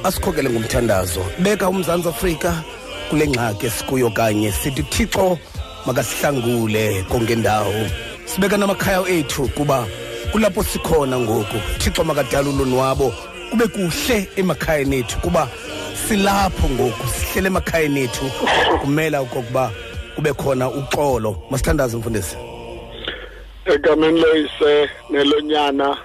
asikhokele 0.04 0.50
ngomthandazo. 0.50 1.22
Beka 1.38 1.68
umzantsi 1.68 2.08
afrika 2.08 2.62
kule 3.10 3.28
ngxaki 3.28 3.66
esikuyo 3.66 4.10
kanye 4.10 4.52
sithi 4.52 4.82
thixo 4.82 5.38
makasihlangule 5.86 7.04
konke 7.08 7.36
ndawo. 7.36 7.86
Sibeka 8.24 8.56
namakhaya 8.56 9.08
ethu 9.08 9.48
kuba 9.48 9.86
kulapho 10.32 10.62
sikhona 10.62 11.18
ngoku 11.18 11.58
thixo 11.78 12.04
makadala 12.04 12.48
ulonwabo 12.48 13.14
kube 13.50 13.66
kuhle 13.66 14.28
emakhayeni 14.36 14.96
ethu 14.96 15.18
kuba 15.20 15.48
silapho 15.94 16.68
ngoku 16.68 17.06
sihlele 17.08 17.46
emakhayeni 17.46 18.00
ethu. 18.00 18.30
Kumela 18.80 19.20
okokuba 19.20 19.70
kube 20.14 20.32
khona 20.32 20.68
uxolo. 20.68 21.42
Masithandaze 21.50 21.96
mfundisi. 21.96 22.36
Egameni 23.64 24.20
loyise 24.20 24.90
nelonyana 25.10 25.98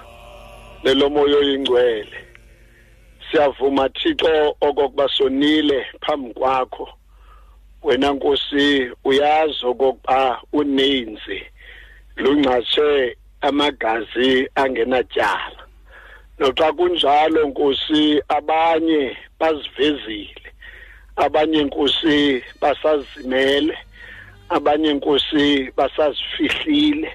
nelomoya 0.84 1.36
oyingcwele 1.36 2.18
siyavuma 3.30 3.88
thixo 3.88 4.56
okokuba 4.60 5.08
sonile 5.08 5.86
phambi 6.00 6.34
kwakho. 6.34 6.88
Wena 7.82 8.12
nkosi 8.12 8.90
uyazi 9.04 9.66
okokuba 9.66 10.40
uninzi 10.52 11.42
lungcatshe 12.16 13.16
amagazi 13.40 14.48
angenatyala. 14.54 15.65
Noxa 16.38 16.72
kunjalo 16.72 17.46
nkosi 17.48 18.22
abanye 18.28 19.16
bazivezile. 19.40 20.42
Abanye 21.16 21.62
nkosi 21.64 22.42
basazimele. 22.60 23.78
Abanye 24.48 24.92
nkosi 24.92 25.70
basazifihlile. 25.76 27.12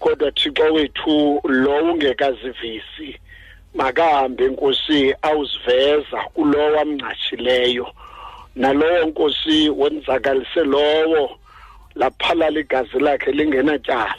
Kodwa 0.00 0.32
thixo 0.32 0.62
wethu 0.72 1.40
lo 1.44 1.84
ungekazivisi 1.84 3.18
makahambe 3.74 4.48
nkosi 4.48 5.14
awuziveza 5.22 6.18
kulowo 6.34 6.80
amncatshileyo 6.80 7.86
nalowo 8.56 9.06
nkosi 9.06 9.70
wenzakalise 9.70 10.64
lowo 10.64 11.38
laphalala 11.94 12.60
igazi 12.60 12.98
lakhe 12.98 13.32
lingenatyala. 13.32 14.14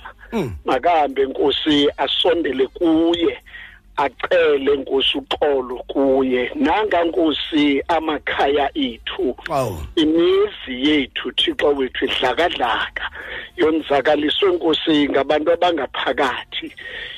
Makahambe 0.66 1.26
nkosi 1.26 1.90
asondele 1.98 2.68
kuye. 2.68 3.40
Acele 3.98 4.76
nkosi 4.78 5.18
uxolo 5.18 5.76
kuye. 5.88 6.52
Nanga 6.56 7.04
nkosi 7.04 7.84
amakhaya 7.88 8.70
ethu 8.78 9.36
awu. 9.50 9.78
imizi 9.96 10.90
yethu 10.90 11.32
thixo 11.32 11.68
wethu 11.68 12.06
idlakadlaka. 12.06 13.10
Yonzakaliswe 13.58 14.52
nkosi 14.52 15.10
ngabantu 15.10 15.52
abangaphakathi. 15.52 16.72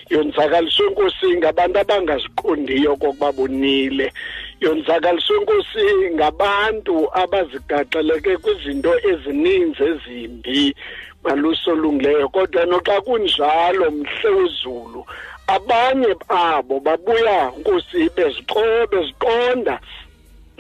Yonzakaliswe 0.10 0.90
nkosi 0.90 1.38
ngabantu 1.38 1.80
abangaziqondiyo 1.80 2.96
kokuba 2.96 3.32
bonile. 3.32 4.14
Yonzakaliswe 4.62 5.38
nkosi 5.42 5.86
ngabantu 6.14 7.10
abazigaxeleke 7.14 8.38
kwizinto 8.38 8.94
ezininzi 9.10 9.84
ezimbi. 9.84 10.76
Maluso 11.24 11.72
olungileyo 11.72 12.30
kodwa 12.30 12.66
noxa 12.66 13.02
kunjalo 13.02 13.92
mhle 13.92 14.30
wezulu 14.30 15.06
abanye 15.48 16.12
babo 16.30 16.80
babuya 16.80 17.52
nkosi 17.60 18.10
beziqo 18.16 18.64
beziqonda 18.92 19.76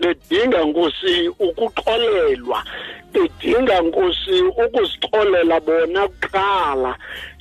bedinga 0.01 0.59
nkosi 0.69 1.13
ukuxolelwa 1.47 2.59
bedinga 3.13 3.81
nkosi 3.81 4.41
ukuzixolela 4.63 5.59
bona 5.59 6.07
kuqala. 6.07 6.91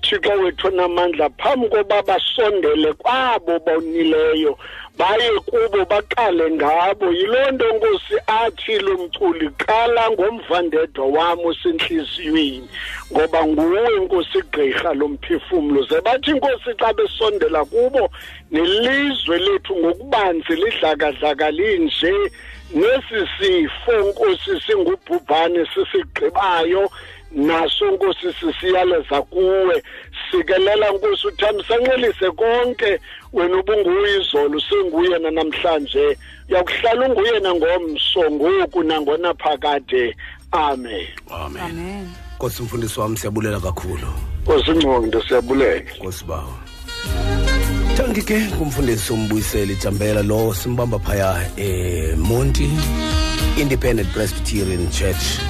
Thixo 0.02 0.32
wethu 0.42 0.70
namandla 0.70 1.28
phambi 1.38 1.68
koba 1.68 2.02
basondele 2.02 2.92
kwabo 2.92 3.58
bonileyo 3.58 4.58
baye 4.98 5.30
kubo 5.46 5.84
baqale 5.84 6.50
ngabo. 6.50 7.06
Yiloo 7.12 7.50
nto 7.50 7.66
nkosi 7.74 8.14
athi 8.26 8.78
lo 8.78 8.94
mculi 8.98 9.50
qala 9.50 10.10
ngomvandedwa 10.10 11.06
wam 11.06 11.38
osentliziyweni 11.44 12.68
ngoba 13.12 13.46
nguwe 13.46 13.98
nkosi 14.00 14.38
gqirha 14.52 14.94
lomphefumlo 14.94 15.82
ze 15.88 16.00
bathi 16.00 16.32
nkosi 16.32 16.70
xa 16.80 16.92
besondela 16.92 17.64
kubo 17.64 18.10
nelizwe 18.50 19.38
lethu 19.38 19.76
ngokubanzi 19.76 20.54
lidlakadlaka 20.62 21.50
linje 21.50 22.12
nesi 22.74 23.20
sifo 23.38 23.92
nkosi 24.08 24.60
singubhubhane 24.66 25.66
sisigqibayo 25.74 26.90
naso 27.36 27.90
nkosi 27.90 28.26
sisiyaleza 28.40 29.22
kuwe. 29.22 29.82
Sikelela 30.30 30.90
nkosi 30.90 31.26
uthamsanxelise 31.26 32.30
konke. 32.30 33.00
Wena 33.32 33.56
ubunguye 33.56 34.20
izolo 34.20 34.60
senguye 34.60 35.18
nanamhlanje 35.18 36.18
uyakuhlala 36.48 37.06
unguye 37.06 37.40
nangomso 37.40 38.30
ngoku 38.30 38.82
nangona 38.82 39.34
phakade. 39.34 40.16
Amen. 40.52 41.06
Amen. 41.30 41.62
Amen. 41.62 42.08
Nkosi 42.36 42.62
mfundisi 42.62 43.00
wami 43.00 43.16
siyabulela 43.16 43.60
kakhulu. 43.60 44.08
Nkosincondo 44.42 45.22
siyabulela 45.22 45.82
nkosi 46.00 46.24
bawo. 46.24 46.54
Thanki 47.96 48.22
ke 48.22 48.40
kumfundisi 48.58 49.12
umbuyiseli 49.12 49.74
jambela 49.74 50.22
lo 50.22 50.54
simbamba 50.54 50.98
phaya 50.98 51.50
emonti 51.56 52.70
independent 53.56 54.12
presbyterian 54.12 54.90
church. 54.90 55.40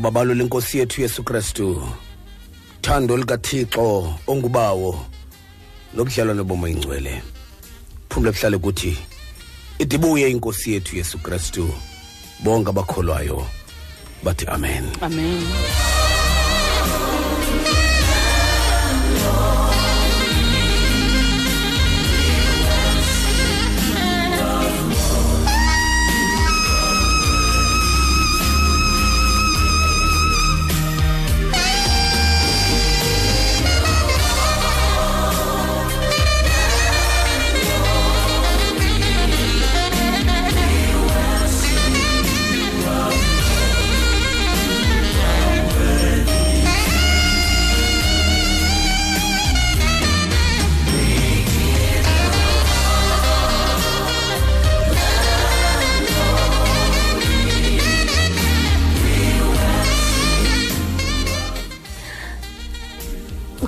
Babalo 0.00 0.34
lenkosi 0.34 0.78
yethu 0.78 1.00
yesu 1.02 1.22
kristu. 1.22 1.82
Thando 2.82 3.16
likathixo 3.16 4.14
ongubawo 4.26 5.04
nobudlelwane 5.94 6.42
bomoyingcwele 6.42 7.22
phumle 8.08 8.30
buhlale 8.32 8.58
kuthi 8.58 8.96
idibuye 9.78 10.30
inkosi 10.30 10.72
yethu 10.72 10.96
yesu 10.96 11.18
kristu. 11.18 11.74
Bonke 12.44 12.70
abakholwayo 12.70 13.46
bathi 14.24 14.46
amen. 14.46 14.84
Amen. 15.02 15.42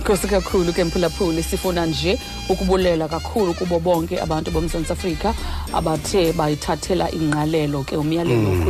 Nkosi 0.02 0.26
kakhulu 0.26 0.72
ke 0.72 0.84
mphulaphuli 0.84 1.42
sifuna 1.42 1.86
nje 1.86 2.18
ukubulela 2.48 3.08
kakhulu 3.08 3.54
kubo 3.54 3.78
bonke 3.78 4.20
abantu 4.20 4.50
bomzantsi 4.50 4.92
afrika 4.92 5.34
abathe 5.72 6.32
bayithathela 6.32 7.10
ingqalelo 7.12 7.84
ke 7.84 7.96
umyalelo 7.96 8.42
Mm. 8.42 8.62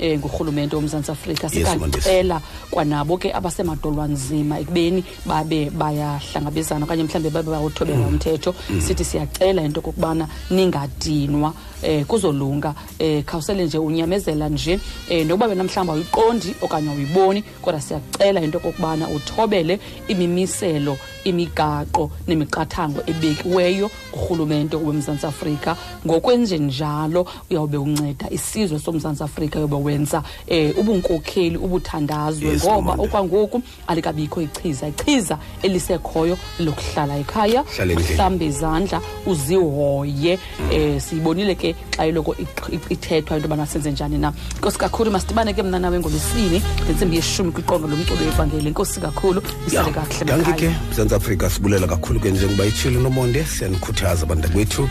um 0.00 0.18
ngurhulumente 0.18 0.76
womzantsi 0.76 1.10
afrika 1.12 1.48
Yes, 1.52 1.68
sikacela 1.68 2.40
kwanabo 2.70 3.16
ke 3.18 3.32
abasemadolwanzima 3.32 4.58
ekubeni 4.60 5.04
babe 5.26 5.70
bayahlangabezana 5.70 6.84
okanye 6.84 7.04
mhlawumbi 7.04 7.30
babe 7.30 7.50
bawuthobela 7.50 7.98
Mm. 7.98 8.06
umthetho 8.08 8.54
Mm. 8.70 8.80
sithi 8.80 9.04
siyacela 9.04 9.62
into 9.62 9.80
okokubana 9.80 10.26
ningadinwa 10.50 11.54
eh 11.82 12.04
kuzolunga. 12.06 12.74
Eh 12.98 13.24
khawusele 13.24 13.64
nje 13.64 13.78
unyamezela 13.78 14.48
nje. 14.48 14.80
Eh 15.08 15.26
nokuba 15.26 15.46
wena 15.46 15.64
mhlawumbi 15.64 15.92
awuyiqondi 15.92 16.54
okanye 16.62 16.90
awuyiboni 16.90 17.42
kodwa 17.62 17.80
siyacela 17.80 18.40
into 18.40 18.58
okokubana 18.58 19.08
uthobele 19.08 19.78
imimiselo 20.08 20.96
imigaqo 21.24 22.10
nemiqathango 22.26 23.00
ebekiweyo 23.06 23.90
ngurhulumente 24.16 24.76
wemzantsi 24.76 25.26
afrika. 25.26 25.76
Ngokwenje 26.06 26.58
njalo 26.58 27.26
uyawube 27.50 27.76
unceda 27.76 28.30
isizwe 28.30 28.78
somzantsi 28.78 29.22
afrika 29.22 29.58
yobe 29.58 29.76
wenza 29.76 30.22
eh 30.46 30.78
ubunkokheli 30.78 31.56
ubuthandazwe. 31.56 32.48
Yes, 32.48 32.64
ngoba 32.64 32.92
okwangoku 32.92 33.62
alikabikho 33.86 34.42
ichiza 34.42 34.88
ichiza 34.88 35.38
elisekhoyo 35.62 36.38
lokuhlala 36.58 37.18
ekhaya. 37.18 37.64
Uhlambe 37.96 38.46
izandla 38.46 39.00
uzihoye. 39.26 40.38
Mm. 40.60 40.72
eh 40.72 41.00
siyibonile 41.00 41.54
ke 41.54 41.69
xa 41.96 42.06
iloko 42.06 42.32
iq- 42.34 42.70
iq- 42.72 42.90
ithethwa 42.90 43.36
into 43.36 43.48
yobana 43.48 43.66
senze 43.66 43.90
njani 43.90 44.18
na. 44.18 44.32
Nkosi 44.58 44.78
kakhulu 44.78 45.10
masidibane 45.10 45.52
ke 45.54 45.62
mna 45.62 45.78
nawe 45.78 45.98
ngolwesine 45.98 46.62
ngentsimbi 46.84 47.16
yeshumi 47.16 47.52
kwiqonga 47.52 47.86
lomculo 47.88 48.20
wevangeli. 48.24 48.68
Enkosi 48.68 49.00
kakhulu 49.00 49.42
isale 49.66 49.90
kakuhle 49.92 50.24
danke 50.24 50.44
ke 50.44 50.50
makhaya. 50.68 50.80
mzantsi 50.92 51.14
afrika 51.14 51.50
sibulela 51.50 51.86
kakhulu 51.86 52.20
ke 52.20 52.30
njengoba 52.30 52.64
itshilo 52.66 53.00
nomonde. 53.00 53.44
Siyanikhuthaza 53.44 54.22
abantu 54.22 54.48
kwethu 54.48 54.88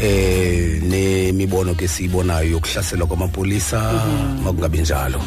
eh 0.00 0.80
nemibono 0.82 1.74
ke 1.74 1.88
siyibonayo 1.88 2.50
yokuhlaselwa 2.50 3.06
kwamapolisa 3.06 3.92
makungabi 4.44 4.78
njalo. 4.78 5.20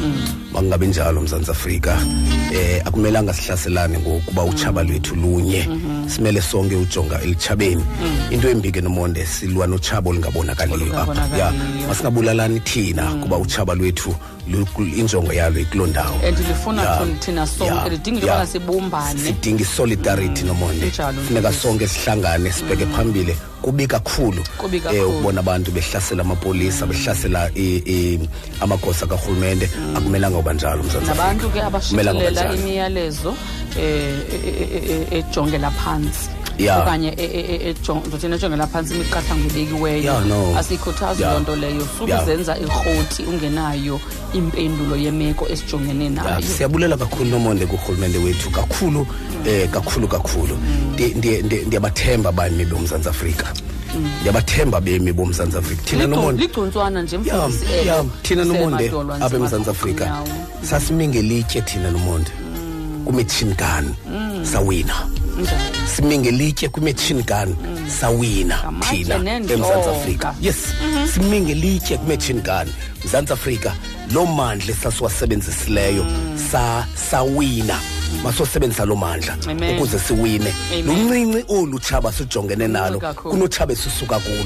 Makungabi 0.52 0.86
njalo 0.86 1.20
mzantsi 1.20 1.50
afrika. 1.50 1.98
Eh 2.54 2.82
akumelanga 2.84 3.32
sihlaselane 3.34 3.98
ngokuba 3.98 4.44
utshaba 4.44 4.82
lwethu 4.82 5.14
lunye. 5.16 5.68
Simele 6.06 6.40
sonke 6.42 6.76
ujonga 6.76 7.20
elitshabeni. 7.22 7.84
Into 8.30 8.48
embi 8.50 8.72
ke 8.72 8.80
nomonde 8.80 9.26
silwa 9.26 9.66
notshaba 9.66 10.10
olungabonakaliyo 10.10 10.76
apha 10.98 11.02
Olungabonakaliyo. 11.02 11.38
ya 11.38 11.52
masingabulalani 11.88 12.60
thina 12.60 13.02
kuba 13.14 13.36
utshaba 13.36 13.74
lwethu 13.74 14.10
lu- 14.10 14.16
injongo 14.96 15.32
yalo 15.32 15.60
ikuloo 15.60 15.86
ndawo 15.86 16.20
and 16.28 16.38
lifuna 16.38 16.82
Ya, 16.82 16.96
thina- 16.98 17.18
thina 17.20 17.46
sonke 17.46 17.74
ya, 17.76 17.88
lidinga 17.88 18.16
into 18.16 18.26
ya. 18.26 18.32
yobana 18.32 18.46
sibumbane 18.46 19.20
sidinga 19.20 19.62
isolidarity 19.62 20.44
nomonde 20.44 20.86
Kunjalo, 20.86 21.22
funeka 21.22 21.48
Mfundisi. 21.50 21.62
sonke 21.62 21.88
sihlanganane 21.88 22.52
sibheke 22.52 22.86
phambili 22.86 23.36
kubi 23.62 23.86
kakhulu 23.86 24.44
Kubi 24.58 24.76
eh, 24.76 24.82
kakhulu. 24.82 25.08
ukubona 25.08 25.40
abantu 25.40 25.70
behlasela 25.72 26.22
amapolisa 26.22 26.86
behlasela 26.86 27.50
i- 27.54 27.82
i- 27.86 28.28
amagosa 28.60 29.06
karhulumente 29.06 29.70
akumelanga 29.96 30.38
uba 30.38 30.52
njalo 30.52 30.82
mzantsi 30.82 31.08
nabantu 31.08 31.48
ke 31.50 31.60
Afrika. 31.60 31.78
Akumelanga 31.78 32.18
uba 32.18 32.28
abashicilela 32.28 32.30
njalo. 32.30 32.54
imiyalezo 32.54 33.34
eh 33.78 34.14
e- 34.32 34.66
e- 34.72 35.06
e- 35.12 35.18
ejongela 35.18 35.70
phantsi 35.70 36.28
Ya. 36.30 36.35
Okanye 36.64 37.08
e- 37.16 37.24
e- 37.24 37.46
e- 37.54 37.72
ejong- 37.72 38.06
ndothina 38.08 38.36
ejongela 38.36 38.66
phantsi 38.66 38.94
imiqathango 38.94 39.46
ebekiweyo 39.50 40.02
Ya, 40.02 40.20
no. 40.20 40.56
asiyikhuthazi 40.58 41.22
Ya. 41.22 41.30
loo 41.32 41.40
nto 41.40 41.56
leyo. 41.56 41.80
Ya. 42.06 42.18
sukuzenza 42.18 42.58
irhoti 42.58 43.22
ungenayo 43.22 44.00
impendulo 44.34 44.96
yemeko 44.96 45.48
esijongene 45.48 46.04
Ya, 46.04 46.10
nayo. 46.10 46.42
siyabulela 46.56 46.96
kakhulu 46.96 47.30
nomonde 47.30 47.66
kurhulumente 47.66 48.18
wethu. 48.18 48.50
Kakhulu 48.50 49.06
eh 49.46 49.68
kakhulu 49.70 50.08
kakhulu. 50.08 50.56
Ndi- 50.94 51.14
ndi- 51.14 51.42
ndi- 51.42 51.66
ndiyabathemba 51.66 52.32
bami 52.32 52.64
bomzantsi 52.64 53.08
afrika. 53.08 53.46
Ndiyabathemba 54.20 54.80
bemi 54.80 55.12
bomzantsi 55.12 55.56
afrika. 55.58 55.82
Thina 55.82 56.04
Ligcu- 56.04 56.10
nomonde 56.10 56.42
ligcuntswana 56.42 57.02
nje 57.02 57.16
ya 57.16 57.20
mfundisi 57.22 57.64
ya 57.64 57.96
elo 57.96 58.06
thina 58.22 58.44
nomonde 58.44 58.84
lisemadolwane 58.84 59.24
apha 59.24 59.36
emzantsi 59.36 59.64
zimakhulu 59.64 59.70
afrika. 59.92 60.04
nyawo. 60.04 60.28
sasime 60.62 61.08
ngelitye 61.08 61.60
thina 61.62 61.90
nomonde 61.90 62.30
kumetshini 63.04 63.54
gun 63.54 63.94
sawina. 64.44 64.94
Njani? 65.38 65.76
sime 65.96 66.18
ngelitye 66.18 66.68
kwi-machine 66.68 67.22
gun 67.22 67.56
sawina 68.00 68.58
Ngamatye 68.62 69.04
thina 69.04 69.34
emzantsi 69.34 69.88
afrika. 69.88 70.34
Yes. 70.40 70.56
Sime 71.14 71.40
ngelitye 71.40 71.96
kwi-machine 71.98 72.40
gun 72.40 72.68
mzantsi 73.04 73.32
afrika. 73.32 73.74
Loo 74.12 74.26
mandla 74.26 74.70
esasiwasebenzisileyo 74.72 76.06
sa 76.50 76.86
sawina. 77.10 77.78
Masosebenzisa 78.22 78.84
loo 78.84 78.96
mandla 78.96 79.36
ukuze 79.76 79.98
siwine. 79.98 80.54
Luncinci 80.86 81.44
olu 81.48 81.78
tshaba 81.78 82.12
sijongene 82.12 82.68
nalo. 82.68 83.00
kunotshaba 83.14 83.72
esisuka 83.72 84.18
kulo. 84.18 84.44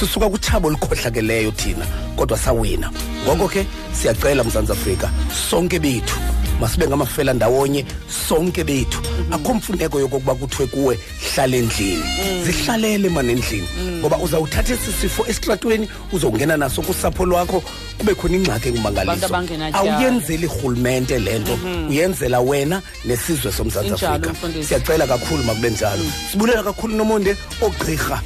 Sisuka 0.00 0.28
kwitshaba 0.28 0.68
olukhohlakeleyo 0.68 1.50
thina 1.50 1.86
kodwa 2.16 2.38
sawina. 2.38 2.90
Ngoko 3.24 3.48
ke 3.48 3.66
siyacela 3.92 4.44
mzantsi 4.44 4.72
afrika 4.72 5.10
sonke 5.50 5.78
bethu 5.78 6.16
masibe 6.60 6.86
ngamafela 6.88 7.32
ndawonye 7.34 7.84
sonke 8.28 8.64
bethu. 8.64 9.02
Akho 9.30 9.54
mfuneko 9.54 10.00
yokokuba 10.00 10.34
kuthiwe 10.34 10.68
kuwe 10.68 10.98
hlala 11.34 11.56
endlini. 11.56 12.02
Zihlalele 12.44 13.08
mani 13.08 13.32
endlini. 13.32 13.68
Ngoba 14.00 14.18
uzawuthatha 14.18 14.74
esi 14.74 14.92
sifo 15.00 15.26
esitratweni 15.28 15.88
uzongena 16.12 16.56
naso 16.56 16.82
kusapho 16.82 17.26
lwakho 17.26 17.62
kube 17.98 18.14
khona 18.14 18.36
ingxaki 18.36 18.68
Abantu 18.68 18.68
engumangaliso 18.68 19.26
abangenatyala. 19.26 19.78
awuyenzeli 19.96 20.46
rhulumente 20.46 21.18
le 21.18 21.38
nto. 21.38 21.58
Uyenzela 21.88 22.40
wena 22.40 22.82
nesizwe 23.04 23.52
somzantsi 23.52 23.90
Injalo, 23.90 24.14
afrika. 24.14 24.32
Mfundisi. 24.32 24.68
siyacela 24.68 25.06
kakhulu 25.06 25.42
makube 25.44 25.70
njalo. 25.70 26.02
Sibulela 26.30 26.62
kakhulu 26.62 26.96
nomonde 26.96 27.36
oogqirha 27.62 28.22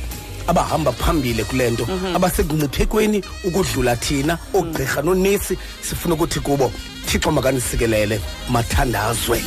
abahamba 0.47 0.93
phambili 0.93 1.45
kule 1.45 1.70
nto. 1.70 1.87
Abasekungciphekweni 2.14 3.22
ukudlula 3.45 3.97
thina 3.97 4.39
oogqirha 4.55 5.03
nonesi 5.03 5.59
sifuna 5.82 6.14
ukuthi 6.14 6.41
kubo 6.41 6.72
thixo 7.07 7.31
makanisikelele 7.31 8.21
mathandazwe. 8.49 9.43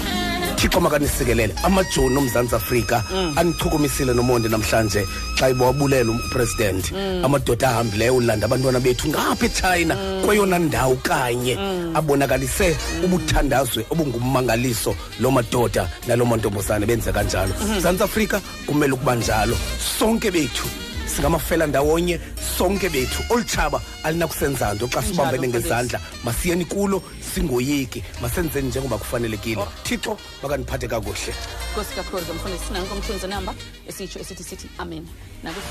Thixo 0.55 0.79
makanisikelele 0.79 1.53
amajoni 1.63 2.17
omzantsi 2.17 2.55
afrika 2.55 3.03
anichukumisile 3.35 4.13
nomonde 4.13 4.49
namhlanje 4.49 5.05
xa 5.37 5.49
ibawabulela 5.49 6.11
upresident 6.11 6.91
amadoda 7.23 7.69
ahambileyo 7.69 8.15
ulanda 8.15 8.45
abantwana 8.45 8.79
bethu 8.79 9.07
ngapha 9.09 9.45
echina 9.45 9.95
kweyona 10.25 10.59
ndawo 10.59 10.95
kanye. 10.95 11.57
Abonakalise 11.93 12.75
ubuthandazwe 13.03 13.85
obungummangaliso 13.89 14.95
loo 15.19 15.31
madoda 15.31 15.89
naloo 16.07 16.25
mantombazane. 16.25 16.85
Benze 16.85 17.11
kanjalo. 17.11 17.53
Mzantsi 17.77 18.03
afrika 18.03 18.41
kumele 18.65 18.93
ukuba 18.93 19.15
njalo. 19.15 19.57
Sonke 19.99 20.31
bethu 20.31 20.67
singamafela 21.15 21.67
ndawonye 21.67 22.19
sonke 22.57 22.89
bethu 22.89 23.23
olu 23.29 23.43
tshaba 23.43 23.81
alinakusenza 24.03 24.73
nto 24.73 24.87
xa 24.87 25.01
sibambene 25.03 25.47
Mfundisi. 25.47 25.63
ngezandla? 25.67 25.99
Masiyeni 26.23 26.65
kulo 26.65 27.03
singoyiki. 27.33 28.03
Masenzeni 28.21 28.67
njengoba 28.67 28.97
kufanelekile. 28.97 29.65
Thixo 29.83 30.17
makaniphathe 30.43 30.87
kakuhle. 30.87 31.33
Nkosi 31.71 31.95
kakhulu 31.95 32.25
ke 32.25 32.33
mfundisi 32.33 32.73
nanko 32.73 32.95
mthunzi 32.95 33.27
namba 33.27 33.53
esitsho 33.87 34.19
esithi 34.19 34.43
sithi 34.43 34.69
amen. 34.77 35.07
Naku- 35.43 35.61